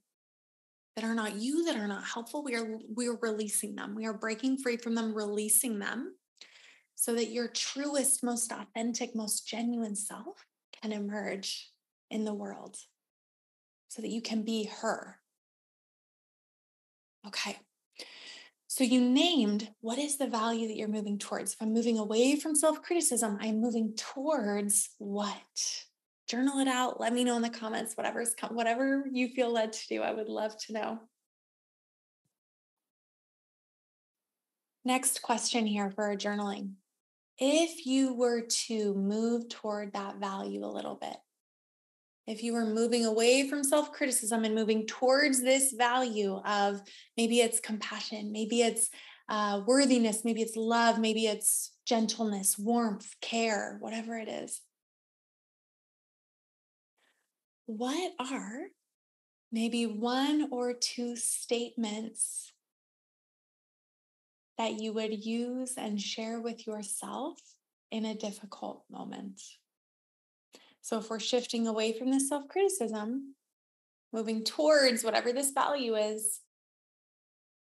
that 0.99 1.07
are 1.07 1.15
not 1.15 1.35
you, 1.35 1.63
that 1.63 1.77
are 1.77 1.87
not 1.87 2.03
helpful, 2.03 2.43
we 2.43 2.55
are 2.55 2.77
we 2.93 3.07
are 3.07 3.17
releasing 3.21 3.73
them. 3.73 3.95
We 3.95 4.05
are 4.05 4.13
breaking 4.13 4.57
free 4.57 4.75
from 4.75 4.95
them, 4.95 5.13
releasing 5.13 5.79
them 5.79 6.15
so 6.95 7.15
that 7.15 7.31
your 7.31 7.47
truest, 7.47 8.21
most 8.21 8.51
authentic, 8.51 9.15
most 9.15 9.47
genuine 9.47 9.95
self 9.95 10.45
can 10.81 10.91
emerge 10.91 11.71
in 12.11 12.25
the 12.25 12.33
world 12.33 12.75
so 13.87 14.01
that 14.01 14.09
you 14.09 14.21
can 14.21 14.43
be 14.43 14.69
her. 14.81 15.19
Okay. 17.25 17.57
So 18.67 18.83
you 18.83 18.99
named 18.99 19.69
what 19.79 19.99
is 19.99 20.17
the 20.17 20.27
value 20.27 20.67
that 20.67 20.75
you're 20.75 20.89
moving 20.89 21.17
towards? 21.17 21.53
If 21.53 21.61
I'm 21.61 21.73
moving 21.73 21.97
away 21.97 22.35
from 22.35 22.55
self 22.55 22.81
criticism, 22.81 23.37
I'm 23.39 23.61
moving 23.61 23.93
towards 23.95 24.89
what? 24.97 25.85
Journal 26.29 26.59
it 26.59 26.67
out. 26.67 26.99
Let 26.99 27.11
me 27.11 27.23
know 27.23 27.35
in 27.35 27.41
the 27.41 27.49
comments, 27.49 27.95
whatever's 27.95 28.35
whatever 28.49 29.03
you 29.11 29.29
feel 29.29 29.51
led 29.51 29.73
to 29.73 29.87
do. 29.87 30.01
I 30.01 30.13
would 30.13 30.29
love 30.29 30.55
to 30.65 30.73
know. 30.73 30.99
Next 34.85 35.21
question 35.21 35.65
here 35.65 35.91
for 35.91 36.05
our 36.05 36.15
journaling. 36.15 36.73
If 37.37 37.85
you 37.85 38.13
were 38.13 38.41
to 38.67 38.93
move 38.93 39.49
toward 39.49 39.93
that 39.93 40.17
value 40.19 40.63
a 40.63 40.67
little 40.67 40.95
bit, 40.95 41.15
if 42.27 42.43
you 42.43 42.53
were 42.53 42.65
moving 42.65 43.05
away 43.05 43.49
from 43.49 43.63
self 43.63 43.91
criticism 43.91 44.45
and 44.45 44.53
moving 44.53 44.85
towards 44.85 45.41
this 45.41 45.71
value 45.71 46.35
of 46.45 46.81
maybe 47.17 47.39
it's 47.39 47.59
compassion, 47.59 48.31
maybe 48.31 48.61
it's 48.61 48.89
uh, 49.29 49.61
worthiness, 49.65 50.23
maybe 50.23 50.41
it's 50.41 50.55
love, 50.55 50.99
maybe 50.99 51.25
it's 51.25 51.71
gentleness, 51.85 52.57
warmth, 52.57 53.15
care, 53.21 53.77
whatever 53.79 54.17
it 54.17 54.27
is, 54.27 54.61
what 57.69 58.13
are 58.17 58.69
maybe 59.51 59.85
one 59.85 60.47
or 60.49 60.73
two 60.73 61.15
statements 61.15 62.51
that 64.57 64.79
you 64.79 64.91
would 64.91 65.23
use 65.23 65.75
and 65.77 66.01
share 66.01 66.39
with 66.39 66.65
yourself 66.65 67.37
in 67.91 68.05
a 68.05 68.15
difficult 68.15 68.85
moment? 68.89 69.39
So, 70.81 70.97
if 70.97 71.11
we're 71.11 71.19
shifting 71.19 71.67
away 71.67 71.95
from 71.95 72.09
the 72.09 72.19
self 72.19 72.47
criticism, 72.47 73.35
moving 74.11 74.43
towards 74.43 75.03
whatever 75.03 75.31
this 75.31 75.51
value 75.51 75.95
is, 75.95 76.39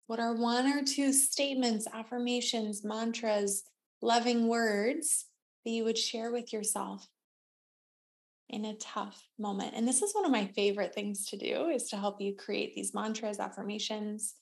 what 0.07 0.21
are 0.21 0.37
one 0.37 0.69
or 0.69 0.85
two 0.85 1.13
statements, 1.13 1.89
affirmations, 1.93 2.85
mantras, 2.85 3.65
loving 4.01 4.47
words 4.47 5.25
that 5.65 5.73
you 5.73 5.83
would 5.83 5.99
share 5.99 6.31
with 6.31 6.53
yourself 6.53 7.09
in 8.49 8.65
a 8.65 8.77
tough 8.77 9.27
moment. 9.39 9.75
And 9.75 9.87
this 9.87 10.03
is 10.03 10.15
one 10.15 10.25
of 10.25 10.31
my 10.31 10.47
favorite 10.47 10.95
things 10.95 11.27
to 11.31 11.37
do 11.37 11.69
is 11.69 11.89
to 11.91 11.97
help 11.97 12.21
you 12.21 12.35
create 12.35 12.75
these 12.75 12.95
mantras, 12.95 13.41
affirmations 13.41 14.35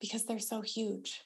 because 0.00 0.24
they're 0.24 0.38
so 0.38 0.60
huge. 0.60 1.22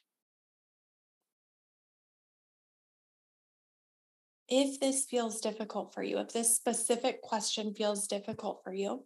If 4.48 4.80
this 4.80 5.04
feels 5.04 5.40
difficult 5.40 5.94
for 5.94 6.02
you, 6.02 6.18
if 6.18 6.32
this 6.32 6.56
specific 6.56 7.22
question 7.22 7.72
feels 7.72 8.08
difficult 8.08 8.62
for 8.64 8.72
you, 8.72 9.04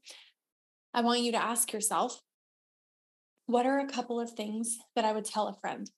I 0.95 1.03
want 1.03 1.21
you 1.21 1.33
to 1.33 1.43
ask 1.43 1.73
yourself 1.73 2.21
what 3.47 3.67
are 3.67 3.79
a 3.79 3.87
couple 3.87 4.21
of 4.21 4.31
things 4.31 4.79
that 4.97 5.05
I 5.05 5.13
would 5.13 5.27
tell 5.27 5.49
a 5.49 5.55
friend? 5.61 5.91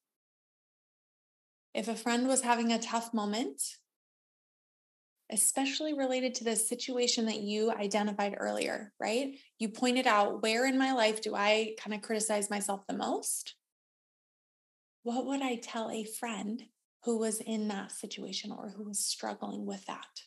If 1.74 1.86
a 1.86 1.94
friend 1.94 2.26
was 2.26 2.40
having 2.40 2.72
a 2.72 2.78
tough 2.80 3.14
moment, 3.14 3.62
especially 5.30 5.94
related 5.94 6.34
to 6.36 6.44
the 6.44 6.56
situation 6.56 7.26
that 7.26 7.40
you 7.40 7.72
identified 7.72 8.36
earlier, 8.38 8.92
right? 9.00 9.34
You 9.58 9.68
pointed 9.68 10.06
out 10.06 10.42
where 10.42 10.66
in 10.66 10.78
my 10.78 10.92
life 10.92 11.20
do 11.20 11.34
I 11.34 11.74
kind 11.78 11.94
of 11.94 12.02
criticize 12.02 12.50
myself 12.50 12.86
the 12.86 12.94
most? 12.94 13.54
What 15.02 15.26
would 15.26 15.42
I 15.42 15.56
tell 15.56 15.90
a 15.90 16.04
friend 16.04 16.62
who 17.04 17.18
was 17.18 17.40
in 17.40 17.68
that 17.68 17.92
situation 17.92 18.52
or 18.52 18.74
who 18.76 18.84
was 18.84 18.98
struggling 18.98 19.66
with 19.66 19.84
that? 19.86 20.22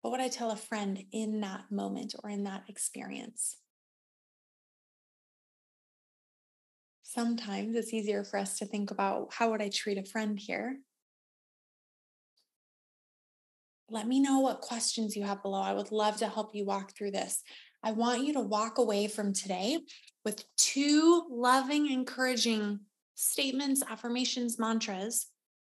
What 0.00 0.10
would 0.10 0.20
I 0.20 0.28
tell 0.28 0.50
a 0.50 0.56
friend 0.56 1.04
in 1.12 1.40
that 1.40 1.70
moment 1.70 2.14
or 2.22 2.28
in 2.28 2.44
that 2.44 2.64
experience? 2.68 3.56
Sometimes 7.02 7.76
it's 7.76 7.92
easier 7.92 8.24
for 8.24 8.38
us 8.38 8.58
to 8.58 8.64
think 8.64 8.90
about 8.90 9.28
how 9.32 9.50
would 9.50 9.60
I 9.62 9.68
treat 9.68 9.98
a 9.98 10.02
friend 10.02 10.38
here 10.38 10.78
let 13.92 14.08
me 14.08 14.20
know 14.20 14.40
what 14.40 14.62
questions 14.62 15.14
you 15.14 15.22
have 15.24 15.42
below. 15.42 15.60
I 15.60 15.74
would 15.74 15.92
love 15.92 16.16
to 16.16 16.26
help 16.26 16.54
you 16.54 16.64
walk 16.64 16.96
through 16.96 17.10
this. 17.10 17.42
I 17.84 17.92
want 17.92 18.24
you 18.24 18.32
to 18.32 18.40
walk 18.40 18.78
away 18.78 19.06
from 19.06 19.34
today 19.34 19.78
with 20.24 20.44
two 20.56 21.24
loving, 21.30 21.90
encouraging 21.90 22.80
statements, 23.16 23.82
affirmations, 23.88 24.58
mantras 24.58 25.26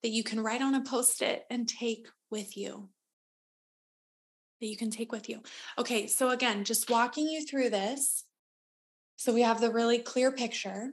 that 0.04 0.12
you 0.12 0.24
can 0.24 0.42
write 0.42 0.62
on 0.62 0.76
a 0.76 0.82
post 0.82 1.24
it 1.24 1.44
and 1.50 1.68
take 1.68 2.08
with 2.30 2.56
you. 2.56 2.90
That 4.62 4.68
you 4.68 4.78
can 4.78 4.92
take 4.92 5.12
with 5.12 5.28
you. 5.28 5.42
Okay, 5.80 6.06
so 6.06 6.30
again, 6.30 6.66
just 6.66 6.92
walking 6.92 7.28
you 7.28 7.46
through 7.46 7.72
this. 7.72 8.26
So 9.16 9.34
we 9.34 9.42
have 9.42 9.60
the 9.60 9.72
really 9.72 9.98
clear 9.98 10.32
picture. 10.32 10.92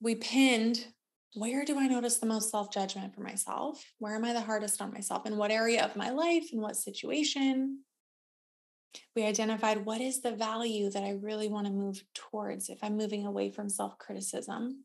We 0.00 0.14
pinned 0.16 0.84
where 1.34 1.64
do 1.64 1.78
I 1.78 1.86
notice 1.86 2.18
the 2.18 2.26
most 2.26 2.50
self 2.50 2.72
judgment 2.72 3.14
for 3.14 3.20
myself? 3.20 3.84
Where 3.98 4.14
am 4.14 4.24
I 4.24 4.32
the 4.32 4.40
hardest 4.40 4.80
on 4.80 4.92
myself? 4.92 5.26
In 5.26 5.36
what 5.36 5.50
area 5.50 5.84
of 5.84 5.96
my 5.96 6.10
life? 6.10 6.52
In 6.52 6.60
what 6.60 6.76
situation? 6.76 7.80
We 9.14 9.24
identified 9.24 9.84
what 9.84 10.00
is 10.00 10.22
the 10.22 10.32
value 10.32 10.90
that 10.90 11.04
I 11.04 11.18
really 11.20 11.48
want 11.48 11.66
to 11.66 11.72
move 11.72 12.02
towards 12.14 12.70
if 12.70 12.78
I'm 12.82 12.96
moving 12.96 13.26
away 13.26 13.50
from 13.50 13.68
self 13.68 13.98
criticism. 13.98 14.84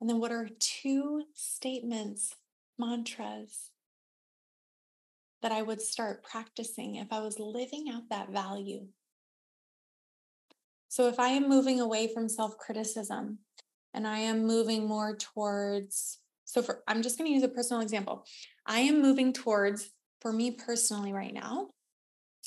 And 0.00 0.08
then 0.08 0.18
what 0.18 0.32
are 0.32 0.48
two 0.58 1.24
statements, 1.34 2.34
mantras 2.78 3.70
that 5.42 5.52
I 5.52 5.62
would 5.62 5.80
start 5.80 6.24
practicing 6.24 6.96
if 6.96 7.12
I 7.12 7.20
was 7.20 7.38
living 7.38 7.90
out 7.92 8.08
that 8.10 8.30
value? 8.30 8.86
So 10.88 11.06
if 11.06 11.20
I 11.20 11.28
am 11.28 11.48
moving 11.48 11.80
away 11.80 12.12
from 12.12 12.28
self 12.28 12.58
criticism, 12.58 13.38
and 13.94 14.06
I 14.06 14.18
am 14.18 14.46
moving 14.46 14.86
more 14.86 15.16
towards. 15.16 16.18
So, 16.44 16.62
for 16.62 16.82
I'm 16.88 17.02
just 17.02 17.18
going 17.18 17.28
to 17.28 17.34
use 17.34 17.42
a 17.42 17.48
personal 17.48 17.82
example. 17.82 18.24
I 18.66 18.80
am 18.80 19.00
moving 19.02 19.32
towards, 19.32 19.90
for 20.20 20.32
me 20.32 20.52
personally, 20.52 21.12
right 21.12 21.32
now, 21.32 21.68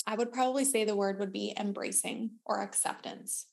I 0.06 0.14
would 0.16 0.32
probably 0.32 0.64
say 0.64 0.84
the 0.84 0.96
word 0.96 1.18
would 1.18 1.32
be 1.32 1.54
embracing 1.58 2.32
or 2.44 2.60
acceptance. 2.60 3.46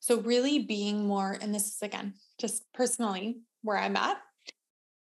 So, 0.00 0.20
really 0.20 0.60
being 0.60 1.06
more, 1.06 1.36
and 1.40 1.54
this 1.54 1.68
is 1.68 1.82
again, 1.82 2.14
just 2.38 2.64
personally 2.74 3.40
where 3.62 3.78
I'm 3.78 3.96
at, 3.96 4.18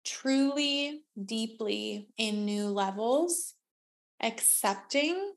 truly, 0.05 1.01
deeply 1.23 2.09
in 2.17 2.45
new 2.45 2.67
levels, 2.67 3.53
accepting 4.21 5.33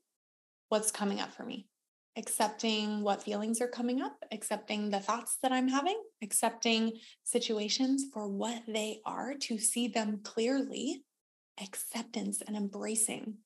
what's 0.68 0.92
coming 0.92 1.20
up 1.20 1.34
for 1.34 1.44
me 1.44 1.69
accepting 2.16 3.02
what 3.02 3.22
feelings 3.22 3.60
are 3.60 3.68
coming 3.68 4.02
up, 4.02 4.16
accepting 4.32 4.90
the 4.90 5.00
thoughts 5.00 5.38
that 5.42 5.52
I'm 5.52 5.68
having, 5.68 6.00
accepting 6.22 6.92
situations 7.24 8.04
for 8.12 8.28
what 8.28 8.62
they 8.66 9.00
are 9.06 9.34
to 9.42 9.58
see 9.58 9.88
them 9.88 10.20
clearly, 10.22 11.04
acceptance 11.62 12.42
and 12.46 12.56
embracing. 12.56 13.38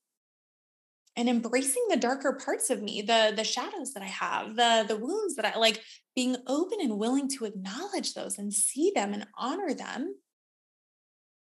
And 1.17 1.29
embracing 1.29 1.85
the 1.89 1.97
darker 1.97 2.33
parts 2.45 2.71
of 2.71 2.83
me, 2.83 3.01
the 3.01 3.33
the 3.37 3.45
shadows 3.45 3.93
that 3.93 4.03
I 4.03 4.07
have, 4.07 4.57
the 4.57 4.85
the 4.89 4.97
wounds 4.97 5.37
that 5.37 5.45
I 5.45 5.57
like 5.59 5.81
being 6.17 6.37
open 6.49 6.79
and 6.81 6.99
willing 6.99 7.29
to 7.31 7.45
acknowledge 7.45 8.15
those 8.15 8.37
and 8.37 8.53
see 8.53 8.91
them 8.93 9.15
and 9.15 9.27
honor 9.39 9.75
them 9.75 10.17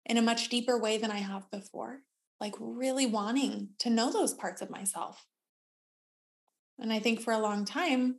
in 0.04 0.18
a 0.18 0.22
much 0.22 0.50
deeper 0.50 0.78
way 0.78 0.98
than 0.98 1.10
I 1.10 1.18
have 1.18 1.50
before. 1.50 2.00
Like 2.38 2.54
really 2.58 3.06
wanting 3.06 3.70
to 3.78 3.88
know 3.88 4.12
those 4.12 4.34
parts 4.34 4.60
of 4.60 4.68
myself 4.68 5.24
and 6.82 6.92
I 6.92 6.98
think 6.98 7.20
for 7.20 7.32
a 7.32 7.38
long 7.38 7.64
time, 7.64 8.16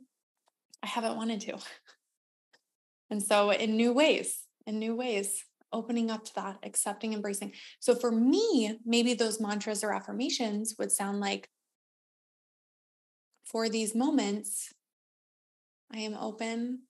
I 0.82 0.86
haven't 0.86 1.16
wanted 1.16 1.40
to. 1.42 1.58
And 3.10 3.22
so, 3.22 3.50
in 3.50 3.76
new 3.76 3.92
ways, 3.92 4.40
in 4.66 4.78
new 4.78 4.96
ways, 4.96 5.44
opening 5.72 6.10
up 6.10 6.24
to 6.24 6.34
that, 6.36 6.58
accepting, 6.62 7.12
embracing. 7.12 7.52
So, 7.78 7.94
for 7.94 8.10
me, 8.10 8.78
maybe 8.84 9.12
those 9.12 9.40
mantras 9.40 9.84
or 9.84 9.92
affirmations 9.92 10.74
would 10.78 10.90
sound 10.90 11.20
like 11.20 11.48
for 13.44 13.68
these 13.68 13.94
moments, 13.94 14.72
I 15.92 15.98
am 15.98 16.14
open 16.14 16.80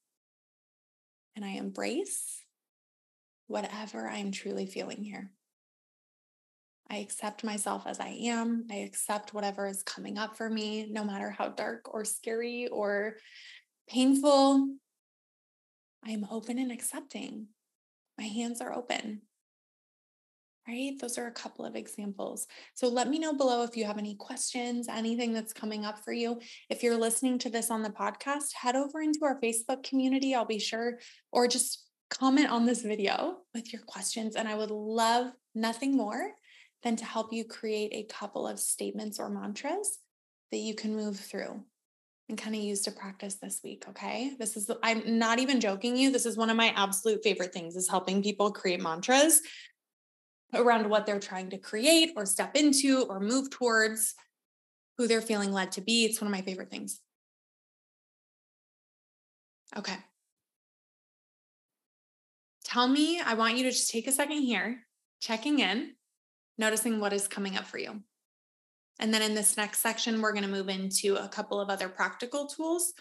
and 1.34 1.44
I 1.44 1.50
embrace 1.50 2.42
whatever 3.48 4.08
I'm 4.08 4.30
truly 4.30 4.66
feeling 4.66 5.02
here. 5.02 5.32
I 6.90 6.96
accept 6.96 7.44
myself 7.44 7.86
as 7.86 7.98
I 7.98 8.08
am. 8.24 8.66
I 8.70 8.76
accept 8.76 9.32
whatever 9.32 9.66
is 9.66 9.82
coming 9.82 10.18
up 10.18 10.36
for 10.36 10.50
me, 10.50 10.86
no 10.90 11.04
matter 11.04 11.30
how 11.30 11.48
dark 11.48 11.92
or 11.92 12.04
scary 12.04 12.68
or 12.68 13.16
painful. 13.88 14.68
I 16.06 16.10
am 16.10 16.26
open 16.30 16.58
and 16.58 16.70
accepting. 16.70 17.46
My 18.18 18.24
hands 18.24 18.60
are 18.60 18.74
open. 18.74 19.22
Right? 20.68 20.92
Those 20.98 21.18
are 21.18 21.26
a 21.26 21.32
couple 21.32 21.66
of 21.66 21.76
examples. 21.76 22.46
So 22.74 22.88
let 22.88 23.08
me 23.08 23.18
know 23.18 23.34
below 23.34 23.64
if 23.64 23.76
you 23.76 23.84
have 23.84 23.98
any 23.98 24.14
questions, 24.14 24.88
anything 24.88 25.34
that's 25.34 25.52
coming 25.52 25.84
up 25.84 25.98
for 25.98 26.12
you. 26.12 26.40
If 26.70 26.82
you're 26.82 26.96
listening 26.96 27.38
to 27.40 27.50
this 27.50 27.70
on 27.70 27.82
the 27.82 27.90
podcast, 27.90 28.54
head 28.54 28.74
over 28.74 29.02
into 29.02 29.24
our 29.24 29.38
Facebook 29.40 29.82
community. 29.82 30.34
I'll 30.34 30.46
be 30.46 30.58
sure, 30.58 31.00
or 31.32 31.48
just 31.48 31.84
comment 32.08 32.50
on 32.50 32.64
this 32.64 32.80
video 32.80 33.38
with 33.54 33.72
your 33.74 33.82
questions. 33.82 34.36
And 34.36 34.48
I 34.48 34.54
would 34.54 34.70
love 34.70 35.32
nothing 35.54 35.96
more 35.96 36.32
than 36.84 36.96
to 36.96 37.04
help 37.04 37.32
you 37.32 37.44
create 37.44 37.90
a 37.92 38.12
couple 38.12 38.46
of 38.46 38.60
statements 38.60 39.18
or 39.18 39.30
mantras 39.30 39.98
that 40.52 40.58
you 40.58 40.74
can 40.74 40.94
move 40.94 41.18
through 41.18 41.64
and 42.28 42.38
kind 42.38 42.54
of 42.54 42.62
use 42.62 42.82
to 42.82 42.90
practice 42.90 43.34
this 43.36 43.60
week 43.64 43.84
okay? 43.88 44.34
This 44.38 44.56
is 44.56 44.70
i'm 44.82 45.18
not 45.18 45.38
even 45.38 45.60
joking 45.60 45.96
you 45.96 46.12
this 46.12 46.26
is 46.26 46.36
one 46.36 46.50
of 46.50 46.56
my 46.56 46.68
absolute 46.76 47.22
favorite 47.24 47.52
things 47.52 47.74
is 47.74 47.88
helping 47.88 48.22
people 48.22 48.52
create 48.52 48.80
mantras 48.80 49.40
around 50.52 50.88
what 50.88 51.06
they're 51.06 51.18
trying 51.18 51.50
to 51.50 51.58
create 51.58 52.12
or 52.16 52.26
step 52.26 52.54
into 52.54 53.02
or 53.08 53.18
move 53.18 53.50
towards 53.50 54.14
who 54.96 55.08
they're 55.08 55.22
feeling 55.22 55.52
led 55.52 55.72
to 55.72 55.80
be 55.80 56.04
it's 56.04 56.20
one 56.20 56.28
of 56.28 56.32
my 56.32 56.42
favorite 56.42 56.70
things. 56.70 57.00
Okay. 59.76 59.96
Tell 62.64 62.86
me 62.86 63.20
i 63.20 63.34
want 63.34 63.56
you 63.56 63.64
to 63.64 63.70
just 63.70 63.90
take 63.90 64.06
a 64.06 64.12
second 64.12 64.42
here 64.42 64.80
checking 65.20 65.58
in 65.58 65.93
noticing 66.58 67.00
what 67.00 67.12
is 67.12 67.28
coming 67.28 67.56
up 67.56 67.64
for 67.64 67.78
you. 67.78 68.00
And 69.00 69.12
then 69.12 69.22
in 69.22 69.34
this 69.34 69.56
next 69.56 69.80
section, 69.80 70.20
we're 70.20 70.32
going 70.32 70.44
to 70.44 70.50
move 70.50 70.68
into 70.68 71.16
a 71.16 71.28
couple 71.28 71.60
of 71.60 71.68
other 71.68 71.88
practical 71.88 72.46
tools. 72.46 72.92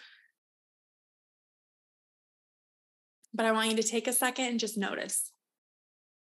But 3.33 3.45
I 3.45 3.51
want 3.51 3.69
you 3.69 3.75
to 3.77 3.83
take 3.83 4.07
a 4.07 4.13
second 4.13 4.45
and 4.45 4.59
just 4.59 4.77
notice 4.77 5.31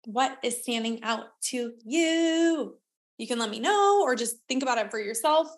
what 0.05 0.39
is 0.43 0.63
standing 0.63 1.03
out 1.03 1.27
to 1.43 1.75
you. 1.85 2.77
You 3.19 3.27
can 3.27 3.39
let 3.39 3.51
me 3.51 3.61
know 3.61 4.03
or 4.03 4.15
just 4.15 4.37
think 4.49 4.63
about 4.63 4.79
it 4.79 4.91
for 4.91 4.99
yourself. 4.99 5.49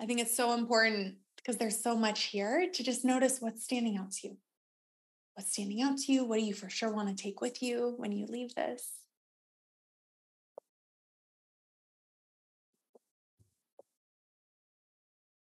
I 0.00 0.06
think 0.06 0.20
it's 0.20 0.36
so 0.36 0.52
important 0.52 1.16
because 1.36 1.56
there's 1.56 1.82
so 1.82 1.96
much 1.96 2.24
here 2.24 2.68
to 2.72 2.82
just 2.82 3.04
notice 3.04 3.40
what's 3.40 3.64
standing 3.64 3.96
out 3.96 4.12
to 4.12 4.28
you. 4.28 4.36
What's 5.34 5.52
standing 5.52 5.80
out 5.80 5.98
to 5.98 6.12
you? 6.12 6.24
What 6.24 6.38
do 6.38 6.44
you 6.44 6.54
for 6.54 6.68
sure 6.68 6.92
want 6.92 7.08
to 7.08 7.20
take 7.22 7.40
with 7.40 7.62
you 7.62 7.94
when 7.96 8.12
you 8.12 8.26
leave 8.26 8.54
this? 8.54 9.01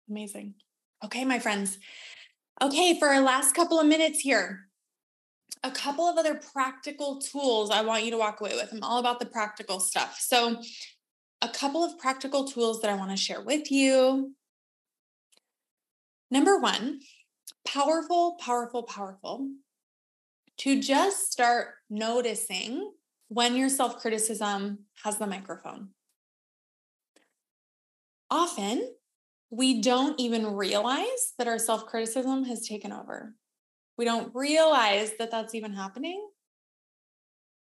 Amazing. 0.08 0.54
Okay, 1.04 1.24
my 1.24 1.38
friends. 1.38 1.78
Okay, 2.62 2.98
for 2.98 3.08
our 3.08 3.20
last 3.20 3.54
couple 3.54 3.78
of 3.78 3.86
minutes 3.86 4.20
here, 4.20 4.68
a 5.62 5.70
couple 5.70 6.08
of 6.08 6.16
other 6.16 6.40
practical 6.52 7.20
tools 7.20 7.70
I 7.70 7.82
want 7.82 8.04
you 8.04 8.10
to 8.12 8.18
walk 8.18 8.40
away 8.40 8.54
with. 8.54 8.72
I'm 8.72 8.82
all 8.82 8.98
about 8.98 9.20
the 9.20 9.26
practical 9.26 9.80
stuff. 9.80 10.18
So, 10.18 10.62
a 11.42 11.48
couple 11.48 11.84
of 11.84 11.98
practical 11.98 12.46
tools 12.46 12.80
that 12.80 12.90
I 12.90 12.94
want 12.94 13.10
to 13.10 13.16
share 13.16 13.42
with 13.42 13.70
you. 13.70 14.34
Number 16.30 16.58
one, 16.58 17.00
powerful, 17.66 18.36
powerful, 18.40 18.82
powerful 18.84 19.50
to 20.58 20.80
just 20.80 21.30
start 21.30 21.74
noticing 21.90 22.92
when 23.28 23.56
your 23.56 23.68
self 23.68 23.98
criticism 23.98 24.78
has 25.04 25.18
the 25.18 25.26
microphone. 25.26 25.90
Often, 28.30 28.88
we 29.50 29.80
don't 29.80 30.18
even 30.20 30.54
realize 30.54 31.32
that 31.38 31.48
our 31.48 31.58
self 31.58 31.86
criticism 31.86 32.44
has 32.44 32.66
taken 32.66 32.92
over. 32.92 33.34
We 33.96 34.04
don't 34.04 34.34
realize 34.34 35.12
that 35.18 35.30
that's 35.30 35.54
even 35.54 35.72
happening. 35.72 36.28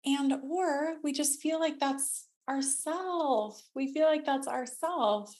And, 0.06 0.34
or 0.44 0.96
we 1.04 1.14
just 1.14 1.42
feel 1.42 1.60
like 1.60 1.80
that's 1.80 2.28
ourself. 2.50 3.62
We 3.76 3.94
feel 3.94 4.06
like 4.06 4.26
that's 4.26 4.48
ourself. 4.48 5.34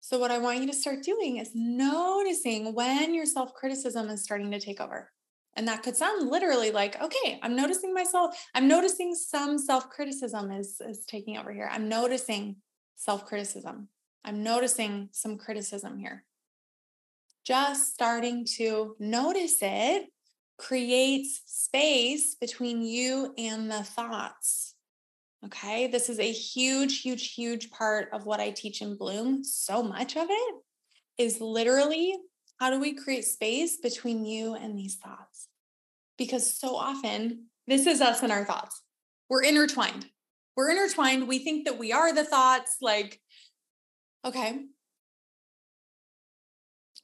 So, 0.00 0.18
what 0.18 0.30
I 0.30 0.38
want 0.38 0.60
you 0.60 0.66
to 0.66 0.72
start 0.72 1.02
doing 1.02 1.36
is 1.36 1.50
noticing 1.54 2.74
when 2.74 3.14
your 3.14 3.26
self 3.26 3.54
criticism 3.54 4.08
is 4.08 4.24
starting 4.24 4.50
to 4.50 4.60
take 4.60 4.80
over. 4.80 5.10
And 5.54 5.66
that 5.68 5.82
could 5.82 5.96
sound 5.96 6.30
literally 6.30 6.70
like, 6.70 7.00
okay, 7.02 7.38
I'm 7.42 7.56
noticing 7.56 7.92
myself. 7.92 8.36
I'm 8.54 8.68
noticing 8.68 9.14
some 9.14 9.58
self 9.58 9.90
criticism 9.90 10.50
is, 10.50 10.80
is 10.80 11.04
taking 11.06 11.36
over 11.36 11.52
here. 11.52 11.68
I'm 11.70 11.88
noticing 11.88 12.56
self 13.00 13.24
criticism. 13.24 13.88
I'm 14.24 14.42
noticing 14.42 15.08
some 15.12 15.38
criticism 15.38 15.98
here. 15.98 16.24
Just 17.44 17.94
starting 17.94 18.44
to 18.56 18.94
notice 18.98 19.56
it 19.62 20.06
creates 20.58 21.40
space 21.46 22.34
between 22.34 22.82
you 22.82 23.32
and 23.38 23.70
the 23.70 23.82
thoughts. 23.82 24.74
Okay. 25.46 25.86
This 25.86 26.10
is 26.10 26.18
a 26.18 26.30
huge, 26.30 27.00
huge, 27.00 27.32
huge 27.32 27.70
part 27.70 28.10
of 28.12 28.26
what 28.26 28.40
I 28.40 28.50
teach 28.50 28.82
in 28.82 28.96
Bloom. 28.96 29.42
So 29.42 29.82
much 29.82 30.16
of 30.16 30.26
it 30.28 30.54
is 31.16 31.40
literally 31.40 32.14
how 32.58 32.68
do 32.68 32.78
we 32.78 32.92
create 32.92 33.24
space 33.24 33.78
between 33.78 34.26
you 34.26 34.54
and 34.54 34.78
these 34.78 34.96
thoughts? 34.96 35.48
Because 36.18 36.52
so 36.52 36.76
often, 36.76 37.46
this 37.66 37.86
is 37.86 38.02
us 38.02 38.22
and 38.22 38.30
our 38.30 38.44
thoughts. 38.44 38.82
We're 39.30 39.44
intertwined. 39.44 40.04
We're 40.56 40.70
intertwined. 40.70 41.28
We 41.28 41.38
think 41.38 41.66
that 41.66 41.78
we 41.78 41.92
are 41.92 42.14
the 42.14 42.24
thoughts. 42.24 42.76
Like, 42.80 43.20
okay. 44.24 44.60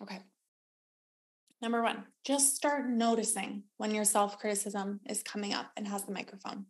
Okay. 0.03 0.19
Number 1.63 1.83
one, 1.83 2.05
just 2.25 2.55
start 2.55 2.89
noticing 2.89 3.63
when 3.79 3.95
your 3.95 4.05
self 4.05 4.39
criticism 4.39 5.01
is 5.09 5.23
coming 5.23 5.55
up 5.55 5.71
and 5.77 5.89
has 5.89 6.05
the 6.05 6.13
microphone 6.13 6.67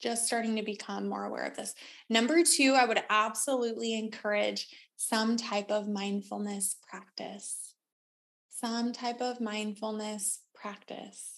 just 0.00 0.26
starting 0.26 0.56
to 0.56 0.62
become 0.62 1.08
more 1.08 1.24
aware 1.24 1.44
of 1.44 1.56
this. 1.56 1.74
Number 2.08 2.42
two, 2.42 2.74
I 2.74 2.84
would 2.84 3.02
absolutely 3.10 3.94
encourage 3.94 4.68
some 4.96 5.36
type 5.36 5.70
of 5.70 5.88
mindfulness 5.88 6.76
practice. 6.88 7.74
Some 8.50 8.92
type 8.92 9.20
of 9.20 9.40
mindfulness 9.40 10.40
practice. 10.54 11.37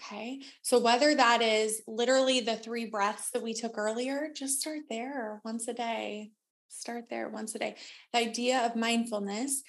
Okay. 0.00 0.40
So, 0.62 0.78
whether 0.78 1.14
that 1.14 1.42
is 1.42 1.82
literally 1.86 2.40
the 2.40 2.56
three 2.56 2.86
breaths 2.86 3.30
that 3.30 3.42
we 3.42 3.52
took 3.52 3.76
earlier, 3.76 4.28
just 4.34 4.60
start 4.60 4.80
there 4.88 5.40
once 5.44 5.66
a 5.66 5.74
day. 5.74 6.30
Start 6.68 7.04
there 7.10 7.28
once 7.28 7.54
a 7.54 7.58
day. 7.58 7.76
The 8.12 8.20
idea 8.20 8.64
of 8.64 8.76
mindfulness 8.76 9.62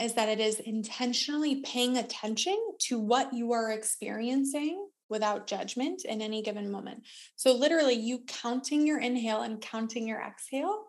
is 0.00 0.14
that 0.14 0.28
it 0.28 0.40
is 0.40 0.60
intentionally 0.60 1.60
paying 1.62 1.98
attention 1.98 2.56
to 2.78 2.98
what 2.98 3.34
you 3.34 3.52
are 3.52 3.70
experiencing 3.70 4.88
without 5.10 5.46
judgment 5.46 6.04
in 6.04 6.22
any 6.22 6.42
given 6.42 6.70
moment. 6.70 7.02
So, 7.36 7.54
literally, 7.54 7.94
you 7.94 8.20
counting 8.26 8.86
your 8.86 9.00
inhale 9.00 9.42
and 9.42 9.60
counting 9.60 10.08
your 10.08 10.20
exhale 10.20 10.84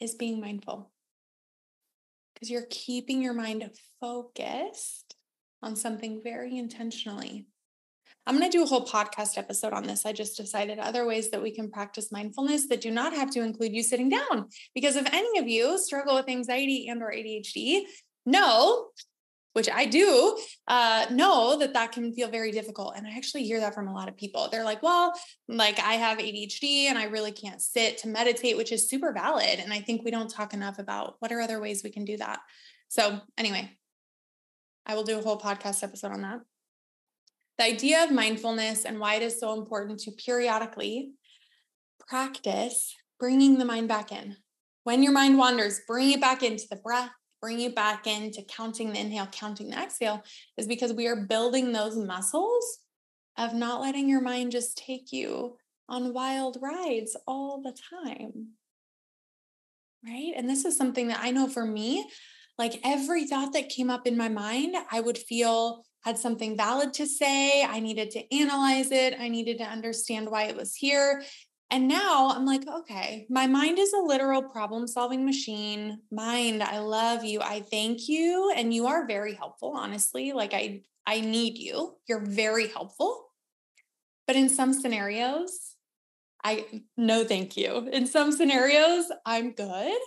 is 0.00 0.14
being 0.14 0.40
mindful 0.40 0.90
because 2.34 2.50
you're 2.50 2.66
keeping 2.70 3.22
your 3.22 3.34
mind 3.34 3.70
focused 4.00 5.14
on 5.62 5.76
something 5.76 6.20
very 6.22 6.56
intentionally. 6.56 7.46
I'm 8.26 8.38
going 8.38 8.50
to 8.50 8.56
do 8.56 8.62
a 8.62 8.66
whole 8.66 8.86
podcast 8.86 9.36
episode 9.36 9.72
on 9.72 9.84
this. 9.84 10.06
I 10.06 10.12
just 10.12 10.36
decided 10.36 10.78
other 10.78 11.06
ways 11.06 11.30
that 11.30 11.42
we 11.42 11.50
can 11.50 11.70
practice 11.70 12.10
mindfulness 12.10 12.68
that 12.68 12.80
do 12.80 12.90
not 12.90 13.12
have 13.12 13.30
to 13.32 13.42
include 13.42 13.74
you 13.74 13.82
sitting 13.82 14.08
down. 14.08 14.48
Because 14.74 14.96
if 14.96 15.06
any 15.12 15.38
of 15.38 15.46
you 15.46 15.78
struggle 15.78 16.14
with 16.14 16.28
anxiety 16.28 16.88
and 16.88 17.02
or 17.02 17.12
ADHD, 17.12 17.82
know 18.24 18.88
which 19.54 19.68
I 19.72 19.86
do, 19.86 20.36
uh, 20.66 21.06
know 21.12 21.56
that 21.58 21.74
that 21.74 21.92
can 21.92 22.12
feel 22.12 22.28
very 22.28 22.50
difficult. 22.50 22.94
And 22.96 23.06
I 23.06 23.16
actually 23.16 23.44
hear 23.44 23.60
that 23.60 23.72
from 23.72 23.86
a 23.86 23.94
lot 23.94 24.08
of 24.08 24.16
people. 24.16 24.48
They're 24.50 24.64
like, 24.64 24.82
well, 24.82 25.12
like 25.46 25.78
I 25.78 25.94
have 25.94 26.18
ADHD 26.18 26.86
and 26.86 26.98
I 26.98 27.04
really 27.04 27.30
can't 27.30 27.62
sit 27.62 27.98
to 27.98 28.08
meditate, 28.08 28.56
which 28.56 28.72
is 28.72 28.88
super 28.88 29.12
valid. 29.12 29.60
And 29.60 29.72
I 29.72 29.78
think 29.80 30.04
we 30.04 30.10
don't 30.10 30.28
talk 30.28 30.54
enough 30.54 30.80
about 30.80 31.16
what 31.20 31.30
are 31.30 31.40
other 31.40 31.60
ways 31.60 31.82
we 31.84 31.90
can 31.90 32.04
do 32.04 32.16
that. 32.16 32.40
So, 32.88 33.20
anyway, 33.38 33.70
I 34.86 34.96
will 34.96 35.04
do 35.04 35.18
a 35.18 35.22
whole 35.22 35.38
podcast 35.38 35.84
episode 35.84 36.10
on 36.10 36.22
that. 36.22 36.40
The 37.58 37.64
idea 37.64 38.04
of 38.04 38.10
mindfulness 38.10 38.84
and 38.84 38.98
why 38.98 39.14
it 39.14 39.22
is 39.22 39.38
so 39.38 39.58
important 39.58 40.00
to 40.00 40.10
periodically 40.10 41.12
practice 42.08 42.94
bringing 43.20 43.58
the 43.58 43.64
mind 43.64 43.88
back 43.88 44.12
in. 44.12 44.36
When 44.82 45.02
your 45.02 45.12
mind 45.12 45.38
wanders, 45.38 45.80
bring 45.86 46.10
it 46.10 46.20
back 46.20 46.42
into 46.42 46.66
the 46.68 46.76
breath, 46.76 47.10
bring 47.40 47.60
you 47.60 47.70
back 47.70 48.06
into 48.06 48.42
counting 48.42 48.92
the 48.92 49.00
inhale, 49.00 49.26
counting 49.26 49.70
the 49.70 49.78
exhale, 49.78 50.22
is 50.56 50.66
because 50.66 50.92
we 50.92 51.06
are 51.06 51.26
building 51.26 51.72
those 51.72 51.96
muscles 51.96 52.80
of 53.38 53.54
not 53.54 53.80
letting 53.80 54.08
your 54.08 54.20
mind 54.20 54.52
just 54.52 54.76
take 54.76 55.12
you 55.12 55.56
on 55.88 56.12
wild 56.12 56.58
rides 56.60 57.16
all 57.26 57.62
the 57.62 57.76
time. 57.90 58.48
Right. 60.04 60.32
And 60.36 60.48
this 60.48 60.64
is 60.64 60.76
something 60.76 61.08
that 61.08 61.20
I 61.22 61.30
know 61.30 61.48
for 61.48 61.64
me, 61.64 62.06
like 62.58 62.80
every 62.84 63.26
thought 63.26 63.52
that 63.54 63.70
came 63.70 63.90
up 63.90 64.06
in 64.06 64.16
my 64.16 64.28
mind, 64.28 64.76
I 64.90 65.00
would 65.00 65.16
feel 65.16 65.84
had 66.04 66.18
something 66.18 66.56
valid 66.56 66.92
to 66.94 67.06
say. 67.06 67.64
I 67.64 67.80
needed 67.80 68.10
to 68.12 68.34
analyze 68.34 68.90
it. 68.90 69.14
I 69.18 69.28
needed 69.28 69.58
to 69.58 69.64
understand 69.64 70.30
why 70.30 70.44
it 70.44 70.56
was 70.56 70.74
here. 70.74 71.22
And 71.70 71.88
now 71.88 72.30
I'm 72.30 72.44
like, 72.44 72.68
okay, 72.68 73.26
my 73.30 73.46
mind 73.46 73.78
is 73.78 73.92
a 73.94 73.98
literal 73.98 74.42
problem 74.42 74.86
solving 74.86 75.24
machine. 75.24 75.98
Mind, 76.12 76.62
I 76.62 76.78
love 76.78 77.24
you. 77.24 77.40
I 77.40 77.60
thank 77.60 78.08
you. 78.08 78.52
And 78.54 78.72
you 78.72 78.86
are 78.86 79.06
very 79.06 79.34
helpful, 79.34 79.72
honestly. 79.74 80.32
Like 80.32 80.52
I 80.52 80.82
I 81.06 81.20
need 81.20 81.58
you. 81.58 81.96
You're 82.06 82.24
very 82.24 82.68
helpful. 82.68 83.26
But 84.26 84.36
in 84.36 84.48
some 84.48 84.72
scenarios, 84.72 85.74
I 86.44 86.82
no 86.96 87.24
thank 87.24 87.56
you. 87.56 87.88
In 87.92 88.06
some 88.06 88.30
scenarios, 88.30 89.06
I'm 89.24 89.52
good. 89.52 89.98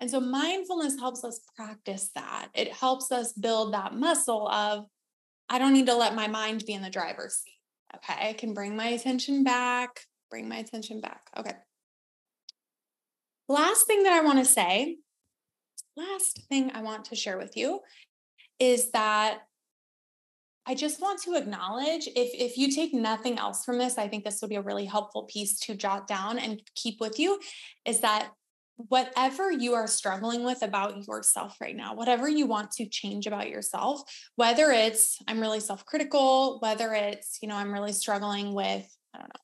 And 0.00 0.10
so 0.10 0.20
mindfulness 0.20 0.98
helps 0.98 1.24
us 1.24 1.40
practice 1.56 2.10
that. 2.14 2.48
It 2.52 2.72
helps 2.72 3.10
us 3.12 3.32
build 3.32 3.72
that 3.72 3.94
muscle 3.94 4.48
of 4.48 4.86
I 5.48 5.58
don't 5.58 5.72
need 5.72 5.86
to 5.86 5.94
let 5.94 6.14
my 6.14 6.26
mind 6.26 6.64
be 6.66 6.72
in 6.72 6.82
the 6.82 6.90
driver's 6.90 7.36
seat. 7.36 7.52
Okay, 7.96 8.30
I 8.30 8.32
can 8.32 8.52
bring 8.52 8.76
my 8.76 8.88
attention 8.88 9.44
back 9.44 10.00
bring 10.30 10.48
my 10.48 10.56
attention 10.56 11.00
back. 11.00 11.22
Okay. 11.36 11.52
Last 13.48 13.86
thing 13.86 14.02
that 14.02 14.12
I 14.12 14.24
want 14.24 14.38
to 14.38 14.44
say, 14.44 14.96
last 15.96 16.42
thing 16.48 16.72
I 16.74 16.82
want 16.82 17.06
to 17.06 17.16
share 17.16 17.38
with 17.38 17.56
you 17.56 17.80
is 18.58 18.90
that 18.90 19.40
I 20.68 20.74
just 20.74 21.00
want 21.00 21.22
to 21.22 21.36
acknowledge 21.36 22.08
if 22.08 22.34
if 22.34 22.58
you 22.58 22.72
take 22.72 22.92
nothing 22.92 23.38
else 23.38 23.64
from 23.64 23.78
this, 23.78 23.98
I 23.98 24.08
think 24.08 24.24
this 24.24 24.40
would 24.40 24.50
be 24.50 24.56
a 24.56 24.62
really 24.62 24.84
helpful 24.84 25.22
piece 25.22 25.60
to 25.60 25.76
jot 25.76 26.08
down 26.08 26.38
and 26.38 26.60
keep 26.74 27.00
with 27.00 27.20
you 27.20 27.38
is 27.84 28.00
that 28.00 28.30
whatever 28.76 29.50
you 29.50 29.74
are 29.74 29.86
struggling 29.86 30.44
with 30.44 30.62
about 30.62 31.06
yourself 31.06 31.56
right 31.60 31.74
now, 31.74 31.94
whatever 31.94 32.28
you 32.28 32.46
want 32.46 32.70
to 32.72 32.86
change 32.86 33.26
about 33.26 33.48
yourself, 33.48 34.02
whether 34.36 34.70
it's 34.70 35.18
I'm 35.26 35.40
really 35.40 35.60
self-critical, 35.60 36.58
whether 36.60 36.92
it's, 36.92 37.38
you 37.40 37.48
know, 37.48 37.56
I'm 37.56 37.72
really 37.72 37.92
struggling 37.92 38.54
with 38.54 38.86
I 39.14 39.18
don't 39.18 39.28
know, 39.28 39.40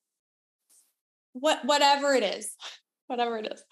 what 1.32 1.64
whatever 1.64 2.12
it 2.14 2.22
is, 2.22 2.54
whatever 3.06 3.38
it 3.38 3.50
is. 3.52 3.62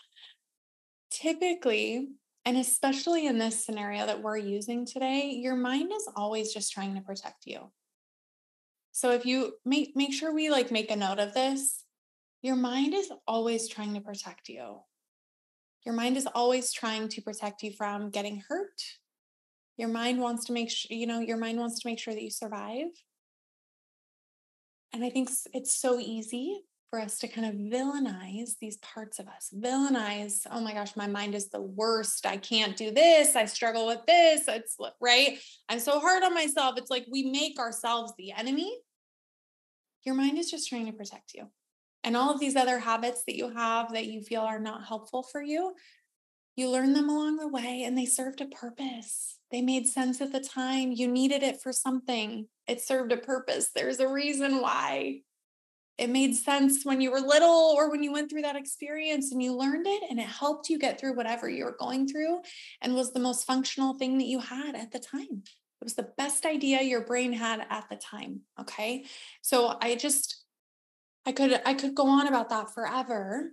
Typically, 1.10 2.08
and 2.46 2.56
especially 2.56 3.26
in 3.26 3.38
this 3.38 3.64
scenario 3.64 4.06
that 4.06 4.22
we're 4.22 4.38
using 4.38 4.86
today, 4.86 5.30
your 5.42 5.56
mind 5.56 5.92
is 5.94 6.08
always 6.16 6.54
just 6.54 6.72
trying 6.72 6.94
to 6.94 7.02
protect 7.02 7.44
you. 7.46 7.70
So 8.92 9.10
if 9.10 9.26
you 9.26 9.54
make 9.64 9.94
make 9.94 10.14
sure 10.14 10.34
we 10.34 10.50
like 10.50 10.70
make 10.70 10.90
a 10.90 10.96
note 10.96 11.18
of 11.18 11.34
this, 11.34 11.84
your 12.40 12.56
mind 12.56 12.94
is 12.94 13.12
always 13.26 13.68
trying 13.68 13.94
to 13.94 14.00
protect 14.00 14.48
you. 14.48 14.80
Your 15.84 15.94
mind 15.94 16.16
is 16.16 16.26
always 16.34 16.72
trying 16.72 17.08
to 17.08 17.22
protect 17.22 17.62
you 17.62 17.72
from 17.72 18.10
getting 18.10 18.42
hurt. 18.48 18.82
Your 19.76 19.88
mind 19.88 20.20
wants 20.20 20.44
to 20.46 20.52
make 20.52 20.70
sure, 20.70 20.94
you 20.94 21.06
know, 21.06 21.20
your 21.20 21.38
mind 21.38 21.58
wants 21.58 21.80
to 21.80 21.88
make 21.88 21.98
sure 21.98 22.12
that 22.12 22.22
you 22.22 22.30
survive. 22.30 22.88
And 24.92 25.04
I 25.04 25.10
think 25.10 25.30
it's 25.54 25.74
so 25.74 25.98
easy 25.98 26.64
for 26.90 27.00
us 27.00 27.18
to 27.20 27.28
kind 27.28 27.46
of 27.46 27.54
villainize 27.54 28.58
these 28.60 28.76
parts 28.78 29.20
of 29.20 29.28
us. 29.28 29.54
Villainize, 29.56 30.46
oh 30.50 30.60
my 30.60 30.74
gosh, 30.74 30.96
my 30.96 31.06
mind 31.06 31.36
is 31.36 31.48
the 31.48 31.62
worst. 31.62 32.26
I 32.26 32.36
can't 32.36 32.76
do 32.76 32.90
this. 32.90 33.36
I 33.36 33.44
struggle 33.44 33.86
with 33.86 34.04
this. 34.06 34.42
It's 34.48 34.76
right. 35.00 35.38
I'm 35.68 35.78
so 35.78 36.00
hard 36.00 36.24
on 36.24 36.34
myself. 36.34 36.74
It's 36.76 36.90
like 36.90 37.06
we 37.10 37.30
make 37.30 37.58
ourselves 37.60 38.12
the 38.18 38.32
enemy. 38.32 38.76
Your 40.04 40.16
mind 40.16 40.36
is 40.38 40.50
just 40.50 40.68
trying 40.68 40.86
to 40.86 40.92
protect 40.92 41.32
you. 41.34 41.48
And 42.02 42.16
all 42.16 42.32
of 42.32 42.40
these 42.40 42.56
other 42.56 42.78
habits 42.78 43.24
that 43.26 43.36
you 43.36 43.50
have 43.50 43.92
that 43.92 44.06
you 44.06 44.22
feel 44.22 44.42
are 44.42 44.60
not 44.60 44.86
helpful 44.86 45.22
for 45.22 45.42
you, 45.42 45.74
you 46.56 46.68
learn 46.70 46.92
them 46.92 47.08
along 47.08 47.36
the 47.36 47.48
way 47.48 47.84
and 47.84 47.96
they 47.96 48.06
served 48.06 48.40
a 48.40 48.46
purpose. 48.46 49.38
They 49.50 49.62
made 49.62 49.86
sense 49.86 50.20
at 50.20 50.32
the 50.32 50.40
time. 50.40 50.92
You 50.92 51.08
needed 51.08 51.42
it 51.42 51.60
for 51.60 51.72
something. 51.72 52.46
It 52.66 52.80
served 52.80 53.12
a 53.12 53.16
purpose. 53.16 53.70
There's 53.74 54.00
a 54.00 54.08
reason 54.08 54.60
why 54.60 55.20
it 55.98 56.08
made 56.08 56.34
sense 56.34 56.84
when 56.84 57.00
you 57.00 57.10
were 57.10 57.20
little 57.20 57.74
or 57.76 57.90
when 57.90 58.02
you 58.02 58.10
went 58.12 58.30
through 58.30 58.42
that 58.42 58.56
experience 58.56 59.32
and 59.32 59.42
you 59.42 59.54
learned 59.54 59.86
it 59.86 60.02
and 60.08 60.18
it 60.18 60.26
helped 60.26 60.70
you 60.70 60.78
get 60.78 60.98
through 60.98 61.14
whatever 61.14 61.48
you 61.48 61.64
were 61.64 61.76
going 61.78 62.08
through 62.08 62.40
and 62.80 62.94
was 62.94 63.12
the 63.12 63.20
most 63.20 63.46
functional 63.46 63.94
thing 63.94 64.16
that 64.16 64.26
you 64.26 64.38
had 64.38 64.74
at 64.74 64.92
the 64.92 64.98
time. 64.98 65.42
It 65.42 65.84
was 65.84 65.94
the 65.94 66.10
best 66.16 66.46
idea 66.46 66.82
your 66.82 67.04
brain 67.04 67.32
had 67.32 67.66
at 67.68 67.88
the 67.90 67.96
time. 67.96 68.40
Okay. 68.58 69.04
So 69.42 69.76
I 69.80 69.94
just, 69.94 70.39
I 71.26 71.32
could, 71.32 71.60
I 71.64 71.74
could 71.74 71.94
go 71.94 72.08
on 72.08 72.26
about 72.26 72.48
that 72.48 72.74
forever 72.74 73.50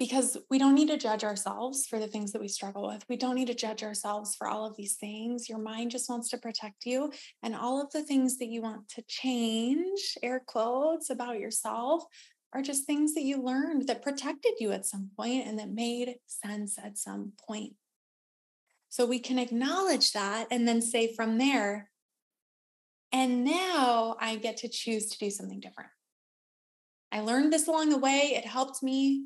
because 0.00 0.38
we 0.50 0.58
don't 0.58 0.74
need 0.74 0.88
to 0.88 0.96
judge 0.96 1.24
ourselves 1.24 1.86
for 1.86 1.98
the 1.98 2.06
things 2.06 2.32
that 2.32 2.40
we 2.40 2.48
struggle 2.48 2.88
with. 2.88 3.04
We 3.08 3.18
don't 3.18 3.34
need 3.34 3.48
to 3.48 3.54
judge 3.54 3.82
ourselves 3.82 4.34
for 4.34 4.48
all 4.48 4.64
of 4.64 4.74
these 4.74 4.94
things. 4.94 5.48
Your 5.48 5.58
mind 5.58 5.90
just 5.90 6.08
wants 6.08 6.30
to 6.30 6.38
protect 6.38 6.86
you. 6.86 7.12
And 7.42 7.54
all 7.54 7.82
of 7.82 7.92
the 7.92 8.02
things 8.02 8.38
that 8.38 8.48
you 8.48 8.62
want 8.62 8.88
to 8.90 9.02
change, 9.06 10.16
air 10.22 10.42
quotes, 10.44 11.10
about 11.10 11.38
yourself 11.38 12.04
are 12.54 12.62
just 12.62 12.86
things 12.86 13.12
that 13.14 13.24
you 13.24 13.42
learned 13.42 13.88
that 13.88 14.02
protected 14.02 14.54
you 14.58 14.72
at 14.72 14.86
some 14.86 15.10
point 15.16 15.46
and 15.46 15.58
that 15.58 15.70
made 15.70 16.16
sense 16.26 16.78
at 16.82 16.96
some 16.96 17.32
point. 17.46 17.74
So 18.88 19.04
we 19.04 19.18
can 19.20 19.38
acknowledge 19.38 20.12
that 20.12 20.48
and 20.50 20.66
then 20.66 20.80
say 20.80 21.14
from 21.14 21.36
there, 21.36 21.90
and 23.12 23.44
now 23.44 24.16
I 24.18 24.36
get 24.36 24.56
to 24.58 24.68
choose 24.68 25.10
to 25.10 25.18
do 25.18 25.30
something 25.30 25.60
different. 25.60 25.90
I 27.12 27.20
learned 27.20 27.52
this 27.52 27.66
along 27.66 27.90
the 27.90 27.98
way. 27.98 28.32
It 28.36 28.46
helped 28.46 28.82
me 28.82 29.24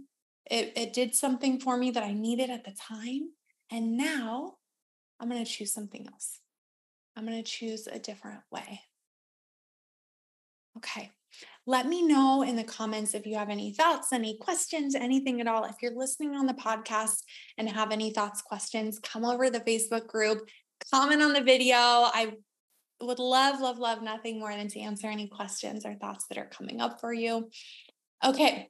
it, 0.50 0.72
it 0.76 0.92
did 0.92 1.14
something 1.14 1.58
for 1.58 1.76
me 1.76 1.90
that 1.92 2.02
I 2.02 2.12
needed 2.12 2.50
at 2.50 2.64
the 2.64 2.72
time. 2.72 3.30
And 3.70 3.96
now 3.96 4.54
I'm 5.18 5.28
going 5.28 5.44
to 5.44 5.50
choose 5.50 5.72
something 5.72 6.06
else. 6.06 6.40
I'm 7.16 7.26
going 7.26 7.42
to 7.42 7.50
choose 7.50 7.86
a 7.86 7.98
different 7.98 8.40
way. 8.50 8.80
Okay. 10.76 11.10
Let 11.66 11.86
me 11.86 12.06
know 12.06 12.42
in 12.42 12.56
the 12.56 12.64
comments 12.64 13.14
if 13.14 13.26
you 13.26 13.36
have 13.36 13.48
any 13.48 13.72
thoughts, 13.72 14.12
any 14.12 14.36
questions, 14.38 14.94
anything 14.94 15.40
at 15.40 15.46
all. 15.46 15.64
If 15.64 15.76
you're 15.80 15.96
listening 15.96 16.34
on 16.34 16.46
the 16.46 16.54
podcast 16.54 17.22
and 17.56 17.68
have 17.68 17.90
any 17.90 18.12
thoughts, 18.12 18.42
questions, 18.42 18.98
come 18.98 19.24
over 19.24 19.46
to 19.46 19.50
the 19.50 19.60
Facebook 19.60 20.06
group, 20.06 20.46
comment 20.92 21.22
on 21.22 21.32
the 21.32 21.40
video. 21.40 21.76
I 21.76 22.34
would 23.06 23.18
love, 23.18 23.60
love, 23.60 23.78
love 23.78 24.02
nothing 24.02 24.38
more 24.38 24.54
than 24.54 24.68
to 24.68 24.80
answer 24.80 25.06
any 25.06 25.28
questions 25.28 25.84
or 25.84 25.94
thoughts 25.94 26.26
that 26.28 26.38
are 26.38 26.46
coming 26.46 26.80
up 26.80 27.00
for 27.00 27.12
you. 27.12 27.50
Okay, 28.24 28.68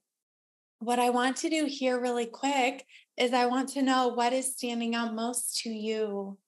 what 0.79 0.99
I 0.99 1.11
want 1.11 1.39
to 1.39 1.51
do 1.51 1.67
here, 1.67 2.01
really 2.01 2.27
quick, 2.27 2.85
is 3.17 3.33
I 3.33 3.47
want 3.47 3.71
to 3.71 3.83
know 3.83 4.09
what 4.09 4.33
is 4.33 4.53
standing 4.53 4.95
out 4.95 5.15
most 5.15 5.61
to 5.63 5.71
you. 5.71 6.39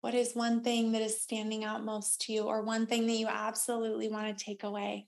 What 0.00 0.14
is 0.14 0.34
one 0.34 0.62
thing 0.62 0.92
that 0.92 1.02
is 1.02 1.22
standing 1.22 1.64
out 1.64 1.84
most 1.84 2.20
to 2.22 2.32
you, 2.32 2.42
or 2.42 2.62
one 2.62 2.86
thing 2.86 3.06
that 3.06 3.14
you 3.14 3.26
absolutely 3.26 4.08
want 4.08 4.36
to 4.36 4.44
take 4.44 4.62
away? 4.62 5.06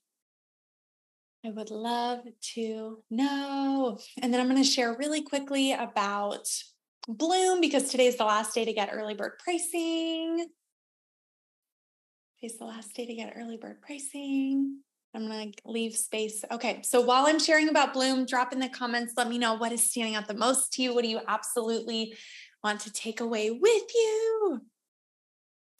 I 1.44 1.50
would 1.50 1.70
love 1.70 2.20
to 2.54 3.02
know. 3.10 3.98
And 4.20 4.32
then 4.32 4.40
I'm 4.40 4.48
going 4.48 4.62
to 4.62 4.68
share 4.68 4.96
really 4.98 5.22
quickly 5.22 5.72
about 5.72 6.48
Bloom 7.08 7.60
because 7.60 7.90
today 7.90 8.06
is 8.06 8.16
the 8.16 8.24
last 8.24 8.52
day 8.54 8.64
to 8.64 8.72
get 8.72 8.90
early 8.92 9.14
bird 9.14 9.32
pricing. 9.38 10.46
Today's 12.40 12.58
the 12.58 12.66
last 12.66 12.94
day 12.94 13.06
to 13.06 13.14
get 13.14 13.32
early 13.34 13.56
bird 13.56 13.80
pricing. 13.80 14.80
I'm 15.14 15.26
going 15.26 15.52
to 15.52 15.70
leave 15.70 15.96
space. 15.96 16.44
Okay. 16.50 16.82
So 16.82 17.00
while 17.00 17.26
I'm 17.26 17.38
sharing 17.38 17.70
about 17.70 17.94
Bloom, 17.94 18.26
drop 18.26 18.52
in 18.52 18.60
the 18.60 18.68
comments. 18.68 19.14
Let 19.16 19.30
me 19.30 19.38
know 19.38 19.54
what 19.54 19.72
is 19.72 19.90
standing 19.90 20.16
out 20.16 20.28
the 20.28 20.34
most 20.34 20.74
to 20.74 20.82
you. 20.82 20.94
What 20.94 21.02
do 21.02 21.08
you 21.08 21.20
absolutely 21.26 22.14
want 22.62 22.80
to 22.80 22.92
take 22.92 23.22
away 23.22 23.50
with 23.50 23.84
you? 23.94 24.60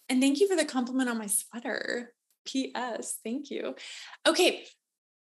And 0.09 0.23
thank 0.23 0.41
you 0.41 0.49
for 0.49 0.57
the 0.57 0.65
compliment 0.65 1.11
on 1.11 1.19
my 1.19 1.27
sweater. 1.27 2.15
P.S. 2.47 3.19
Thank 3.23 3.51
you. 3.51 3.75
Okay. 4.27 4.65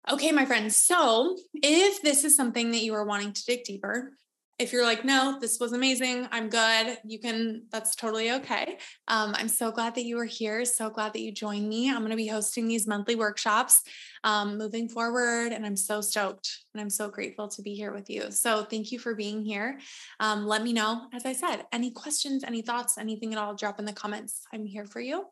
Okay, 0.08 0.30
my 0.30 0.44
friends. 0.44 0.76
So 0.76 1.36
if 1.54 2.02
this 2.02 2.22
is 2.22 2.36
something 2.36 2.70
that 2.70 2.84
you 2.84 2.94
are 2.94 3.04
wanting 3.04 3.32
to 3.32 3.44
dig 3.44 3.64
deeper, 3.64 4.12
if 4.58 4.72
you're 4.72 4.84
like, 4.84 5.04
no, 5.04 5.38
this 5.38 5.60
was 5.60 5.72
amazing, 5.72 6.26
I'm 6.32 6.48
good, 6.48 6.96
you 7.04 7.18
can, 7.18 7.64
that's 7.70 7.94
totally 7.94 8.32
okay. 8.32 8.78
Um, 9.06 9.34
I'm 9.36 9.48
so 9.48 9.70
glad 9.70 9.94
that 9.96 10.04
you 10.04 10.16
were 10.16 10.24
here. 10.24 10.64
So 10.64 10.88
glad 10.88 11.12
that 11.12 11.20
you 11.20 11.30
joined 11.30 11.68
me. 11.68 11.90
I'm 11.90 11.98
going 11.98 12.10
to 12.10 12.16
be 12.16 12.26
hosting 12.26 12.66
these 12.66 12.86
monthly 12.86 13.16
workshops 13.16 13.82
um, 14.24 14.56
moving 14.56 14.88
forward, 14.88 15.52
and 15.52 15.66
I'm 15.66 15.76
so 15.76 16.00
stoked 16.00 16.64
and 16.72 16.80
I'm 16.80 16.90
so 16.90 17.08
grateful 17.08 17.48
to 17.48 17.62
be 17.62 17.74
here 17.74 17.92
with 17.92 18.08
you. 18.08 18.30
So 18.30 18.64
thank 18.64 18.92
you 18.92 18.98
for 18.98 19.14
being 19.14 19.42
here. 19.42 19.78
Um, 20.20 20.46
let 20.46 20.62
me 20.62 20.72
know, 20.72 21.02
as 21.12 21.26
I 21.26 21.32
said, 21.32 21.64
any 21.72 21.90
questions, 21.90 22.42
any 22.42 22.62
thoughts, 22.62 22.96
anything 22.96 23.32
at 23.32 23.38
all, 23.38 23.54
drop 23.54 23.78
in 23.78 23.84
the 23.84 23.92
comments. 23.92 24.42
I'm 24.54 24.64
here 24.64 24.86
for 24.86 25.00
you. 25.00 25.26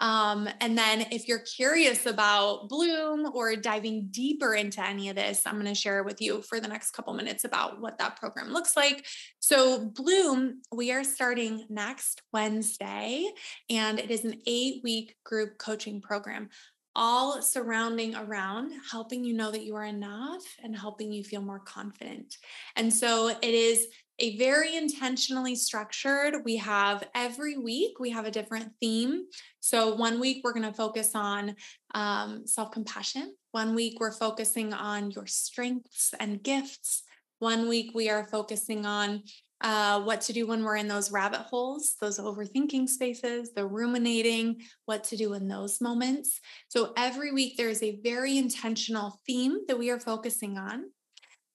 Um, 0.00 0.48
and 0.60 0.76
then 0.76 1.06
if 1.10 1.26
you're 1.26 1.40
curious 1.56 2.06
about 2.06 2.68
Bloom 2.68 3.30
or 3.34 3.56
diving 3.56 4.08
deeper 4.10 4.54
into 4.54 4.84
any 4.86 5.08
of 5.08 5.16
this, 5.16 5.42
I'm 5.46 5.54
going 5.54 5.66
to 5.66 5.74
share 5.74 6.02
with 6.02 6.20
you 6.20 6.42
for 6.42 6.60
the 6.60 6.68
next 6.68 6.90
couple 6.90 7.14
minutes 7.14 7.44
about 7.44 7.80
what 7.80 7.98
that 7.98 8.16
program 8.16 8.52
looks 8.52 8.76
like. 8.76 9.06
So, 9.38 9.90
Bloom, 9.94 10.60
we 10.72 10.92
are 10.92 11.04
starting 11.04 11.64
next 11.70 12.22
Wednesday, 12.32 13.26
and 13.70 13.98
it 13.98 14.10
is 14.10 14.24
an 14.24 14.40
eight 14.46 14.82
week 14.84 15.16
group 15.24 15.58
coaching 15.58 16.00
program 16.00 16.50
all 16.96 17.42
surrounding 17.42 18.16
around 18.16 18.72
helping 18.90 19.22
you 19.22 19.34
know 19.34 19.50
that 19.50 19.64
you 19.64 19.76
are 19.76 19.84
enough 19.84 20.42
and 20.64 20.74
helping 20.74 21.12
you 21.12 21.22
feel 21.22 21.42
more 21.42 21.60
confident. 21.60 22.38
And 22.74 22.92
so 22.92 23.28
it 23.28 23.54
is 23.54 23.86
a 24.18 24.36
very 24.38 24.76
intentionally 24.76 25.54
structured. 25.54 26.44
We 26.44 26.56
have 26.56 27.04
every 27.14 27.58
week, 27.58 28.00
we 28.00 28.10
have 28.10 28.24
a 28.24 28.30
different 28.30 28.72
theme. 28.80 29.26
So 29.60 29.94
one 29.94 30.20
week 30.20 30.42
we're 30.42 30.54
going 30.54 30.62
to 30.64 30.72
focus 30.72 31.10
on 31.14 31.56
um, 31.94 32.46
self 32.46 32.70
compassion. 32.70 33.34
One 33.52 33.74
week 33.74 33.98
we're 34.00 34.12
focusing 34.12 34.72
on 34.72 35.10
your 35.10 35.26
strengths 35.26 36.14
and 36.18 36.42
gifts. 36.42 37.02
One 37.38 37.68
week 37.68 37.92
we 37.94 38.08
are 38.08 38.26
focusing 38.28 38.86
on 38.86 39.22
uh, 39.62 40.00
what 40.02 40.20
to 40.20 40.32
do 40.32 40.46
when 40.46 40.62
we're 40.62 40.76
in 40.76 40.88
those 40.88 41.10
rabbit 41.10 41.40
holes, 41.40 41.94
those 42.00 42.18
overthinking 42.18 42.88
spaces, 42.88 43.52
the 43.54 43.66
ruminating, 43.66 44.60
what 44.84 45.04
to 45.04 45.16
do 45.16 45.34
in 45.34 45.48
those 45.48 45.80
moments. 45.80 46.40
So 46.68 46.92
every 46.96 47.32
week 47.32 47.56
there 47.56 47.68
is 47.68 47.82
a 47.82 47.98
very 48.02 48.36
intentional 48.36 49.18
theme 49.26 49.60
that 49.68 49.78
we 49.78 49.90
are 49.90 50.00
focusing 50.00 50.58
on. 50.58 50.84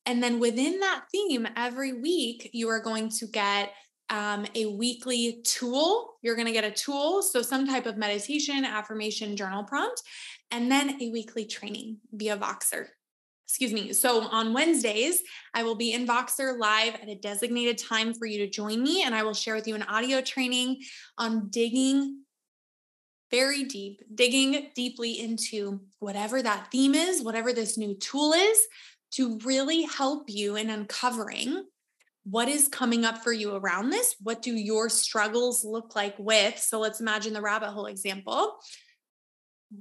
And 0.06 0.22
then 0.22 0.40
within 0.40 0.80
that 0.80 1.06
theme, 1.12 1.48
every 1.56 1.94
week, 1.94 2.50
you 2.54 2.70
are 2.70 2.82
going 2.82 3.10
to 3.10 3.28
get 3.28 3.72
um, 4.10 4.46
a 4.56 4.66
weekly 4.66 5.42
tool. 5.44 6.16
You're 6.22 6.36
going 6.36 6.48
to 6.48 6.54
get 6.54 6.64
a 6.64 6.72
tool, 6.72 7.22
so 7.22 7.42
some 7.42 7.68
type 7.68 7.86
of 7.86 7.98
meditation, 7.98 8.66
affirmation, 8.66 9.38
journal 9.38 9.64
prompt, 9.64 10.02
and 10.52 10.72
then 10.72 11.02
a 11.02 11.10
weekly 11.10 11.46
training 11.46 11.98
via 12.12 12.38
Voxer. 12.38 12.88
Excuse 13.48 13.74
me. 13.74 13.94
So 13.94 14.22
on 14.28 14.54
Wednesdays, 14.54 15.22
I 15.54 15.64
will 15.64 15.76
be 15.76 15.94
in 15.94 16.08
Voxer 16.08 16.58
live 16.58 16.96
at 16.96 17.10
a 17.10 17.16
designated 17.16 17.78
time 17.78 18.14
for 18.14 18.26
you 18.26 18.40
to 18.40 18.50
join 18.50 18.82
me, 18.82 19.04
and 19.04 19.14
I 19.14 19.24
will 19.24 19.34
share 19.34 19.56
with 19.56 19.68
you 19.68 19.76
an 19.76 19.84
audio 19.84 20.22
training 20.22 20.82
on 21.18 21.50
digging 21.50 22.22
very 23.30 23.64
deep, 23.64 24.02
digging 24.14 24.70
deeply 24.76 25.20
into 25.20 25.80
whatever 26.00 26.42
that 26.42 26.70
theme 26.70 26.94
is, 26.94 27.24
whatever 27.24 27.54
this 27.54 27.78
new 27.78 27.96
tool 27.96 28.34
is, 28.34 28.60
to 29.12 29.38
really 29.40 29.84
help 29.84 30.26
you 30.28 30.56
in 30.56 30.70
uncovering 30.70 31.66
what 32.24 32.48
is 32.48 32.68
coming 32.68 33.04
up 33.04 33.24
for 33.24 33.34
you 33.34 33.56
around 33.56 33.90
this. 33.90 34.16
What 34.22 34.42
do 34.42 34.54
your 34.54 34.90
struggles 34.90 35.64
look 35.64 35.96
like 35.96 36.16
with? 36.20 36.60
So 36.60 36.80
let's 36.80 37.00
imagine 37.00 37.34
the 37.34 37.42
rabbit 37.42 37.72
hole 37.72 37.88
example. 37.88 38.58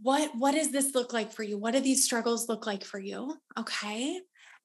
What 0.03 0.31
what 0.37 0.53
does 0.53 0.70
this 0.70 0.95
look 0.95 1.12
like 1.12 1.33
for 1.33 1.43
you? 1.43 1.59
What 1.59 1.74
do 1.74 1.81
these 1.81 2.05
struggles 2.05 2.49
look 2.49 2.66
like 2.66 2.85
for 2.85 2.99
you? 2.99 3.37
Okay. 3.59 4.20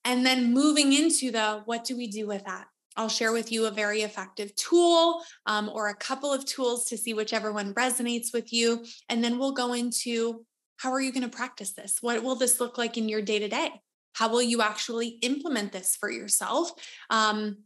And 0.06 0.26
then 0.26 0.54
moving 0.54 0.94
into 0.94 1.32
the 1.32 1.64
what 1.66 1.84
do 1.84 1.98
we 1.98 2.08
do 2.08 2.28
with 2.28 2.46
that? 2.46 2.68
I'll 2.96 3.10
share 3.10 3.34
with 3.34 3.52
you 3.52 3.66
a 3.66 3.72
very 3.72 4.04
effective 4.04 4.56
tool 4.56 5.22
um, 5.46 5.70
or 5.74 5.90
a 5.90 5.96
couple 5.96 6.32
of 6.32 6.46
tools 6.46 6.86
to 6.86 6.98
see 6.98 7.14
whichever 7.14 7.52
one 7.52 7.74
resonates 7.74 8.34
with 8.34 8.54
you. 8.54 8.86
And 9.10 9.22
then 9.24 9.38
we'll 9.38 9.52
go 9.52 9.74
into 9.74 10.46
how 10.78 10.92
are 10.92 11.02
you 11.02 11.12
going 11.12 11.30
to 11.30 11.36
practice 11.36 11.74
this? 11.74 11.98
What 12.02 12.24
will 12.24 12.36
this 12.36 12.60
look 12.60 12.78
like 12.78 12.98
in 12.98 13.10
your 13.10 13.22
day 13.22 13.40
to 13.40 13.48
day? 13.50 13.82
How 14.16 14.30
will 14.30 14.42
you 14.42 14.62
actually 14.62 15.20
implement 15.22 15.72
this 15.72 15.96
for 15.96 16.10
yourself? 16.10 16.72
Um, 17.10 17.58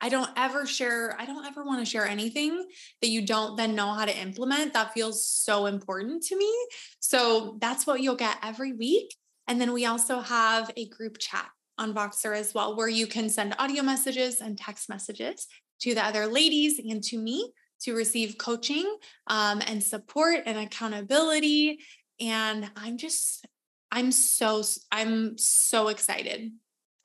I 0.00 0.08
don't 0.08 0.30
ever 0.36 0.66
share, 0.66 1.14
I 1.18 1.26
don't 1.26 1.44
ever 1.44 1.62
want 1.62 1.80
to 1.80 1.90
share 1.90 2.06
anything 2.06 2.66
that 3.02 3.08
you 3.08 3.26
don't 3.26 3.56
then 3.56 3.74
know 3.74 3.92
how 3.92 4.06
to 4.06 4.18
implement. 4.18 4.72
That 4.72 4.94
feels 4.94 5.26
so 5.26 5.66
important 5.66 6.22
to 6.24 6.36
me. 6.36 6.52
So 7.00 7.58
that's 7.60 7.86
what 7.86 8.00
you'll 8.00 8.16
get 8.16 8.38
every 8.42 8.72
week. 8.72 9.14
And 9.46 9.60
then 9.60 9.72
we 9.72 9.84
also 9.86 10.20
have 10.20 10.70
a 10.76 10.88
group 10.88 11.18
chat 11.18 11.48
on 11.76 11.94
Voxer 11.94 12.36
as 12.36 12.54
well, 12.54 12.76
where 12.76 12.88
you 12.88 13.06
can 13.06 13.28
send 13.28 13.54
audio 13.58 13.82
messages 13.82 14.40
and 14.40 14.56
text 14.56 14.88
messages 14.88 15.46
to 15.80 15.94
the 15.94 16.04
other 16.04 16.26
ladies 16.26 16.78
and 16.78 17.02
to 17.04 17.18
me 17.18 17.52
to 17.82 17.94
receive 17.94 18.38
coaching 18.38 18.96
um, 19.26 19.62
and 19.66 19.82
support 19.82 20.40
and 20.46 20.58
accountability. 20.58 21.78
And 22.20 22.70
I'm 22.76 22.98
just 22.98 23.46
I'm 23.92 24.12
so 24.12 24.62
I'm 24.90 25.36
so 25.38 25.88
excited. 25.88 26.52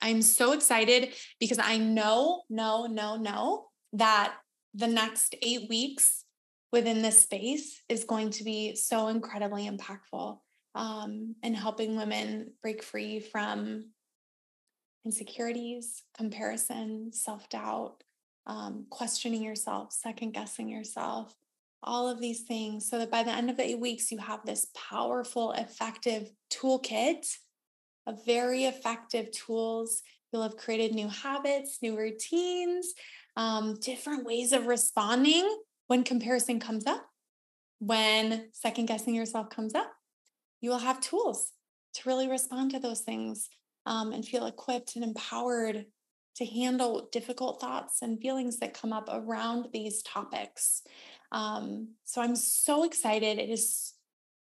I'm 0.00 0.22
so 0.22 0.52
excited 0.52 1.14
because 1.40 1.58
I 1.58 1.78
know, 1.78 2.42
no, 2.50 2.86
no, 2.86 3.16
no 3.16 3.66
that 3.94 4.34
the 4.74 4.86
next 4.86 5.34
8 5.40 5.68
weeks 5.70 6.24
within 6.70 7.00
this 7.00 7.22
space 7.22 7.82
is 7.88 8.04
going 8.04 8.30
to 8.30 8.44
be 8.44 8.74
so 8.74 9.08
incredibly 9.08 9.68
impactful 9.68 10.38
um, 10.74 11.34
in 11.42 11.54
helping 11.54 11.96
women 11.96 12.52
break 12.62 12.82
free 12.82 13.20
from 13.20 13.86
insecurities, 15.06 16.02
comparison, 16.16 17.10
self 17.12 17.48
doubt, 17.48 18.02
um, 18.46 18.86
questioning 18.90 19.42
yourself, 19.42 19.92
second 19.92 20.34
guessing 20.34 20.68
yourself, 20.68 21.34
all 21.86 22.08
of 22.08 22.20
these 22.20 22.42
things 22.42 22.88
so 22.88 22.98
that 22.98 23.10
by 23.10 23.22
the 23.22 23.30
end 23.30 23.48
of 23.48 23.56
the 23.56 23.64
eight 23.64 23.80
weeks, 23.80 24.10
you 24.10 24.18
have 24.18 24.44
this 24.44 24.66
powerful, 24.74 25.52
effective 25.52 26.30
toolkit 26.50 27.26
of 28.06 28.24
very 28.24 28.64
effective 28.64 29.30
tools. 29.30 30.02
You'll 30.32 30.42
have 30.42 30.56
created 30.56 30.94
new 30.94 31.08
habits, 31.08 31.78
new 31.82 31.96
routines, 31.96 32.92
um, 33.36 33.78
different 33.80 34.24
ways 34.24 34.52
of 34.52 34.66
responding 34.66 35.48
when 35.86 36.02
comparison 36.02 36.58
comes 36.58 36.86
up, 36.86 37.06
when 37.78 38.48
second 38.52 38.86
guessing 38.86 39.14
yourself 39.14 39.50
comes 39.50 39.74
up. 39.74 39.92
You 40.60 40.70
will 40.70 40.78
have 40.78 41.00
tools 41.00 41.52
to 41.94 42.08
really 42.08 42.28
respond 42.28 42.72
to 42.72 42.78
those 42.78 43.00
things 43.00 43.48
um, 43.86 44.12
and 44.12 44.24
feel 44.24 44.46
equipped 44.46 44.96
and 44.96 45.04
empowered 45.04 45.86
to 46.36 46.44
handle 46.44 47.08
difficult 47.12 47.60
thoughts 47.60 48.02
and 48.02 48.20
feelings 48.20 48.58
that 48.58 48.74
come 48.74 48.92
up 48.92 49.08
around 49.10 49.68
these 49.72 50.02
topics. 50.02 50.82
Um, 51.32 51.94
so 52.04 52.20
I'm 52.20 52.36
so 52.36 52.84
excited. 52.84 53.38
It 53.38 53.50
is 53.50 53.94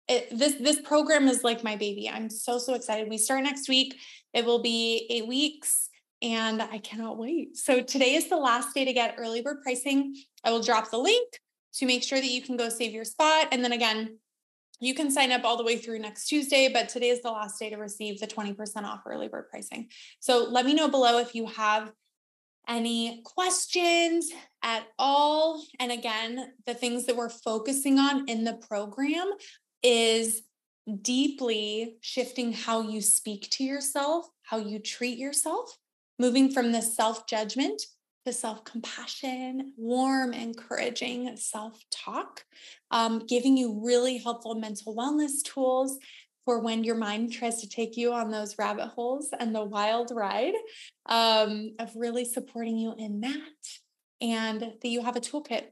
it, 0.08 0.36
this 0.36 0.54
this 0.54 0.80
program 0.80 1.28
is 1.28 1.44
like 1.44 1.62
my 1.62 1.76
baby. 1.76 2.08
I'm 2.08 2.30
so 2.30 2.58
so 2.58 2.74
excited. 2.74 3.08
We 3.08 3.18
start 3.18 3.44
next 3.44 3.68
week. 3.68 3.96
It 4.32 4.44
will 4.44 4.62
be 4.62 5.06
eight 5.10 5.26
weeks, 5.26 5.88
and 6.22 6.60
I 6.60 6.78
cannot 6.78 7.18
wait. 7.18 7.56
So 7.56 7.80
today 7.80 8.14
is 8.14 8.28
the 8.28 8.36
last 8.36 8.74
day 8.74 8.84
to 8.84 8.92
get 8.92 9.16
early 9.18 9.40
bird 9.40 9.58
pricing. 9.62 10.16
I 10.42 10.50
will 10.50 10.62
drop 10.62 10.90
the 10.90 10.98
link 10.98 11.28
to 11.74 11.86
make 11.86 12.02
sure 12.02 12.20
that 12.20 12.30
you 12.30 12.42
can 12.42 12.56
go 12.56 12.68
save 12.68 12.92
your 12.92 13.04
spot, 13.04 13.48
and 13.52 13.62
then 13.62 13.72
again, 13.72 14.18
you 14.80 14.94
can 14.94 15.10
sign 15.10 15.30
up 15.30 15.44
all 15.44 15.56
the 15.56 15.64
way 15.64 15.76
through 15.76 15.98
next 15.98 16.26
Tuesday, 16.26 16.68
but 16.72 16.88
today 16.88 17.10
is 17.10 17.22
the 17.22 17.30
last 17.30 17.58
day 17.58 17.70
to 17.70 17.76
receive 17.76 18.18
the 18.18 18.26
20% 18.26 18.84
off 18.84 19.02
early 19.06 19.28
bird 19.28 19.48
pricing. 19.50 19.88
So 20.20 20.46
let 20.50 20.64
me 20.64 20.74
know 20.74 20.88
below 20.88 21.18
if 21.18 21.34
you 21.34 21.46
have 21.46 21.92
any 22.66 23.22
questions 23.24 24.30
at 24.62 24.84
all. 24.98 25.62
And 25.78 25.92
again, 25.92 26.52
the 26.66 26.74
things 26.74 27.06
that 27.06 27.16
we're 27.16 27.28
focusing 27.28 27.98
on 27.98 28.28
in 28.28 28.44
the 28.44 28.54
program 28.54 29.30
is 29.82 30.42
deeply 31.02 31.96
shifting 32.00 32.52
how 32.52 32.80
you 32.82 33.00
speak 33.00 33.48
to 33.50 33.64
yourself, 33.64 34.26
how 34.42 34.58
you 34.58 34.78
treat 34.78 35.18
yourself, 35.18 35.76
moving 36.18 36.50
from 36.50 36.72
the 36.72 36.82
self 36.82 37.26
judgment 37.26 37.82
to 38.26 38.32
self 38.32 38.64
compassion, 38.64 39.72
warm, 39.76 40.32
encouraging 40.32 41.36
self 41.36 41.82
talk, 41.90 42.44
um, 42.90 43.24
giving 43.26 43.56
you 43.56 43.80
really 43.84 44.18
helpful 44.18 44.54
mental 44.54 44.94
wellness 44.94 45.42
tools 45.44 45.98
for 46.44 46.60
when 46.60 46.84
your 46.84 46.96
mind 46.96 47.32
tries 47.32 47.60
to 47.60 47.68
take 47.68 47.96
you 47.96 48.12
on 48.12 48.30
those 48.30 48.58
rabbit 48.58 48.88
holes 48.88 49.28
and 49.38 49.54
the 49.54 49.64
wild 49.64 50.10
ride 50.14 50.54
um, 51.06 51.74
of 51.78 51.90
really 51.94 52.24
supporting 52.24 52.76
you 52.76 52.94
in 52.96 53.20
that 53.20 53.38
and 54.20 54.60
that 54.60 54.84
you 54.88 55.02
have 55.02 55.16
a 55.16 55.20
toolkit. 55.20 55.66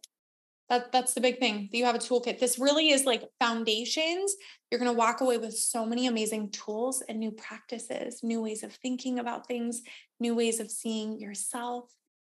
That, 0.69 0.93
that's 0.93 1.15
the 1.15 1.23
big 1.23 1.39
thing 1.39 1.69
that 1.73 1.79
you 1.79 1.87
have 1.87 1.95
a 1.95 1.99
toolkit. 1.99 2.39
This 2.39 2.59
really 2.59 2.91
is 2.91 3.07
like 3.07 3.25
foundations. 3.41 4.37
You're 4.71 4.79
going 4.79 4.91
to 4.91 4.97
walk 4.97 5.23
away 5.23 5.39
with 5.39 5.55
so 5.57 5.87
many 5.87 6.07
amazing 6.07 6.51
tools 6.51 7.03
and 7.09 7.19
new 7.19 7.31
practices 7.31 8.21
new 8.23 8.43
ways 8.43 8.63
of 8.63 8.73
thinking 8.73 9.19
about 9.19 9.47
things 9.47 9.83
new 10.21 10.35
ways 10.35 10.61
of 10.61 10.71
seeing 10.71 11.19
yourself 11.19 11.91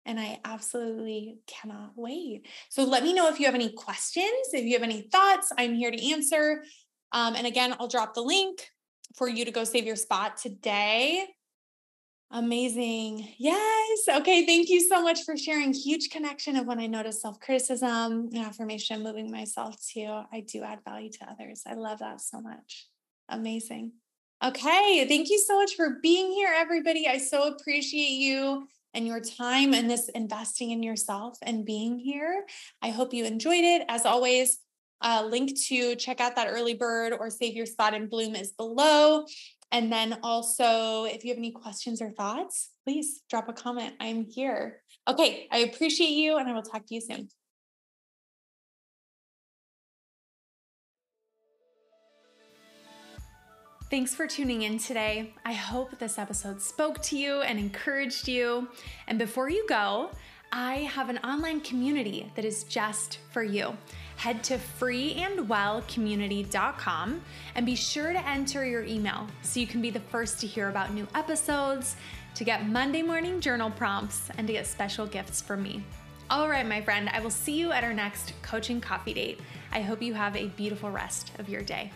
and 0.05 0.19
I 0.19 0.39
absolutely 0.45 1.37
cannot 1.47 1.91
wait. 1.95 2.47
So 2.69 2.83
let 2.83 3.03
me 3.03 3.13
know 3.13 3.29
if 3.29 3.39
you 3.39 3.45
have 3.45 3.55
any 3.55 3.71
questions, 3.71 4.49
if 4.53 4.65
you 4.65 4.73
have 4.73 4.83
any 4.83 5.01
thoughts. 5.01 5.51
I'm 5.57 5.73
here 5.75 5.91
to 5.91 6.11
answer. 6.11 6.63
Um, 7.11 7.35
and 7.35 7.45
again, 7.45 7.75
I'll 7.79 7.87
drop 7.87 8.13
the 8.13 8.21
link 8.21 8.69
for 9.15 9.27
you 9.27 9.45
to 9.45 9.51
go 9.51 9.63
save 9.63 9.85
your 9.85 9.95
spot 9.95 10.37
today. 10.37 11.27
Amazing. 12.33 13.27
Yes. 13.37 13.99
Okay. 14.09 14.45
Thank 14.45 14.69
you 14.69 14.79
so 14.79 15.03
much 15.03 15.23
for 15.23 15.35
sharing. 15.35 15.73
Huge 15.73 16.09
connection 16.09 16.55
of 16.55 16.65
when 16.65 16.79
I 16.79 16.87
notice 16.87 17.21
self 17.21 17.41
criticism 17.41 18.29
and 18.33 18.37
affirmation, 18.37 19.03
moving 19.03 19.29
myself 19.29 19.75
to, 19.93 20.23
I 20.31 20.39
do 20.47 20.63
add 20.63 20.79
value 20.85 21.11
to 21.11 21.29
others. 21.29 21.63
I 21.67 21.73
love 21.73 21.99
that 21.99 22.21
so 22.21 22.39
much. 22.39 22.87
Amazing. 23.27 23.91
Okay. 24.41 25.05
Thank 25.09 25.29
you 25.29 25.39
so 25.39 25.57
much 25.57 25.75
for 25.75 25.97
being 26.01 26.31
here, 26.31 26.53
everybody. 26.55 27.05
I 27.05 27.17
so 27.17 27.49
appreciate 27.49 28.11
you 28.11 28.65
and 28.93 29.07
your 29.07 29.19
time 29.19 29.73
and 29.73 29.89
this 29.89 30.09
investing 30.09 30.71
in 30.71 30.83
yourself 30.83 31.37
and 31.41 31.65
being 31.65 31.99
here. 31.99 32.45
I 32.81 32.89
hope 32.89 33.13
you 33.13 33.25
enjoyed 33.25 33.63
it. 33.63 33.83
As 33.87 34.05
always, 34.05 34.59
a 35.01 35.25
link 35.25 35.59
to 35.67 35.95
check 35.95 36.19
out 36.19 36.35
that 36.35 36.47
early 36.49 36.75
bird 36.75 37.13
or 37.19 37.29
save 37.29 37.55
your 37.55 37.65
spot 37.65 37.93
in 37.93 38.07
bloom 38.07 38.35
is 38.35 38.51
below. 38.51 39.25
And 39.71 39.91
then 39.91 40.19
also, 40.21 41.05
if 41.05 41.23
you 41.23 41.29
have 41.29 41.37
any 41.37 41.51
questions 41.51 42.01
or 42.01 42.11
thoughts, 42.11 42.69
please 42.85 43.21
drop 43.29 43.47
a 43.47 43.53
comment. 43.53 43.95
I'm 43.99 44.25
here. 44.25 44.81
Okay, 45.07 45.47
I 45.51 45.59
appreciate 45.59 46.11
you 46.11 46.37
and 46.37 46.47
I 46.47 46.53
will 46.53 46.61
talk 46.61 46.85
to 46.85 46.93
you 46.93 47.01
soon. 47.01 47.29
Thanks 53.91 54.15
for 54.15 54.25
tuning 54.25 54.61
in 54.61 54.77
today. 54.77 55.33
I 55.43 55.51
hope 55.51 55.99
this 55.99 56.17
episode 56.17 56.61
spoke 56.61 57.01
to 57.01 57.17
you 57.17 57.41
and 57.41 57.59
encouraged 57.59 58.25
you. 58.25 58.69
And 59.05 59.19
before 59.19 59.49
you 59.49 59.67
go, 59.67 60.11
I 60.53 60.75
have 60.93 61.09
an 61.09 61.17
online 61.17 61.59
community 61.59 62.31
that 62.35 62.45
is 62.45 62.63
just 62.63 63.17
for 63.31 63.43
you. 63.43 63.75
Head 64.15 64.45
to 64.45 64.57
freeandwellcommunity.com 64.79 67.21
and 67.55 67.65
be 67.65 67.75
sure 67.75 68.13
to 68.13 68.29
enter 68.29 68.65
your 68.65 68.85
email 68.85 69.27
so 69.41 69.59
you 69.59 69.67
can 69.67 69.81
be 69.81 69.89
the 69.89 69.99
first 69.99 70.39
to 70.39 70.47
hear 70.47 70.69
about 70.69 70.93
new 70.93 71.05
episodes, 71.13 71.97
to 72.35 72.45
get 72.45 72.69
Monday 72.69 73.01
morning 73.01 73.41
journal 73.41 73.71
prompts, 73.71 74.29
and 74.37 74.47
to 74.47 74.53
get 74.53 74.67
special 74.67 75.05
gifts 75.05 75.41
from 75.41 75.63
me. 75.63 75.83
All 76.29 76.47
right, 76.47 76.65
my 76.65 76.79
friend, 76.79 77.09
I 77.09 77.19
will 77.19 77.29
see 77.29 77.59
you 77.59 77.73
at 77.73 77.83
our 77.83 77.93
next 77.93 78.35
coaching 78.41 78.79
coffee 78.79 79.13
date. 79.13 79.41
I 79.73 79.81
hope 79.81 80.01
you 80.01 80.13
have 80.13 80.37
a 80.37 80.47
beautiful 80.47 80.89
rest 80.89 81.33
of 81.39 81.49
your 81.49 81.61
day. 81.61 81.91